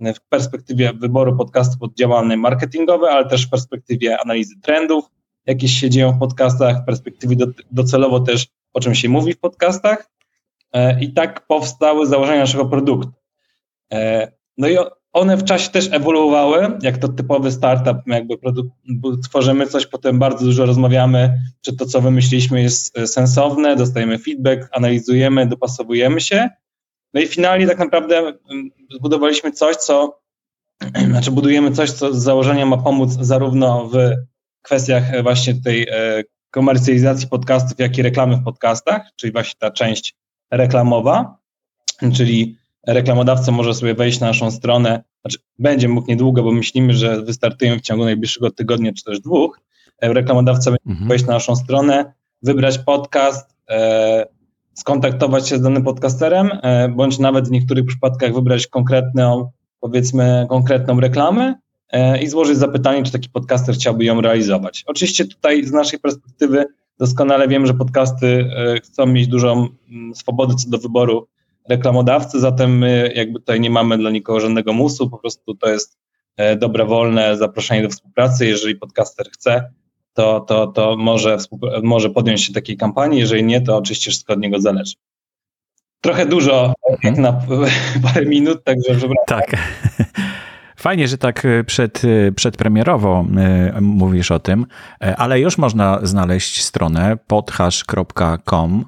w 0.00 0.20
perspektywie 0.28 0.92
wyboru 0.92 1.36
podcastów 1.36 1.82
oddziałalne 1.82 2.36
marketingowe, 2.36 3.10
ale 3.10 3.28
też 3.28 3.46
w 3.46 3.50
perspektywie 3.50 4.20
analizy 4.20 4.54
trendów, 4.62 5.04
jakie 5.46 5.68
się 5.68 5.90
dzieją 5.90 6.12
w 6.12 6.18
podcastach, 6.18 6.82
w 6.82 6.84
perspektywie 6.84 7.36
docelowo 7.70 8.20
też 8.20 8.46
o 8.72 8.80
czym 8.80 8.94
się 8.94 9.08
mówi 9.08 9.32
w 9.32 9.38
podcastach 9.38 10.08
E, 10.08 10.17
I 11.00 11.12
tak 11.12 11.46
powstały 11.46 12.06
założenia 12.06 12.40
naszego 12.40 12.66
produktu. 12.66 13.12
E, 13.92 14.32
no 14.58 14.68
i 14.68 14.76
one 15.12 15.36
w 15.36 15.44
czasie 15.44 15.70
też 15.70 15.88
ewoluowały, 15.92 16.78
jak 16.82 16.98
to 16.98 17.08
typowy 17.08 17.52
startup, 17.52 17.96
jakby 18.06 18.38
produkt, 18.38 18.70
tworzymy 19.28 19.66
coś, 19.66 19.86
potem 19.86 20.18
bardzo 20.18 20.44
dużo 20.44 20.66
rozmawiamy, 20.66 21.38
czy 21.60 21.76
to, 21.76 21.86
co 21.86 22.00
wymyśliliśmy 22.00 22.62
jest 22.62 22.98
e, 22.98 23.06
sensowne, 23.06 23.76
dostajemy 23.76 24.18
feedback, 24.18 24.68
analizujemy, 24.72 25.46
dopasowujemy 25.46 26.20
się. 26.20 26.48
No 27.14 27.20
i 27.20 27.26
finalnie 27.26 27.66
tak 27.66 27.78
naprawdę 27.78 28.18
mm, 28.18 28.70
zbudowaliśmy 28.90 29.52
coś, 29.52 29.76
co, 29.76 30.20
znaczy 31.10 31.30
budujemy 31.30 31.72
coś, 31.72 31.90
co 31.90 32.14
z 32.14 32.22
założenia 32.22 32.66
ma 32.66 32.76
pomóc 32.76 33.10
zarówno 33.20 33.88
w 33.92 33.98
kwestiach 34.62 35.22
właśnie 35.22 35.54
tej 35.54 35.86
komercjalizacji 36.50 37.28
podcastów, 37.28 37.78
jak 37.78 37.98
i 37.98 38.02
reklamy 38.02 38.36
w 38.36 38.44
podcastach, 38.44 39.02
czyli 39.16 39.32
właśnie 39.32 39.54
ta 39.58 39.70
część 39.70 40.16
reklamowa, 40.50 41.38
czyli 42.14 42.56
reklamodawca 42.86 43.52
może 43.52 43.74
sobie 43.74 43.94
wejść 43.94 44.20
na 44.20 44.26
naszą 44.26 44.50
stronę, 44.50 45.02
znaczy 45.20 45.38
będzie 45.58 45.88
mógł 45.88 46.08
niedługo, 46.08 46.42
bo 46.42 46.52
myślimy, 46.52 46.94
że 46.94 47.22
wystartujemy 47.22 47.78
w 47.78 47.82
ciągu 47.82 48.04
najbliższego 48.04 48.50
tygodnia 48.50 48.92
czy 48.92 49.04
też 49.04 49.20
dwóch. 49.20 49.60
E, 49.98 50.12
reklamodawca 50.12 50.70
będzie 50.70 50.90
mhm. 50.90 51.08
wejść 51.08 51.26
na 51.26 51.32
naszą 51.32 51.56
stronę, 51.56 52.12
wybrać 52.42 52.78
podcast, 52.78 53.56
e, 53.70 54.26
skontaktować 54.74 55.48
się 55.48 55.58
z 55.58 55.60
danym 55.60 55.84
podcasterem, 55.84 56.50
e, 56.62 56.88
bądź 56.88 57.18
nawet 57.18 57.48
w 57.48 57.50
niektórych 57.50 57.86
przypadkach 57.86 58.34
wybrać 58.34 58.66
konkretną, 58.66 59.50
powiedzmy, 59.80 60.46
konkretną 60.48 61.00
reklamę 61.00 61.54
e, 61.90 62.22
i 62.22 62.28
złożyć 62.28 62.58
zapytanie, 62.58 63.02
czy 63.02 63.12
taki 63.12 63.28
podcaster 63.28 63.74
chciałby 63.74 64.04
ją 64.04 64.20
realizować. 64.20 64.84
Oczywiście 64.86 65.24
tutaj 65.24 65.64
z 65.64 65.72
naszej 65.72 65.98
perspektywy 65.98 66.66
Doskonale 66.98 67.48
wiem, 67.48 67.66
że 67.66 67.74
podcasty 67.74 68.50
e, 68.56 68.80
chcą 68.80 69.06
mieć 69.06 69.26
dużą 69.26 69.68
mm, 69.90 70.14
swobodę 70.14 70.54
co 70.54 70.70
do 70.70 70.78
wyboru 70.78 71.28
reklamodawcy, 71.68 72.40
zatem 72.40 72.78
my 72.78 73.12
jakby 73.14 73.40
tutaj 73.40 73.60
nie 73.60 73.70
mamy 73.70 73.98
dla 73.98 74.10
nikogo 74.10 74.40
żadnego 74.40 74.72
musu, 74.72 75.10
po 75.10 75.18
prostu 75.18 75.54
to 75.54 75.68
jest 75.68 75.98
e, 76.36 76.56
dobre, 76.56 76.84
wolne 76.84 77.36
zaproszenie 77.36 77.82
do 77.82 77.88
współpracy. 77.88 78.46
Jeżeli 78.46 78.76
podcaster 78.76 79.30
chce, 79.30 79.70
to, 80.14 80.40
to, 80.40 80.66
to 80.66 80.96
może, 80.96 81.36
może 81.82 82.10
podjąć 82.10 82.44
się 82.44 82.52
takiej 82.52 82.76
kampanii, 82.76 83.20
jeżeli 83.20 83.44
nie, 83.44 83.60
to 83.60 83.76
oczywiście 83.76 84.10
wszystko 84.10 84.32
od 84.32 84.40
niego 84.40 84.60
zależy. 84.60 84.94
Trochę 86.00 86.26
dużo, 86.26 86.74
mhm. 86.90 87.20
na 87.22 87.32
parę 88.04 88.26
minut, 88.26 88.64
także 88.64 88.94
przepraszam. 88.94 89.24
Tak. 89.26 89.56
Fajnie, 90.88 91.08
że 91.08 91.18
tak 91.18 91.44
e, 91.44 91.64
przed, 91.64 92.02
e, 92.04 92.32
przedpremierowo 92.32 93.24
e, 93.36 93.80
mówisz 93.80 94.30
o 94.30 94.38
tym, 94.38 94.66
ale 95.16 95.40
już 95.40 95.58
można 95.58 95.98
znaleźć 96.02 96.62
stronę 96.62 97.18
podhash.com, 97.26 98.84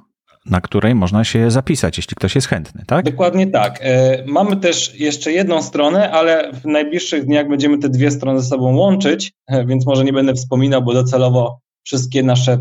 na 0.46 0.60
której 0.60 0.94
można 0.94 1.24
się 1.24 1.50
zapisać, 1.50 1.96
jeśli 1.96 2.16
ktoś 2.16 2.34
jest 2.34 2.46
chętny, 2.46 2.84
tak? 2.86 3.04
Dokładnie 3.04 3.46
tak. 3.46 3.80
Mamy 4.26 4.56
też 4.56 5.00
jeszcze 5.00 5.32
jedną 5.32 5.62
stronę, 5.62 6.10
ale 6.10 6.52
w 6.52 6.64
najbliższych 6.64 7.24
dniach 7.24 7.48
będziemy 7.48 7.78
te 7.78 7.88
dwie 7.88 8.10
strony 8.10 8.40
ze 8.40 8.48
sobą 8.48 8.76
łączyć, 8.76 9.32
więc 9.66 9.86
może 9.86 10.04
nie 10.04 10.12
będę 10.12 10.34
wspominał, 10.34 10.82
bo 10.82 10.94
docelowo 10.94 11.60
wszystkie 11.84 12.22
nasze 12.22 12.58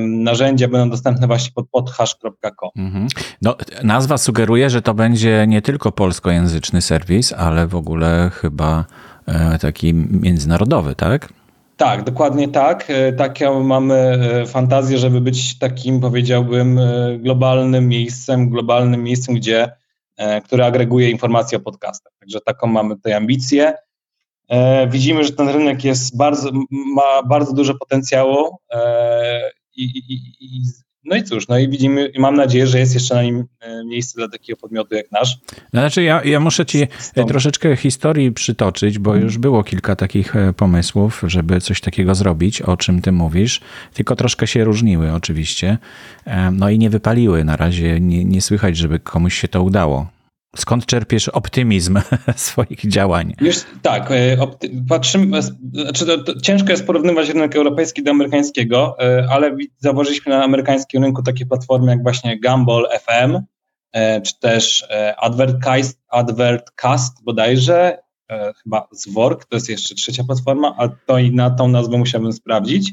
narzędzia 0.00 0.68
będą 0.68 0.90
dostępne 0.90 1.26
właśnie 1.26 1.52
pod 1.54 1.68
podhash.com. 1.70 2.70
Mhm. 2.76 3.08
No, 3.42 3.56
nazwa 3.82 4.18
sugeruje, 4.18 4.70
że 4.70 4.82
to 4.82 4.94
będzie 4.94 5.44
nie 5.48 5.62
tylko 5.62 5.92
polskojęzyczny 5.92 6.82
serwis, 6.82 7.32
ale 7.32 7.66
w 7.66 7.74
ogóle 7.74 8.30
chyba 8.34 8.84
e, 9.26 9.58
taki 9.58 9.94
międzynarodowy, 9.94 10.94
tak? 10.94 11.32
Tak, 11.76 12.04
dokładnie 12.04 12.48
tak. 12.48 12.84
E, 12.88 13.12
taką 13.12 13.62
mamy 13.62 13.94
e, 13.94 14.46
fantazję, 14.46 14.98
żeby 14.98 15.20
być 15.20 15.58
takim, 15.58 16.00
powiedziałbym, 16.00 16.80
globalnym 17.18 17.88
miejscem, 17.88 18.50
globalnym 18.50 19.02
miejscem, 19.02 19.34
gdzie, 19.34 19.70
które 20.44 20.66
agreguje 20.66 21.10
informacje 21.10 21.58
o 21.58 21.60
podcastach. 21.60 22.12
Także 22.20 22.40
taką 22.40 22.66
mamy 22.66 22.96
tutaj 22.96 23.12
ambicję. 23.12 23.74
E, 24.50 24.88
widzimy, 24.88 25.24
że 25.24 25.32
ten 25.32 25.48
rynek 25.48 25.84
jest 25.84 26.16
bardzo, 26.16 26.50
ma 26.70 27.22
bardzo 27.28 27.52
dużo 27.52 27.74
potencjału 27.74 28.58
e, 28.70 29.50
i, 29.76 29.84
i, 29.84 30.14
i, 30.40 30.62
no 31.04 31.16
i 31.16 31.22
cóż, 31.22 31.48
no 31.48 31.58
i 31.58 31.68
widzimy, 31.68 32.06
i 32.06 32.20
mam 32.20 32.36
nadzieję, 32.36 32.66
że 32.66 32.78
jest 32.78 32.94
jeszcze 32.94 33.14
na 33.14 33.22
nim 33.22 33.44
e, 33.60 33.84
miejsce 33.84 34.18
dla 34.18 34.28
takiego 34.28 34.60
podmiotu 34.60 34.94
jak 34.94 35.12
nasz. 35.12 35.38
No 35.72 35.80
znaczy 35.80 36.02
ja, 36.02 36.24
ja 36.24 36.40
muszę 36.40 36.66
ci 36.66 36.86
Stąd. 36.98 37.28
troszeczkę 37.28 37.76
historii 37.76 38.32
przytoczyć, 38.32 38.98
bo 38.98 39.14
już 39.14 39.38
było 39.38 39.64
kilka 39.64 39.96
takich 39.96 40.34
pomysłów, 40.56 41.22
żeby 41.26 41.60
coś 41.60 41.80
takiego 41.80 42.14
zrobić, 42.14 42.62
o 42.62 42.76
czym 42.76 43.00
ty 43.02 43.12
mówisz, 43.12 43.60
tylko 43.94 44.16
troszkę 44.16 44.46
się 44.46 44.64
różniły 44.64 45.12
oczywiście, 45.12 45.78
no 46.52 46.70
i 46.70 46.78
nie 46.78 46.90
wypaliły. 46.90 47.44
Na 47.44 47.56
razie 47.56 48.00
nie, 48.00 48.24
nie 48.24 48.40
słychać, 48.40 48.76
żeby 48.76 48.98
komuś 48.98 49.34
się 49.34 49.48
to 49.48 49.62
udało. 49.62 50.06
Skąd 50.56 50.86
czerpiesz 50.86 51.28
optymizm 51.28 52.00
swoich 52.36 52.88
działań? 52.88 53.34
Już, 53.40 53.56
tak, 53.82 54.10
e, 54.10 54.36
patrzymy, 54.88 55.38
e, 55.38 55.42
znaczy 55.72 56.06
to, 56.06 56.18
to 56.18 56.40
ciężko 56.40 56.70
jest 56.70 56.86
porównywać 56.86 57.28
rynek 57.28 57.56
europejski 57.56 58.02
do 58.02 58.10
amerykańskiego, 58.10 58.96
e, 58.98 59.28
ale 59.30 59.56
zauważyliśmy 59.78 60.32
na 60.32 60.44
amerykańskim 60.44 61.04
rynku 61.04 61.22
takie 61.22 61.46
platformy 61.46 61.90
jak 61.90 62.02
właśnie 62.02 62.40
Gumball 62.40 62.88
FM, 63.06 63.38
czy 64.22 64.38
też 64.40 64.88
Advertcast, 65.16 66.00
Advertcast 66.08 67.24
bodajże, 67.24 67.98
chyba 68.62 68.88
Zwork, 68.92 69.44
to 69.44 69.56
jest 69.56 69.68
jeszcze 69.68 69.94
trzecia 69.94 70.24
platforma, 70.24 70.74
a 70.78 70.88
to 70.88 71.18
i 71.18 71.34
na 71.34 71.50
tą 71.50 71.68
nazwę 71.68 71.98
musiałbym 71.98 72.32
sprawdzić. 72.32 72.92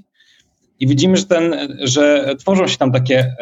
I 0.80 0.88
widzimy, 0.88 1.18
że, 1.18 1.26
ten, 1.26 1.56
że 1.80 2.36
tworzą 2.40 2.68
się 2.68 2.78
tam 2.78 2.92
takie 2.92 3.36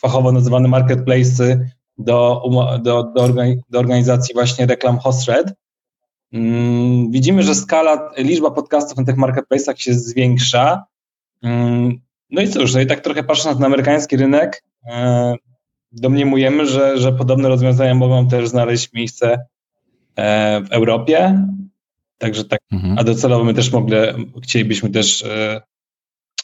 fachowo 0.00 0.32
nazywane 0.32 0.68
marketplace'y, 0.68 1.58
do, 1.98 2.42
do, 2.82 3.02
do, 3.70 3.78
organizacji 3.78 4.34
właśnie 4.34 4.66
reklam 4.66 4.98
HostRed. 4.98 5.54
Mm, 6.32 7.10
widzimy, 7.10 7.42
że 7.42 7.54
skala, 7.54 8.10
liczba 8.16 8.50
podcastów 8.50 8.98
na 8.98 9.04
tych 9.04 9.16
marketplace'ach 9.16 9.76
się 9.76 9.94
zwiększa. 9.94 10.84
Mm, 11.42 12.00
no 12.30 12.42
i 12.42 12.48
cóż, 12.48 12.74
no 12.74 12.80
i 12.80 12.86
tak 12.86 13.00
trochę 13.00 13.22
patrząc 13.22 13.58
na 13.58 13.66
amerykański 13.66 14.16
rynek, 14.16 14.64
e, 14.86 15.34
domniemujemy, 15.92 16.66
że, 16.66 16.98
że 16.98 17.12
podobne 17.12 17.48
rozwiązania 17.48 17.94
mogą 17.94 18.28
też 18.28 18.48
znaleźć 18.48 18.92
miejsce 18.92 19.46
e, 20.16 20.60
w 20.60 20.72
Europie. 20.72 21.46
Także 22.18 22.44
tak, 22.44 22.60
mhm. 22.72 22.98
a 22.98 23.04
docelowo 23.04 23.44
my 23.44 23.54
też 23.54 23.72
mogli, 23.72 23.96
chcielibyśmy 24.42 24.90
też 24.90 25.22
e, 25.22 25.60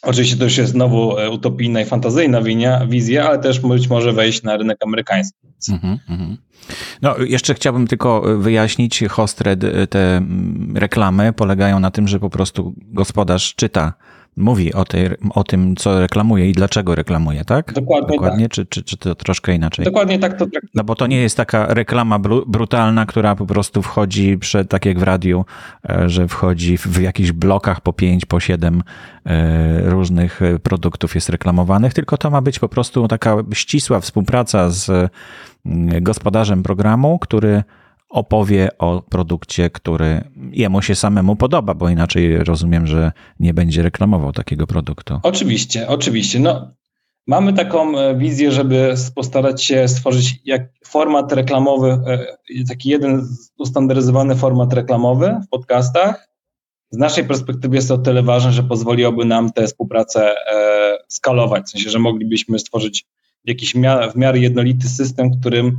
Oczywiście 0.05 0.37
to 0.37 0.45
już 0.45 0.57
jest 0.57 0.73
znowu 0.73 1.19
e, 1.19 1.31
utopijna 1.31 1.81
i 1.81 1.85
fantazyjna 1.85 2.43
winia, 2.43 2.87
wizja, 2.87 3.29
ale 3.29 3.39
też 3.39 3.61
być 3.61 3.89
może 3.89 4.13
wejść 4.13 4.43
na 4.43 4.57
rynek 4.57 4.79
amerykański. 4.87 5.39
Mm 5.69 5.81
-hmm. 5.81 6.37
No, 7.03 7.19
jeszcze 7.19 7.55
chciałbym 7.55 7.87
tylko 7.87 8.23
wyjaśnić, 8.39 9.05
Hostred, 9.11 9.65
e, 9.65 9.87
te 9.87 10.17
mm, 10.17 10.77
reklamy 10.77 11.33
polegają 11.33 11.81
na 11.81 11.91
tym, 11.91 12.09
że 12.09 12.21
po 12.21 12.31
prostu 12.31 12.75
gospodarz 12.77 13.55
czyta 13.55 13.93
mówi 14.37 14.73
o, 14.73 14.85
tej, 14.85 15.09
o 15.31 15.45
tym, 15.45 15.77
co 15.77 16.01
reklamuje 16.01 16.51
i 16.51 16.53
dlaczego 16.53 16.95
reklamuje, 16.95 17.45
tak? 17.45 17.73
Dokładnie, 17.73 18.09
Dokładnie 18.09 18.45
tak. 18.45 18.53
Czy, 18.53 18.67
czy, 18.67 18.83
czy 18.83 18.97
to 18.97 19.15
troszkę 19.15 19.55
inaczej? 19.55 19.85
Dokładnie 19.85 20.19
tak 20.19 20.39
to 20.39 20.47
No 20.75 20.85
bo 20.85 20.95
to 20.95 21.07
nie 21.07 21.17
jest 21.17 21.37
taka 21.37 21.75
reklama 21.75 22.19
bru, 22.19 22.45
brutalna, 22.47 23.07
która 23.07 23.35
po 23.35 23.47
prostu 23.47 23.83
wchodzi, 23.83 24.39
przed, 24.39 24.69
tak 24.69 24.87
jak 24.87 24.99
w 24.99 25.03
radiu, 25.03 25.45
e, 25.89 26.09
że 26.09 26.29
wchodzi 26.29 26.79
w 26.79 27.01
jakichś 27.01 27.33
blokach 27.33 27.81
po 27.81 27.93
pięć, 27.93 28.27
po 28.27 28.41
siedem 28.41 28.83
e, 29.27 29.91
różnych 29.91 30.43
e, 30.43 30.59
produktów 30.59 31.15
jest 31.15 31.29
reklamowanych, 31.29 31.95
tylko 31.95 32.19
to 32.19 32.31
ma 32.31 32.41
być 32.41 32.59
po 32.59 32.69
prostu 32.69 33.09
taka 33.09 33.37
ścisła 33.55 34.01
współpraca 34.01 34.71
z 34.71 34.91
mm, 35.67 36.03
gospodarzem 36.03 36.63
programu, 36.63 37.19
który 37.19 37.63
opowie 38.15 38.69
o 38.79 39.03
produkcie, 39.03 39.71
który 39.71 40.25
jemu 40.53 40.83
się 40.83 40.95
samemu 40.95 41.37
podoba, 41.37 41.75
bo 41.75 41.89
inaczej 41.89 42.39
rozumiem, 42.39 42.87
że 42.87 43.13
nie 43.41 43.55
będzie 43.55 43.83
reklamował 43.83 44.33
takiego 44.33 44.67
produktu. 44.67 45.21
Oczywiście, 45.23 45.89
oczywiście. 45.89 46.41
No, 46.41 46.71
mamy 47.27 47.53
taką 47.53 47.99
e, 47.99 48.17
wizję, 48.17 48.53
żeby 48.53 48.95
postarać 49.15 49.65
się 49.65 49.89
stworzyć 49.89 50.41
jak 50.45 50.63
format 50.85 51.33
reklamowy, 51.33 51.91
e, 51.91 52.65
taki 52.69 52.89
jeden 52.89 53.29
ustandaryzowany 53.59 54.37
format 54.37 54.73
reklamowy 54.73 55.37
w 55.47 55.49
podcastach. 55.49 56.29
Z 56.91 56.97
naszej 56.97 57.25
perspektywy 57.25 57.77
jest 57.77 57.89
to 57.89 57.99
tyle 57.99 58.23
ważne, 58.23 58.53
że 58.53 58.63
pozwoliłoby 58.63 59.25
nam 59.25 59.53
tę 59.53 59.67
współpracę 59.67 60.35
e, 60.55 60.99
skalować, 61.09 61.65
w 61.67 61.71
sensie, 61.71 61.91
że 61.91 61.99
moglibyśmy 61.99 62.59
stworzyć 62.59 63.07
jakiś 63.45 63.75
w 64.13 64.17
miarę 64.17 64.39
jednolity 64.39 64.89
system, 64.89 65.31
którym 65.41 65.79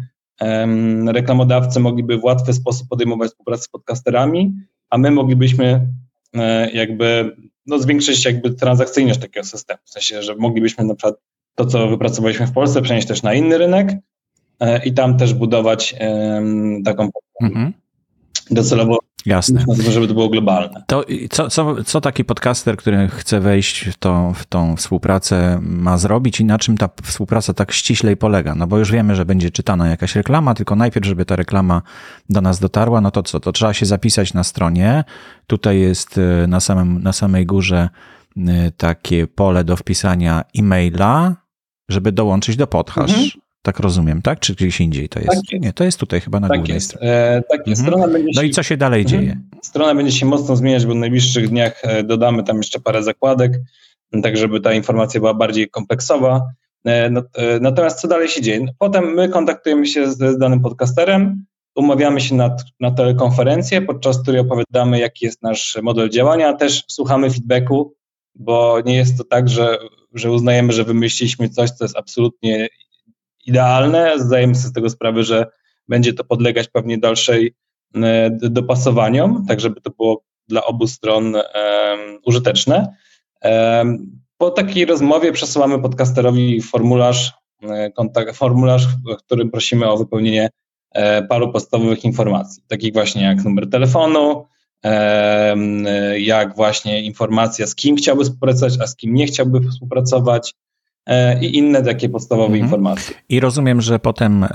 reklamodawcy 1.07 1.79
mogliby 1.79 2.17
w 2.17 2.23
łatwy 2.23 2.53
sposób 2.53 2.87
podejmować 2.87 3.31
współpracę 3.31 3.63
z 3.63 3.67
podcasterami, 3.67 4.53
a 4.89 4.97
my 4.97 5.11
moglibyśmy 5.11 5.87
e, 6.33 6.71
jakby 6.71 7.35
no, 7.65 7.79
zwiększyć 7.79 8.25
jakby 8.25 8.53
transakcyjność 8.53 9.19
takiego 9.19 9.45
systemu. 9.45 9.79
W 9.85 9.89
sensie, 9.89 10.23
że 10.23 10.35
moglibyśmy 10.35 10.83
na 10.83 10.95
przykład 10.95 11.15
to, 11.55 11.65
co 11.65 11.87
wypracowaliśmy 11.87 12.47
w 12.47 12.51
Polsce, 12.51 12.81
przenieść 12.81 13.07
też 13.07 13.23
na 13.23 13.33
inny 13.33 13.57
rynek 13.57 13.91
e, 14.59 14.85
i 14.85 14.93
tam 14.93 15.17
też 15.17 15.33
budować 15.33 15.95
taką 16.85 17.09
mhm. 17.41 17.73
Docelowo 18.51 18.97
Jasne. 19.25 19.65
Żeby 19.91 20.07
to 20.07 20.13
było 20.13 20.29
globalne. 20.29 20.83
To 20.87 21.05
co, 21.29 21.49
co, 21.49 21.83
co 21.83 22.01
taki 22.01 22.25
podcaster, 22.25 22.77
który 22.77 23.07
chce 23.07 23.39
wejść 23.39 23.89
w, 23.89 23.97
to, 23.97 24.33
w 24.35 24.45
tą 24.45 24.75
współpracę 24.75 25.59
ma 25.61 25.97
zrobić 25.97 26.39
i 26.39 26.45
na 26.45 26.57
czym 26.57 26.77
ta 26.77 26.89
współpraca 27.03 27.53
tak 27.53 27.71
ściślej 27.71 28.17
polega? 28.17 28.55
No 28.55 28.67
bo 28.67 28.77
już 28.77 28.91
wiemy, 28.91 29.15
że 29.15 29.25
będzie 29.25 29.51
czytana 29.51 29.87
jakaś 29.87 30.15
reklama, 30.15 30.53
tylko 30.53 30.75
najpierw, 30.75 31.05
żeby 31.05 31.25
ta 31.25 31.35
reklama 31.35 31.81
do 32.29 32.41
nas 32.41 32.59
dotarła, 32.59 33.01
no 33.01 33.11
to 33.11 33.23
co? 33.23 33.39
To 33.39 33.51
trzeba 33.51 33.73
się 33.73 33.85
zapisać 33.85 34.33
na 34.33 34.43
stronie. 34.43 35.03
Tutaj 35.47 35.79
jest 35.79 36.17
e, 36.17 36.47
na, 36.47 36.59
samym, 36.59 37.03
na 37.03 37.13
samej 37.13 37.45
górze 37.45 37.89
e, 38.37 38.71
takie 38.71 39.27
pole 39.27 39.63
do 39.63 39.75
wpisania 39.75 40.43
e-maila, 40.57 41.35
żeby 41.89 42.11
dołączyć 42.11 42.55
do 42.55 42.67
podhash. 42.67 43.11
Mhm. 43.11 43.44
Tak 43.65 43.79
rozumiem, 43.79 44.21
tak? 44.21 44.39
Czy 44.39 44.55
gdzieś 44.55 44.81
indziej 44.81 45.09
to 45.09 45.19
jest? 45.19 45.31
Tak 45.31 45.51
jest. 45.51 45.63
Nie, 45.63 45.73
to 45.73 45.83
jest 45.83 45.99
tutaj 45.99 46.21
chyba 46.21 46.39
na 46.39 46.47
tak 46.47 46.59
górnej 46.59 46.81
stronie. 46.81 47.11
E, 47.11 47.43
tak 47.49 47.67
jest. 47.67 47.81
Mhm. 47.81 47.99
Strona 47.99 48.19
no 48.33 48.41
się... 48.41 48.47
i 48.47 48.51
co 48.51 48.63
się 48.63 48.77
dalej 48.77 49.01
mhm. 49.01 49.21
dzieje? 49.21 49.39
Strona 49.61 49.95
będzie 49.95 50.11
się 50.11 50.25
mocno 50.25 50.55
zmieniać, 50.55 50.85
bo 50.85 50.93
w 50.93 50.95
najbliższych 50.95 51.49
dniach 51.49 51.81
e, 51.83 52.03
dodamy 52.03 52.43
tam 52.43 52.57
jeszcze 52.57 52.79
parę 52.79 53.03
zakładek, 53.03 53.51
tak 54.23 54.37
żeby 54.37 54.61
ta 54.61 54.73
informacja 54.73 55.19
była 55.19 55.33
bardziej 55.33 55.69
kompleksowa. 55.69 56.41
E, 56.83 57.09
no, 57.09 57.21
e, 57.33 57.59
natomiast 57.59 57.99
co 57.99 58.07
dalej 58.07 58.27
się 58.27 58.41
dzieje? 58.41 58.59
No, 58.59 58.71
potem 58.79 59.13
my 59.13 59.29
kontaktujemy 59.29 59.87
się 59.87 60.11
z, 60.11 60.17
z 60.17 60.37
danym 60.37 60.61
podcasterem, 60.61 61.45
umawiamy 61.75 62.21
się 62.21 62.35
na, 62.35 62.55
na 62.79 62.91
telekonferencję, 62.91 63.81
podczas 63.81 64.21
której 64.21 64.41
opowiadamy, 64.41 64.99
jaki 64.99 65.25
jest 65.25 65.43
nasz 65.43 65.77
model 65.81 66.09
działania, 66.09 66.53
też 66.53 66.83
słuchamy 66.87 67.29
feedbacku, 67.31 67.93
bo 68.35 68.81
nie 68.85 68.95
jest 68.95 69.17
to 69.17 69.23
tak, 69.23 69.49
że, 69.49 69.77
że 70.13 70.31
uznajemy, 70.31 70.73
że 70.73 70.83
wymyśliliśmy 70.83 71.49
coś, 71.49 71.71
co 71.71 71.85
jest 71.85 71.97
absolutnie 71.97 72.67
idealne. 73.45 74.19
Zdajemy 74.19 74.55
sobie 74.55 74.69
z 74.69 74.73
tego 74.73 74.89
sprawę, 74.89 75.23
że 75.23 75.45
będzie 75.87 76.13
to 76.13 76.23
podlegać 76.23 76.67
pewnie 76.67 76.97
dalszej 76.97 77.53
e, 77.95 78.29
dopasowaniom, 78.31 79.45
tak 79.47 79.59
żeby 79.59 79.81
to 79.81 79.89
było 79.89 80.23
dla 80.47 80.65
obu 80.65 80.87
stron 80.87 81.35
użyteczne. 82.25 82.95
Po 84.37 84.51
takiej 84.51 84.85
rozmowie 84.85 85.31
przesyłamy 85.31 85.81
podcasterowi 85.81 86.61
formularz, 86.61 87.33
e, 87.63 87.91
kontakt, 87.91 88.37
formularz, 88.37 88.87
w 88.87 89.17
którym 89.17 89.51
prosimy 89.51 89.89
o 89.89 89.97
wypełnienie 89.97 90.49
e, 90.91 91.23
paru 91.23 91.51
podstawowych 91.51 92.05
informacji, 92.05 92.63
takich 92.67 92.93
właśnie 92.93 93.23
jak 93.23 93.43
numer 93.43 93.69
telefonu, 93.69 94.45
jak 96.17 96.55
właśnie 96.55 97.01
informacja, 97.01 97.67
z 97.67 97.75
kim 97.75 97.95
chciałby 97.95 98.23
współpracować, 98.23 98.77
a 98.81 98.87
z 98.87 98.95
kim 98.95 99.13
nie 99.13 99.25
chciałby 99.25 99.69
współpracować, 99.69 100.53
i 101.41 101.57
inne 101.57 101.83
takie 101.83 102.09
podstawowe 102.09 102.47
mhm. 102.47 102.63
informacje. 102.63 103.15
I 103.29 103.39
rozumiem, 103.39 103.81
że 103.81 103.99
potem 103.99 104.43
e, 104.43 104.49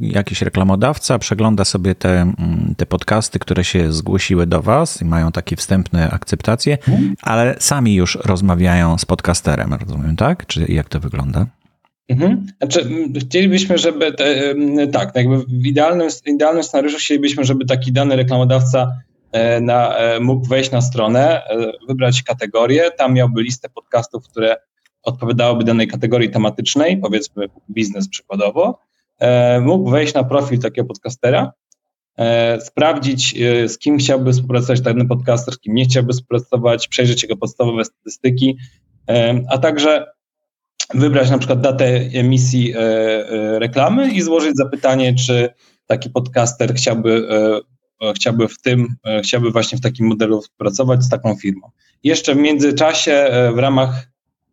jakiś 0.00 0.42
reklamodawca 0.42 1.18
przegląda 1.18 1.64
sobie 1.64 1.94
te, 1.94 2.20
mm, 2.20 2.74
te 2.76 2.86
podcasty, 2.86 3.38
które 3.38 3.64
się 3.64 3.92
zgłosiły 3.92 4.46
do 4.46 4.62
Was 4.62 5.02
i 5.02 5.04
mają 5.04 5.32
takie 5.32 5.56
wstępne 5.56 6.10
akceptacje, 6.10 6.78
mhm. 6.88 7.14
ale 7.22 7.56
sami 7.58 7.94
już 7.94 8.18
rozmawiają 8.24 8.98
z 8.98 9.04
podcasterem, 9.04 9.74
rozumiem, 9.74 10.16
tak? 10.16 10.46
Czy 10.46 10.66
jak 10.68 10.88
to 10.88 11.00
wygląda? 11.00 11.46
Mhm. 12.08 12.46
Znaczy, 12.58 12.88
chcielibyśmy, 13.20 13.78
żeby 13.78 14.12
te, 14.12 14.54
tak, 14.92 15.12
jakby 15.14 15.38
w 15.38 15.66
idealnym, 15.66 16.08
idealnym 16.26 16.64
scenariuszu 16.64 16.98
chcielibyśmy, 16.98 17.44
żeby 17.44 17.64
taki 17.64 17.92
dany 17.92 18.16
reklamodawca 18.16 18.92
e, 19.32 19.60
na, 19.60 19.94
mógł 20.20 20.46
wejść 20.46 20.70
na 20.70 20.80
stronę, 20.80 21.42
wybrać 21.88 22.22
kategorię, 22.22 22.90
tam 22.90 23.14
miałby 23.14 23.42
listę 23.42 23.68
podcastów, 23.68 24.24
które 24.28 24.56
odpowiadałoby 25.06 25.64
danej 25.64 25.88
kategorii 25.88 26.30
tematycznej, 26.30 26.96
powiedzmy 26.96 27.46
biznes 27.70 28.08
przykładowo, 28.08 28.78
e, 29.18 29.60
mógł 29.60 29.90
wejść 29.90 30.14
na 30.14 30.24
profil 30.24 30.58
takiego 30.58 30.88
podcastera, 30.88 31.52
e, 32.18 32.60
sprawdzić, 32.60 33.34
e, 33.40 33.68
z 33.68 33.78
kim 33.78 33.98
chciałby 33.98 34.32
współpracować 34.32 34.80
dany 34.80 35.06
podcaster, 35.06 35.54
z 35.54 35.58
kim 35.58 35.74
nie 35.74 35.84
chciałby 35.84 36.12
współpracować, 36.12 36.88
przejrzeć 36.88 37.22
jego 37.22 37.36
podstawowe 37.36 37.84
statystyki, 37.84 38.56
a 39.50 39.58
także 39.58 40.06
wybrać 40.94 41.30
na 41.30 41.38
przykład 41.38 41.60
datę 41.60 41.86
emisji 42.14 42.74
reklamy 43.58 44.12
i 44.12 44.22
złożyć 44.22 44.56
zapytanie, 44.56 45.14
czy 45.14 45.48
taki 45.86 46.10
podcaster 46.10 46.74
chciałby, 46.74 47.28
chciałby 48.16 48.48
w 48.48 48.62
tym, 48.62 48.96
chciałby 49.22 49.50
właśnie 49.50 49.78
w 49.78 49.80
takim 49.80 50.06
modelu 50.06 50.42
współpracować 50.42 51.04
z 51.04 51.08
taką 51.08 51.36
firmą. 51.36 51.70
Jeszcze 52.02 52.34
w 52.34 52.38
międzyczasie 52.38 53.30
w 53.54 53.58
ramach 53.58 54.06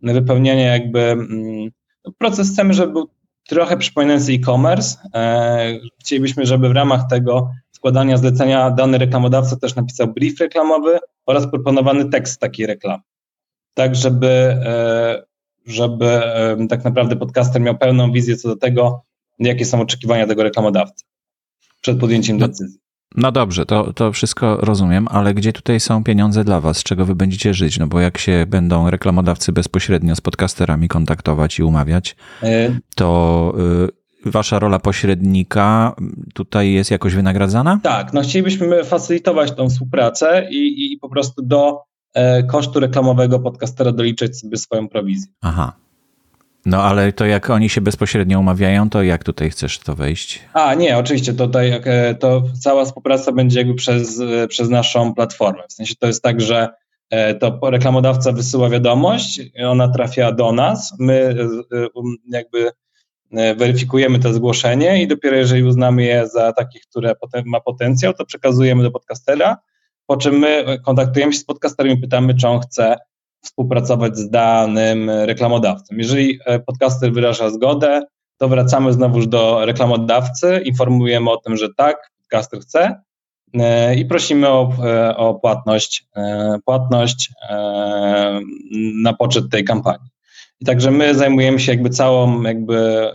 wypełnianie 0.04 0.64
jakby 0.64 1.00
mm, 1.00 1.70
proces 2.18 2.52
chcemy, 2.52 2.74
żeby 2.74 2.94
był 2.94 3.10
trochę 3.48 3.78
przypominający 3.78 4.32
e-commerce. 4.32 4.98
E, 5.14 5.80
chcielibyśmy, 6.00 6.46
żeby 6.46 6.70
w 6.70 6.72
ramach 6.72 7.08
tego 7.10 7.52
składania 7.72 8.18
zlecenia 8.18 8.72
dany 8.72 8.98
reklamodawca 8.98 9.56
też 9.56 9.76
napisał 9.76 10.14
brief 10.14 10.40
reklamowy 10.40 11.00
oraz 11.26 11.48
proponowany 11.48 12.10
tekst 12.10 12.40
takiej 12.40 12.66
reklamy. 12.66 13.04
Tak, 13.74 13.96
żeby, 13.96 14.28
e, 14.66 15.24
żeby 15.66 16.22
tak 16.70 16.84
naprawdę 16.84 17.16
podcaster 17.16 17.62
miał 17.62 17.78
pełną 17.78 18.12
wizję 18.12 18.38
co 18.38 18.48
do 18.48 18.56
tego, 18.56 19.04
jakie 19.40 19.66
są 19.66 19.82
oczekiwania 19.82 20.28
tego 20.28 20.44
reklamodawcy 20.44 21.06
przed 21.82 22.00
podjęciem 22.00 22.38
no, 22.38 22.48
decyzji. 22.48 22.80
No 23.16 23.32
dobrze, 23.32 23.66
to, 23.66 23.94
to 23.94 24.12
wszystko 24.12 24.58
rozumiem, 24.58 25.08
ale 25.12 25.34
gdzie 25.34 25.54
tutaj 25.54 25.80
są 25.80 26.04
pieniądze 26.04 26.44
dla 26.44 26.62
Was? 26.62 26.78
Z 26.78 26.84
czego 26.84 27.06
Wy 27.06 27.16
będziecie 27.16 27.54
żyć? 27.54 27.80
No 27.80 27.88
bo 27.88 28.00
jak 28.00 28.18
się 28.18 28.46
będą 28.48 28.90
reklamodawcy 28.90 29.52
bezpośrednio 29.52 30.16
z 30.16 30.22
podcasterami 30.22 30.88
kontaktować 30.88 31.60
i 31.60 31.64
umawiać, 31.64 32.16
e, 32.44 32.80
to 32.96 33.54
y, 33.90 34.04
Wasza 34.26 34.60
rola 34.60 34.80
pośrednika 34.80 35.96
tutaj 36.34 36.72
jest 36.72 36.92
jakoś 36.92 37.16
wynagradzana? 37.16 37.80
Tak, 37.84 38.14
no 38.14 38.22
chcielibyśmy 38.22 38.84
facylitować 38.84 39.52
tą 39.52 39.70
współpracę 39.70 40.48
i, 40.52 40.94
i 40.94 40.98
po 40.98 41.10
prostu 41.10 41.42
do 41.42 41.80
e, 42.14 42.44
kosztu 42.44 42.80
reklamowego 42.80 43.40
podcastera 43.40 43.92
doliczyć 43.92 44.40
sobie 44.40 44.58
swoją 44.58 44.88
prowizję. 44.88 45.32
Aha, 45.42 45.74
no 46.66 46.84
ale 46.84 47.14
to 47.14 47.26
jak 47.26 47.50
oni 47.50 47.70
się 47.70 47.82
bezpośrednio 47.82 48.40
umawiają, 48.40 48.90
to 48.90 49.04
jak 49.04 49.24
tutaj 49.24 49.50
chcesz 49.50 49.80
to 49.80 49.96
wejść? 49.96 50.40
A 50.54 50.74
nie, 50.74 50.98
oczywiście 50.98 51.34
tutaj 51.34 51.82
e, 51.86 52.16
to 52.16 52.44
cała 52.62 52.86
współpraca 52.86 53.32
będzie 53.32 53.60
jakby 53.60 53.76
przez, 53.76 54.20
e, 54.20 54.48
przez 54.48 54.70
naszą 54.70 55.14
platformę. 55.14 55.64
W 55.70 55.74
sensie 55.74 55.96
to 55.96 56.08
jest 56.08 56.24
tak, 56.24 56.42
że 56.42 56.70
e, 57.10 57.36
to 57.36 57.60
reklamodawca 57.64 58.32
wysyła 58.32 58.70
wiadomość, 58.70 59.42
ona 59.66 59.88
trafia 59.88 60.32
do 60.32 60.52
nas, 60.52 60.96
my 61.00 61.36
um, 61.96 62.16
jakby 62.28 62.72
weryfikujemy 63.58 64.20
to 64.20 64.34
zgłoszenie 64.34 65.04
i 65.04 65.08
dopiero 65.08 65.36
jeżeli 65.36 65.64
uznamy 65.64 66.04
je 66.04 66.28
za 66.28 66.54
takie, 66.54 66.80
które 66.90 67.14
ma 67.46 67.60
potencjał, 67.60 68.14
to 68.14 68.26
przekazujemy 68.26 68.84
do 68.84 68.92
podcastera, 68.92 69.58
po 70.08 70.18
czym 70.18 70.38
my 70.38 70.80
kontaktujemy 70.86 71.34
się 71.34 71.40
z 71.40 71.46
podcasterem 71.46 71.98
i 71.98 72.02
pytamy, 72.02 72.36
czy 72.36 72.48
on 72.48 72.60
chce 72.60 72.96
współpracować 73.44 74.18
z 74.18 74.30
danym 74.30 75.10
reklamodawcą. 75.10 75.96
Jeżeli 75.98 76.40
e, 76.46 76.60
podcaster 76.60 77.14
wyraża 77.14 77.50
zgodę, 77.50 78.02
to 78.38 78.48
wracamy 78.48 78.94
znowuż 78.94 79.28
do 79.28 79.66
reklamodawcy, 79.66 80.62
informujemy 80.66 81.32
o 81.32 81.38
tym, 81.38 81.58
że 81.58 81.68
tak, 81.78 82.12
podcaster 82.18 82.60
chce. 82.60 83.02
i 83.96 84.06
prosimy 84.06 84.48
o, 84.50 84.74
o 85.16 85.36
płatność, 85.36 86.08
płatność 86.66 87.32
na 89.04 89.14
poczet 89.14 89.44
tej 89.52 89.64
kampanii. 89.64 90.10
I 90.60 90.66
także 90.66 90.92
my 90.92 91.16
zajmujemy 91.16 91.60
się 91.60 91.72
jakby 91.72 91.90
całą, 91.90 92.42
jakby, 92.42 93.12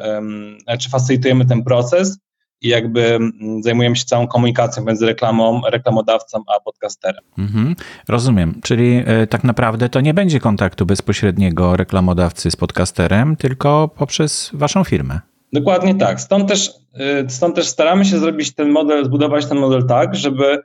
czy 0.78 0.90
facylitujemy 0.90 1.46
ten 1.46 1.64
proces 1.64 2.18
i 2.60 2.68
jakby 2.68 3.14
mm, 3.14 3.62
zajmujemy 3.62 3.96
się 3.96 4.04
całą 4.04 4.26
komunikacją 4.26 4.84
między 4.84 5.06
reklamą, 5.06 5.60
reklamodawcą 5.70 6.42
a 6.56 6.60
podcasterem. 6.60 7.24
Mhm, 7.38 7.76
rozumiem, 8.08 8.60
czyli 8.62 9.02
e, 9.06 9.26
tak 9.26 9.44
naprawdę 9.44 9.88
to 9.88 10.00
nie 10.00 10.14
będzie 10.14 10.40
kontaktu 10.40 10.86
bezpośredniego 10.86 11.76
reklamodawcy 11.76 12.50
z 12.50 12.56
podcasterem, 12.56 13.36
tylko 13.36 13.88
poprzez 13.88 14.50
waszą 14.54 14.84
firmę. 14.84 15.20
Dokładnie 15.52 15.94
tak. 15.94 16.20
Stąd 16.20 16.48
też, 16.48 16.70
e, 16.94 17.30
stąd 17.30 17.54
też 17.54 17.68
staramy 17.68 18.04
się 18.04 18.18
zrobić 18.18 18.54
ten 18.54 18.70
model, 18.70 19.04
zbudować 19.04 19.46
ten 19.46 19.58
model 19.58 19.86
tak, 19.86 20.14
żeby 20.14 20.62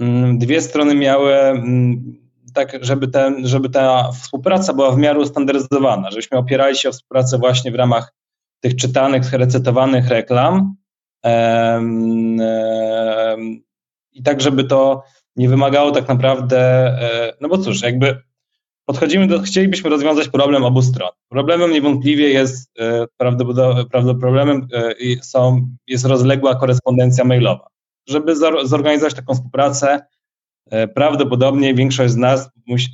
mm, 0.00 0.38
dwie 0.38 0.60
strony 0.60 0.94
miały 0.94 1.34
mm, 1.34 2.16
tak, 2.54 2.78
żeby, 2.80 3.08
ten, 3.08 3.46
żeby 3.46 3.70
ta 3.70 4.10
współpraca 4.12 4.72
była 4.72 4.92
w 4.92 4.98
miarę 4.98 5.18
ustandaryzowana, 5.18 6.10
żebyśmy 6.10 6.38
opierali 6.38 6.76
się 6.76 6.88
o 6.88 6.92
współpracę 6.92 7.38
właśnie 7.38 7.72
w 7.72 7.74
ramach 7.74 8.14
tych 8.60 8.76
czytanych, 8.76 9.32
recytowanych 9.32 10.08
reklam, 10.08 10.76
i 14.12 14.22
tak, 14.22 14.40
żeby 14.40 14.64
to 14.64 15.02
nie 15.36 15.48
wymagało 15.48 15.90
tak 15.90 16.08
naprawdę, 16.08 16.58
e, 16.58 17.32
no 17.40 17.48
bo 17.48 17.58
cóż, 17.58 17.82
jakby 17.82 18.22
podchodzimy 18.84 19.26
do, 19.26 19.40
chcielibyśmy 19.40 19.90
rozwiązać 19.90 20.28
problem 20.28 20.64
obu 20.64 20.82
stron. 20.82 21.10
Problemem 21.28 21.70
niewątpliwie 21.70 22.28
jest, 22.28 22.70
e, 22.78 23.06
prawdopodobnie 23.16 24.14
problemem 24.20 24.68
e, 24.72 24.94
są, 25.22 25.68
jest 25.86 26.04
rozległa 26.04 26.54
korespondencja 26.54 27.24
mailowa. 27.24 27.66
Żeby 28.08 28.36
zorganizować 28.64 29.14
taką 29.14 29.34
współpracę, 29.34 30.06
prawdopodobnie 30.94 31.74
większość 31.74 32.12
z 32.12 32.16
nas 32.16 32.50
musi, 32.66 32.88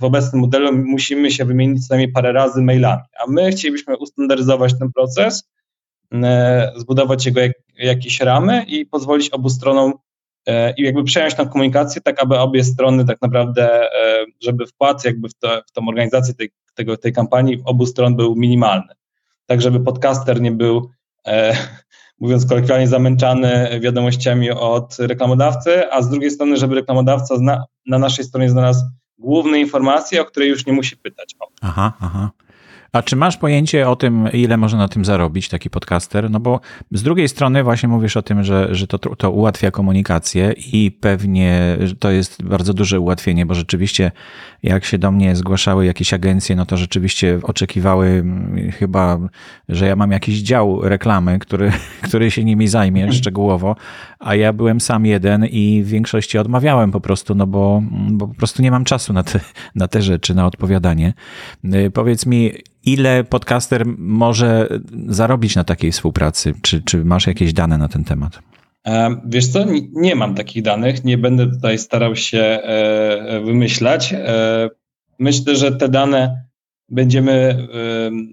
w 0.00 0.04
obecnym 0.04 0.40
modelu 0.40 0.72
musimy 0.72 1.30
się 1.30 1.44
wymienić 1.44 1.86
co 1.86 1.94
najmniej 1.94 2.12
parę 2.12 2.32
razy 2.32 2.62
mailami, 2.62 3.02
a 3.24 3.30
my 3.30 3.50
chcielibyśmy 3.50 3.96
ustandaryzować 3.98 4.78
ten 4.78 4.92
proces, 4.92 5.50
zbudować 6.76 7.26
jego 7.26 7.40
jak, 7.40 7.52
jakieś 7.78 8.20
ramy 8.20 8.64
i 8.68 8.86
pozwolić 8.86 9.30
obu 9.30 9.50
stronom 9.50 9.92
e, 10.46 10.74
i 10.74 10.82
jakby 10.82 11.04
przejąć 11.04 11.34
tą 11.34 11.48
komunikację, 11.48 12.02
tak 12.02 12.22
aby 12.22 12.38
obie 12.38 12.64
strony 12.64 13.04
tak 13.04 13.22
naprawdę, 13.22 13.82
e, 13.82 14.24
żeby 14.40 14.66
wkład 14.66 15.04
jakby 15.04 15.28
w, 15.28 15.34
to, 15.34 15.62
w 15.66 15.72
tą 15.72 15.88
organizację 15.88 16.34
tej, 16.34 16.50
tego, 16.74 16.96
tej 16.96 17.12
kampanii 17.12 17.62
obu 17.64 17.86
stron 17.86 18.16
był 18.16 18.36
minimalny. 18.36 18.94
Tak, 19.46 19.62
żeby 19.62 19.80
podcaster 19.80 20.40
nie 20.40 20.52
był, 20.52 20.90
e, 21.26 21.56
mówiąc 22.20 22.46
kolokwialnie, 22.46 22.88
zamęczany 22.88 23.80
wiadomościami 23.80 24.50
od 24.50 24.96
reklamodawcy, 24.98 25.92
a 25.92 26.02
z 26.02 26.10
drugiej 26.10 26.30
strony, 26.30 26.56
żeby 26.56 26.74
reklamodawca 26.74 27.36
zna, 27.36 27.64
na 27.86 27.98
naszej 27.98 28.24
stronie 28.24 28.50
znalazł 28.50 28.84
główne 29.18 29.60
informacje, 29.60 30.22
o 30.22 30.24
które 30.24 30.46
już 30.46 30.66
nie 30.66 30.72
musi 30.72 30.96
pytać. 30.96 31.36
Aha, 31.60 31.92
aha. 32.00 32.30
A 32.92 33.02
czy 33.02 33.16
masz 33.16 33.36
pojęcie 33.36 33.88
o 33.88 33.96
tym, 33.96 34.28
ile 34.32 34.56
można 34.56 34.78
na 34.78 34.88
tym 34.88 35.04
zarobić 35.04 35.48
taki 35.48 35.70
podcaster? 35.70 36.30
No 36.30 36.40
bo 36.40 36.60
z 36.92 37.02
drugiej 37.02 37.28
strony 37.28 37.64
właśnie 37.64 37.88
mówisz 37.88 38.16
o 38.16 38.22
tym, 38.22 38.44
że, 38.44 38.74
że 38.74 38.86
to, 38.86 38.98
to 38.98 39.30
ułatwia 39.30 39.70
komunikację 39.70 40.54
i 40.72 40.90
pewnie 41.00 41.76
to 41.98 42.10
jest 42.10 42.42
bardzo 42.42 42.74
duże 42.74 43.00
ułatwienie, 43.00 43.46
bo 43.46 43.54
rzeczywiście 43.54 44.12
jak 44.62 44.84
się 44.84 44.98
do 44.98 45.10
mnie 45.10 45.36
zgłaszały 45.36 45.86
jakieś 45.86 46.14
agencje, 46.14 46.56
no 46.56 46.66
to 46.66 46.76
rzeczywiście 46.76 47.38
oczekiwały 47.42 48.06
mm, 48.06 48.70
chyba, 48.72 49.18
że 49.68 49.86
ja 49.86 49.96
mam 49.96 50.10
jakiś 50.10 50.38
dział 50.38 50.80
reklamy, 50.82 51.38
który, 51.38 51.72
który 52.08 52.30
się 52.30 52.44
nimi 52.44 52.68
zajmie 52.68 53.12
szczegółowo, 53.12 53.76
a 54.18 54.34
ja 54.34 54.52
byłem 54.52 54.80
sam 54.80 55.06
jeden 55.06 55.46
i 55.46 55.82
w 55.84 55.88
większości 55.88 56.38
odmawiałem 56.38 56.90
po 56.90 57.00
prostu, 57.00 57.34
no 57.34 57.46
bo, 57.46 57.82
bo 58.10 58.28
po 58.28 58.34
prostu 58.34 58.62
nie 58.62 58.70
mam 58.70 58.84
czasu 58.84 59.12
na 59.12 59.22
te, 59.22 59.40
na 59.74 59.88
te 59.88 60.02
rzeczy, 60.02 60.34
na 60.34 60.46
odpowiadanie. 60.46 61.14
Y, 61.74 61.90
powiedz 61.90 62.26
mi, 62.26 62.52
ile 62.84 63.24
podcaster 63.24 63.86
może 63.98 64.68
zarobić 65.06 65.56
na 65.56 65.64
takiej 65.64 65.92
współpracy? 65.92 66.54
Czy, 66.62 66.82
czy 66.82 67.04
masz 67.04 67.26
jakieś 67.26 67.52
dane 67.52 67.78
na 67.78 67.88
ten 67.88 68.04
temat? 68.04 68.38
E, 68.86 69.20
wiesz 69.24 69.48
co, 69.48 69.64
nie 69.92 70.14
mam 70.14 70.34
takich 70.34 70.62
danych, 70.62 71.04
nie 71.04 71.18
będę 71.18 71.50
tutaj 71.50 71.78
starał 71.78 72.16
się 72.16 72.40
e, 72.40 73.40
wymyślać. 73.44 74.12
E, 74.12 74.68
myślę, 75.18 75.56
że 75.56 75.72
te 75.72 75.88
dane 75.88 76.44
będziemy, 76.88 77.66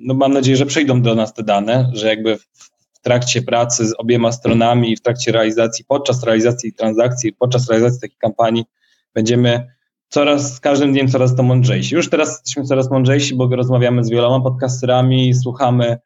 no 0.03 0.13
mam 0.13 0.33
nadzieję, 0.33 0.57
że 0.57 0.65
przyjdą 0.65 1.01
do 1.01 1.15
nas 1.15 1.33
te 1.33 1.43
dane, 1.43 1.91
że 1.93 2.07
jakby 2.07 2.37
w 2.37 2.99
trakcie 3.01 3.41
pracy 3.41 3.87
z 3.87 3.93
obiema 3.97 4.31
stronami, 4.31 4.95
w 4.95 5.01
trakcie 5.01 5.31
realizacji, 5.31 5.85
podczas 5.85 6.23
realizacji 6.23 6.73
transakcji, 6.73 7.33
podczas 7.33 7.69
realizacji 7.69 8.01
takiej 8.01 8.17
kampanii 8.17 8.65
będziemy 9.13 9.67
coraz, 10.09 10.55
z 10.55 10.59
każdym 10.59 10.91
dniem 10.91 11.07
coraz 11.07 11.35
to 11.35 11.43
mądrzejsi. 11.43 11.95
Już 11.95 12.09
teraz 12.09 12.29
jesteśmy 12.29 12.63
coraz 12.63 12.91
mądrzejsi, 12.91 13.35
bo 13.35 13.47
rozmawiamy 13.47 14.03
z 14.03 14.09
wieloma 14.09 14.43
podcasterami, 14.43 15.33
słuchamy, 15.33 15.97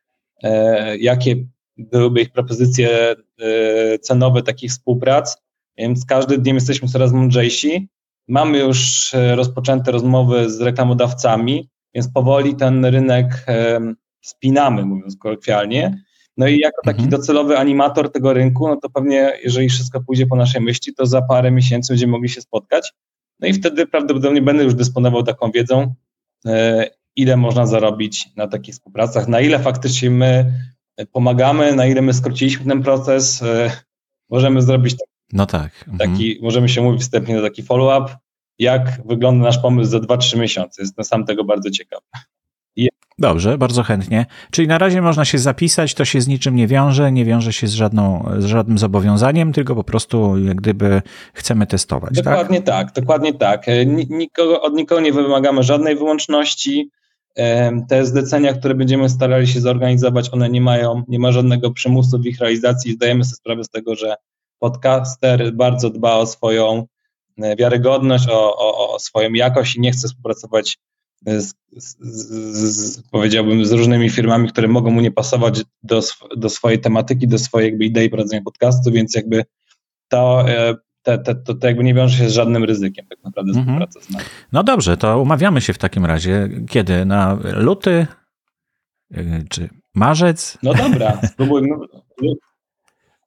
e, 0.43 0.97
jakie 0.97 1.35
byłyby 1.77 2.21
ich 2.21 2.31
propozycje 2.31 3.15
e, 3.39 3.99
cenowe 3.99 4.43
takich 4.43 4.71
współprac, 4.71 5.37
więc 5.77 6.05
każdym 6.05 6.41
dniem 6.41 6.55
jesteśmy 6.55 6.87
coraz 6.87 7.11
mądrzejsi. 7.11 7.89
Mamy 8.27 8.59
już 8.59 9.13
e, 9.13 9.35
rozpoczęte 9.35 9.91
rozmowy 9.91 10.49
z 10.49 10.61
reklamodawcami, 10.61 11.69
więc 11.93 12.11
powoli 12.11 12.55
ten 12.55 12.85
rynek 12.85 13.45
e, 13.47 13.79
spinamy, 14.21 14.85
mówiąc 14.85 15.17
kolokwialnie. 15.17 16.03
No 16.37 16.47
i 16.47 16.59
jako 16.59 16.81
taki 16.85 17.03
mhm. 17.03 17.09
docelowy 17.09 17.57
animator 17.57 18.11
tego 18.11 18.33
rynku, 18.33 18.67
no 18.67 18.75
to 18.75 18.89
pewnie, 18.89 19.39
jeżeli 19.43 19.69
wszystko 19.69 20.01
pójdzie 20.01 20.27
po 20.27 20.35
naszej 20.35 20.61
myśli, 20.61 20.93
to 20.93 21.05
za 21.05 21.21
parę 21.21 21.51
miesięcy 21.51 21.93
będziemy 21.93 22.11
mogli 22.11 22.29
się 22.29 22.41
spotkać 22.41 22.93
no 23.41 23.47
i 23.47 23.53
wtedy 23.53 23.87
prawdopodobnie 23.87 24.41
będę 24.41 24.63
już 24.63 24.73
dysponował 24.73 25.23
taką 25.23 25.51
wiedzą, 25.51 25.93
e, 26.45 26.87
ile 27.15 27.37
można 27.37 27.65
zarobić 27.65 28.29
na 28.35 28.47
takich 28.47 28.73
współpracach, 28.73 29.27
na 29.27 29.41
ile 29.41 29.59
faktycznie 29.59 30.09
my 30.09 30.53
pomagamy, 31.11 31.75
na 31.75 31.85
ile 31.85 32.01
my 32.01 32.13
skróciliśmy 32.13 32.65
ten 32.65 32.83
proces. 32.83 33.41
E, 33.41 33.71
możemy 34.29 34.61
zrobić 34.61 34.93
taki, 34.93 35.11
no 35.33 35.45
tak. 35.45 35.85
Mhm. 35.87 35.97
taki 35.97 36.39
możemy 36.41 36.69
się 36.69 36.81
mówić 36.81 37.01
wstępnie 37.01 37.35
na 37.35 37.41
taki 37.41 37.63
follow-up, 37.63 38.15
jak 38.59 39.01
wygląda 39.05 39.45
nasz 39.45 39.57
pomysł 39.57 39.91
za 39.91 39.97
2-3 39.97 40.39
miesiące. 40.39 40.81
Jestem 40.81 41.05
sam 41.05 41.25
tego 41.25 41.43
bardzo 41.43 41.71
ciekaw. 41.71 41.99
Dobrze, 43.19 43.57
bardzo 43.57 43.83
chętnie. 43.83 44.25
Czyli 44.51 44.67
na 44.67 44.77
razie 44.77 45.01
można 45.01 45.25
się 45.25 45.37
zapisać, 45.37 45.93
to 45.93 46.05
się 46.05 46.21
z 46.21 46.27
niczym 46.27 46.55
nie 46.55 46.67
wiąże, 46.67 47.11
nie 47.11 47.25
wiąże 47.25 47.53
się 47.53 47.67
z, 47.67 47.73
żadną, 47.73 48.29
z 48.39 48.45
żadnym 48.45 48.77
zobowiązaniem, 48.77 49.53
tylko 49.53 49.75
po 49.75 49.83
prostu 49.83 50.37
jak 50.37 50.57
gdyby 50.57 51.01
chcemy 51.33 51.67
testować. 51.67 52.15
Tak? 52.15 52.23
Dokładnie 52.23 52.61
tak, 52.61 52.91
tak 52.91 53.03
dokładnie 53.03 53.33
tak. 53.33 53.69
E, 53.69 53.85
nikogo, 53.85 54.61
od 54.61 54.73
nikogo 54.73 55.01
nie 55.01 55.13
wymagamy 55.13 55.63
żadnej 55.63 55.95
wyłączności. 55.95 56.89
E, 57.37 57.71
te 57.89 58.05
zlecenia, 58.05 58.53
które 58.53 58.75
będziemy 58.75 59.09
starali 59.09 59.47
się 59.47 59.61
zorganizować, 59.61 60.33
one 60.33 60.49
nie 60.49 60.61
mają, 60.61 61.03
nie 61.07 61.19
ma 61.19 61.31
żadnego 61.31 61.71
przymusu 61.71 62.19
w 62.19 62.25
ich 62.25 62.39
realizacji. 62.39 62.93
Zdajemy 62.93 63.23
sobie 63.23 63.35
sprawę 63.35 63.63
z 63.63 63.69
tego, 63.69 63.95
że 63.95 64.15
podcaster 64.59 65.53
bardzo 65.53 65.89
dba 65.89 66.15
o 66.15 66.25
swoją 66.25 66.85
e, 67.41 67.55
wiarygodność, 67.55 68.27
o, 68.29 68.57
o, 68.57 68.93
o 68.93 68.99
swoją 68.99 69.33
jakość 69.33 69.75
i 69.75 69.81
nie 69.81 69.91
chce 69.91 70.07
współpracować 70.07 70.77
z, 71.25 71.53
z, 71.77 71.97
z, 71.99 73.01
powiedziałbym, 73.01 73.65
z 73.65 73.71
różnymi 73.71 74.09
firmami, 74.09 74.49
które 74.49 74.67
mogą 74.67 74.91
mu 74.91 75.01
nie 75.01 75.11
pasować 75.11 75.63
do, 75.83 76.01
do 76.37 76.49
swojej 76.49 76.79
tematyki, 76.79 77.27
do 77.27 77.39
swojej 77.39 77.69
jakby 77.69 77.85
idei 77.85 78.09
prowadzenia 78.09 78.41
podcastu, 78.41 78.91
więc 78.91 79.15
jakby 79.15 79.45
to, 80.07 80.49
e, 80.49 80.75
te, 81.01 81.17
te, 81.17 81.35
to, 81.35 81.53
to 81.53 81.67
jakby 81.67 81.83
nie 81.83 81.93
wiąże 81.93 82.17
się 82.17 82.29
z 82.29 82.33
żadnym 82.33 82.63
ryzykiem 82.63 83.05
tak 83.09 83.23
naprawdę 83.23 83.53
współpraca 83.53 84.01
z 84.01 84.09
nami. 84.09 84.25
No 84.51 84.63
dobrze, 84.63 84.97
to 84.97 85.21
umawiamy 85.21 85.61
się 85.61 85.73
w 85.73 85.77
takim 85.77 86.05
razie. 86.05 86.49
Kiedy? 86.69 87.05
Na 87.05 87.37
luty 87.43 88.07
e, 89.13 89.43
czy 89.49 89.69
marzec? 89.95 90.57
No 90.63 90.73
dobra, 90.73 91.19
spróbujmy. 91.33 91.75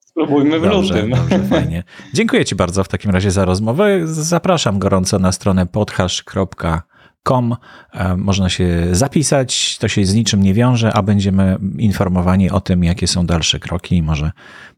Spróbujmy 0.00 0.60
w 0.60 0.62
dobrze, 0.62 0.94
lutym. 0.94 1.10
Dobrze, 1.10 1.38
fajnie. 1.58 1.84
Dziękuję 2.14 2.44
Ci 2.44 2.54
bardzo 2.54 2.84
w 2.84 2.88
takim 2.88 3.10
razie 3.10 3.30
za 3.30 3.44
rozmowę. 3.44 4.00
Zapraszam 4.04 4.78
gorąco 4.78 5.18
na 5.18 5.32
stronę 5.32 5.66
podhash.com 5.66 6.93
Com. 7.28 7.56
E, 7.92 8.16
można 8.16 8.48
się 8.48 8.88
zapisać, 8.92 9.78
to 9.78 9.88
się 9.88 10.04
z 10.04 10.14
niczym 10.14 10.42
nie 10.42 10.54
wiąże, 10.54 10.92
a 10.92 11.02
będziemy 11.02 11.56
informowani 11.78 12.50
o 12.50 12.60
tym, 12.60 12.84
jakie 12.84 13.06
są 13.06 13.26
dalsze 13.26 13.60
kroki 13.60 13.96
i 13.96 14.02
może, 14.02 14.32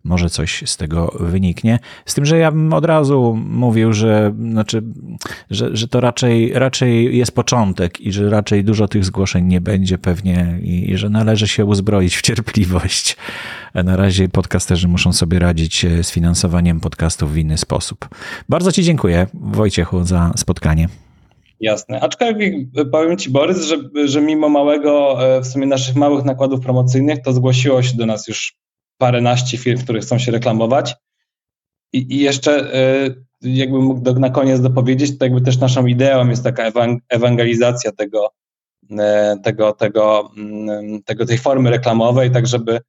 może 0.05 0.31
coś 0.31 0.63
z 0.67 0.77
tego 0.77 1.17
wyniknie. 1.21 1.79
Z 2.05 2.15
tym, 2.15 2.25
że 2.25 2.39
ja 2.39 2.53
bym 2.53 2.73
od 2.73 2.85
razu 2.85 3.39
mówił, 3.49 3.93
że, 3.93 4.35
znaczy, 4.51 4.83
że, 5.51 5.77
że 5.77 5.89
to 5.89 6.01
raczej, 6.01 6.53
raczej 6.55 7.17
jest 7.17 7.33
początek 7.33 8.01
i 8.01 8.13
że 8.13 8.31
raczej 8.31 8.65
dużo 8.65 8.89
tych 8.89 9.05
zgłoszeń 9.05 9.47
nie 9.47 9.61
będzie 9.61 9.99
pewnie 9.99 10.59
i, 10.63 10.91
i 10.91 10.97
że 10.97 11.09
należy 11.09 11.49
się 11.49 11.65
uzbroić 11.65 12.17
w 12.17 12.23
cierpliwość. 12.23 13.17
Na 13.75 13.97
razie 13.97 14.29
podcasterzy 14.29 14.89
muszą 14.89 15.13
sobie 15.13 15.39
radzić 15.39 15.87
z 16.03 16.11
finansowaniem 16.11 16.81
podcastów 16.81 17.33
w 17.33 17.37
inny 17.37 17.59
sposób. 17.59 18.09
Bardzo 18.49 18.73
Ci 18.73 18.83
dziękuję, 18.83 19.27
Wojciechu, 19.35 20.05
za 20.05 20.33
spotkanie. 20.37 21.06
Jasne. 21.61 22.01
Aczkolwiek 22.01 22.55
powiem 22.93 23.17
Ci, 23.17 23.31
Borys, 23.31 23.65
że, 23.65 23.77
że 24.05 24.21
mimo 24.21 24.49
małego, 24.49 25.25
e, 25.37 25.41
w 25.41 25.47
sumie 25.47 25.67
naszych 25.67 25.97
małych 25.97 26.25
nakładów 26.25 26.61
promocyjnych, 26.61 27.23
to 27.23 27.33
zgłosiło 27.33 27.83
się 27.83 27.97
do 27.97 28.07
nas 28.07 28.29
już 28.29 28.57
paręnaście 28.99 29.59
firm, 29.59 29.83
które 29.83 30.01
chcą 30.01 30.19
się 30.19 30.33
reklamować. 30.33 30.95
I, 31.93 32.15
i 32.15 32.21
jeszcze 32.21 32.73
jakbym 33.43 33.83
mógł 33.83 34.01
do, 34.01 34.13
na 34.13 34.31
koniec 34.31 34.61
dopowiedzieć, 34.61 35.19
to 35.19 35.25
jakby 35.25 35.41
też 35.41 35.59
naszą 35.59 35.87
ideą 35.87 36.29
jest 36.29 36.45
taka 36.45 36.73
ewangelizacja 37.09 37.93
tego, 37.93 38.31
tego, 39.43 39.73
tego, 39.73 40.31
mm, 40.37 41.03
tego, 41.03 41.27
tej 41.27 41.39
formy 41.39 41.71
reklamowej, 41.71 42.31
tak 42.31 42.47
żeby 42.47 42.81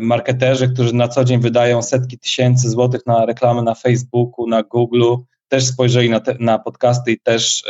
marketerzy, 0.00 0.68
którzy 0.68 0.94
na 0.94 1.08
co 1.08 1.24
dzień 1.24 1.40
wydają 1.40 1.82
setki 1.82 2.18
tysięcy 2.18 2.70
złotych 2.70 3.06
na 3.06 3.26
reklamy 3.26 3.62
na 3.62 3.74
Facebooku, 3.74 4.46
na 4.46 4.62
Google, 4.62 5.14
też 5.48 5.66
spojrzeli 5.66 6.10
na, 6.10 6.20
te, 6.20 6.36
na 6.40 6.58
podcasty 6.58 7.12
i 7.12 7.20
też 7.20 7.64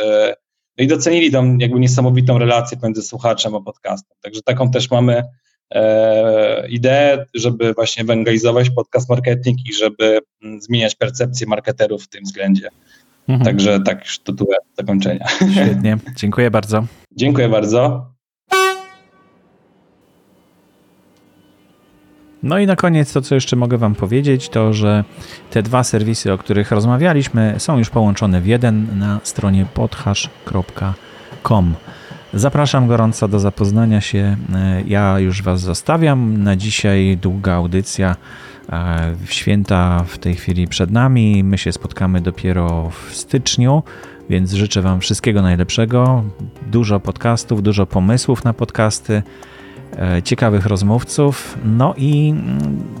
no 0.77 0.83
i 0.83 0.87
docenili 0.87 1.31
tą 1.31 1.57
jakby 1.57 1.79
niesamowitą 1.79 2.37
relację 2.37 2.77
między 2.83 3.01
słuchaczem 3.01 3.55
a 3.55 3.61
podcastem. 3.61 4.17
Także 4.21 4.41
taką 4.41 4.71
też 4.71 4.91
mamy 4.91 5.23
e, 5.71 6.67
ideę, 6.69 7.25
żeby 7.33 7.73
właśnie 7.73 8.03
ewangelizować 8.03 8.69
podcast 8.69 9.09
marketing 9.09 9.57
i 9.69 9.73
żeby 9.73 10.19
mm, 10.43 10.61
zmieniać 10.61 10.95
percepcję 10.95 11.47
marketerów 11.47 12.03
w 12.03 12.07
tym 12.07 12.23
względzie. 12.23 12.69
Mhm. 13.27 13.45
Także 13.45 13.79
tak 13.79 14.05
już 14.05 14.19
tytułem 14.19 14.59
zakończenia. 14.77 15.27
Świetnie, 15.51 15.97
dziękuję 16.15 16.51
bardzo. 16.51 16.85
Dziękuję 17.11 17.49
bardzo. 17.49 18.11
No 22.43 22.59
i 22.59 22.67
na 22.67 22.75
koniec 22.75 23.13
to, 23.13 23.21
co 23.21 23.35
jeszcze 23.35 23.55
mogę 23.55 23.77
Wam 23.77 23.95
powiedzieć, 23.95 24.49
to 24.49 24.73
że 24.73 25.03
te 25.51 25.63
dwa 25.63 25.83
serwisy, 25.83 26.33
o 26.33 26.37
których 26.37 26.71
rozmawialiśmy, 26.71 27.55
są 27.57 27.77
już 27.77 27.89
połączone 27.89 28.41
w 28.41 28.47
jeden 28.47 28.99
na 28.99 29.19
stronie 29.23 29.65
podhash.com. 29.73 31.75
Zapraszam 32.33 32.87
gorąco 32.87 33.27
do 33.27 33.39
zapoznania 33.39 34.01
się. 34.01 34.37
E, 34.55 34.81
ja 34.87 35.19
już 35.19 35.41
Was 35.41 35.61
zostawiam. 35.61 36.43
Na 36.43 36.55
dzisiaj 36.55 37.17
długa 37.21 37.53
audycja. 37.53 38.15
E, 38.69 39.15
święta 39.25 40.03
w 40.07 40.17
tej 40.17 40.35
chwili 40.35 40.67
przed 40.67 40.91
nami. 40.91 41.43
My 41.43 41.57
się 41.57 41.71
spotkamy 41.71 42.21
dopiero 42.21 42.89
w 42.89 43.15
styczniu, 43.15 43.83
więc 44.29 44.53
życzę 44.53 44.81
Wam 44.81 44.99
wszystkiego 44.99 45.41
najlepszego. 45.41 46.23
Dużo 46.67 46.99
podcastów, 46.99 47.63
dużo 47.63 47.85
pomysłów 47.85 48.43
na 48.43 48.53
podcasty. 48.53 49.23
E, 49.95 50.23
ciekawych 50.23 50.65
rozmówców, 50.65 51.57
no 51.65 51.93
i, 51.97 52.33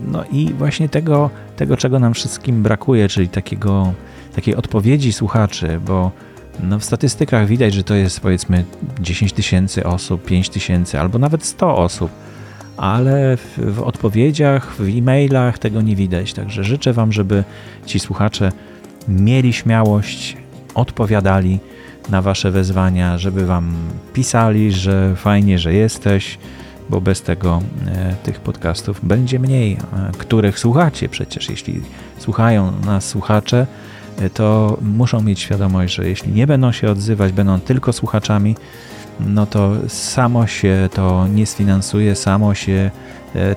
no 0.07 0.23
i 0.31 0.53
właśnie 0.53 0.89
tego, 0.89 1.29
tego, 1.55 1.77
czego 1.77 1.99
nam 1.99 2.13
wszystkim 2.13 2.63
brakuje, 2.63 3.07
czyli 3.09 3.29
takiego, 3.29 3.93
takiej 4.35 4.55
odpowiedzi 4.55 5.13
słuchaczy, 5.13 5.79
bo 5.85 6.11
no 6.63 6.79
w 6.79 6.83
statystykach 6.83 7.47
widać, 7.47 7.73
że 7.73 7.83
to 7.83 7.95
jest 7.95 8.19
powiedzmy 8.19 8.65
10 9.01 9.33
tysięcy 9.33 9.83
osób, 9.83 10.25
5 10.25 10.49
tysięcy 10.49 10.99
albo 10.99 11.19
nawet 11.19 11.45
100 11.45 11.77
osób, 11.77 12.11
ale 12.77 13.37
w, 13.37 13.59
w 13.73 13.81
odpowiedziach, 13.81 14.75
w 14.75 14.97
e-mailach 14.97 15.59
tego 15.59 15.81
nie 15.81 15.95
widać. 15.95 16.33
Także 16.33 16.63
życzę 16.63 16.93
Wam, 16.93 17.11
żeby 17.11 17.43
ci 17.85 17.99
słuchacze 17.99 18.51
mieli 19.07 19.53
śmiałość, 19.53 20.37
odpowiadali 20.75 21.59
na 22.09 22.21
Wasze 22.21 22.51
wezwania, 22.51 23.17
żeby 23.17 23.45
Wam 23.45 23.75
pisali, 24.13 24.71
że 24.71 25.15
fajnie, 25.15 25.59
że 25.59 25.73
jesteś, 25.73 26.37
bo 26.89 27.01
bez 27.01 27.21
tego 27.21 27.61
e, 27.87 28.15
tych 28.23 28.39
podcastów 28.39 28.99
będzie 29.03 29.39
mniej, 29.39 29.73
e, 29.73 29.77
których 30.17 30.59
słuchacie 30.59 31.09
przecież. 31.09 31.49
Jeśli 31.49 31.81
słuchają 32.19 32.71
nas 32.85 33.05
słuchacze, 33.05 33.67
e, 34.19 34.29
to 34.29 34.77
muszą 34.81 35.21
mieć 35.21 35.39
świadomość, 35.39 35.95
że 35.95 36.09
jeśli 36.09 36.31
nie 36.31 36.47
będą 36.47 36.71
się 36.71 36.91
odzywać, 36.91 37.31
będą 37.31 37.59
tylko 37.59 37.93
słuchaczami, 37.93 38.55
no 39.19 39.45
to 39.45 39.71
samo 39.87 40.47
się 40.47 40.89
to 40.93 41.27
nie 41.27 41.45
sfinansuje, 41.45 42.15
samo 42.15 42.53
się 42.53 42.91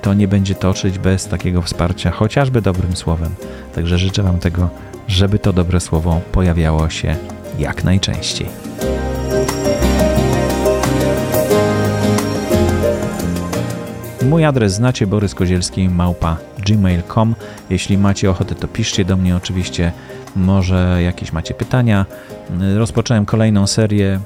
to 0.02 0.14
nie 0.14 0.28
będzie 0.28 0.54
toczyć 0.54 0.98
bez 0.98 1.28
takiego 1.28 1.62
wsparcia, 1.62 2.10
chociażby 2.10 2.62
dobrym 2.62 2.96
słowem. 2.96 3.34
Także 3.74 3.98
życzę 3.98 4.22
Wam 4.22 4.38
tego, 4.38 4.68
żeby 5.08 5.38
to 5.38 5.52
dobre 5.52 5.80
słowo 5.80 6.20
pojawiało 6.32 6.90
się 6.90 7.16
jak 7.58 7.84
najczęściej. 7.84 8.46
Mój 14.22 14.44
adres 14.44 14.72
znacie, 14.72 15.06
Borys 15.06 15.34
Kozielski, 15.34 15.88
małpa 15.88 16.36
gmail.com. 16.66 17.34
Jeśli 17.70 17.98
macie 17.98 18.30
ochotę, 18.30 18.54
to 18.54 18.68
piszcie 18.68 19.04
do 19.04 19.16
mnie 19.16 19.36
oczywiście, 19.36 19.92
może 20.36 20.98
jakieś 21.02 21.32
macie 21.32 21.54
pytania. 21.54 22.06
Rozpocząłem 22.76 23.26
kolejną 23.26 23.66
serię 23.66 24.20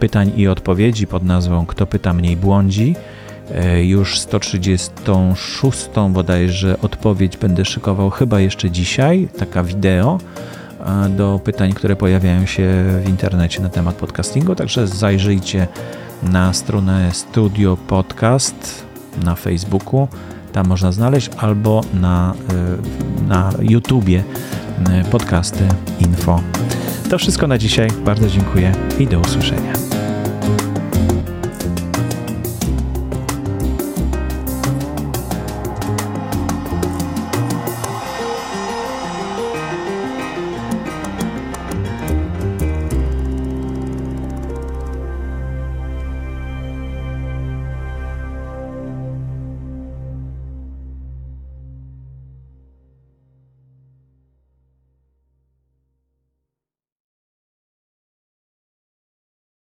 pytań 0.00 0.32
i 0.36 0.48
odpowiedzi 0.48 1.06
pod 1.06 1.24
nazwą 1.24 1.66
Kto 1.66 1.86
pyta 1.86 2.12
mniej 2.12 2.36
błądzi. 2.36 2.94
E, 3.54 3.84
już 3.84 4.18
136 4.18 5.88
bodajże 6.10 6.80
odpowiedź 6.82 7.36
będę 7.36 7.64
szykował 7.64 8.10
chyba 8.10 8.40
jeszcze 8.40 8.70
dzisiaj, 8.70 9.28
taka 9.38 9.62
wideo 9.62 10.18
e, 10.80 11.08
do 11.08 11.40
pytań, 11.44 11.72
które 11.72 11.96
pojawiają 11.96 12.46
się 12.46 12.84
w 13.04 13.08
internecie 13.08 13.62
na 13.62 13.68
temat 13.68 13.94
podcastingu, 13.94 14.54
także 14.54 14.86
zajrzyjcie 14.86 15.66
na 16.22 16.52
stronę 16.52 17.10
Studio 17.12 17.76
Podcast 17.76 18.85
na 19.24 19.34
Facebooku, 19.34 20.08
tam 20.52 20.66
można 20.66 20.92
znaleźć, 20.92 21.30
albo 21.38 21.80
na, 21.94 22.34
y, 23.24 23.28
na 23.28 23.52
YouTubie 23.60 24.18
y, 24.20 25.04
podcasty 25.10 25.64
info. 26.00 26.40
To 27.10 27.18
wszystko 27.18 27.46
na 27.46 27.58
dzisiaj. 27.58 27.88
Bardzo 28.04 28.28
dziękuję 28.28 28.72
i 28.98 29.06
do 29.06 29.20
usłyszenia. 29.20 29.95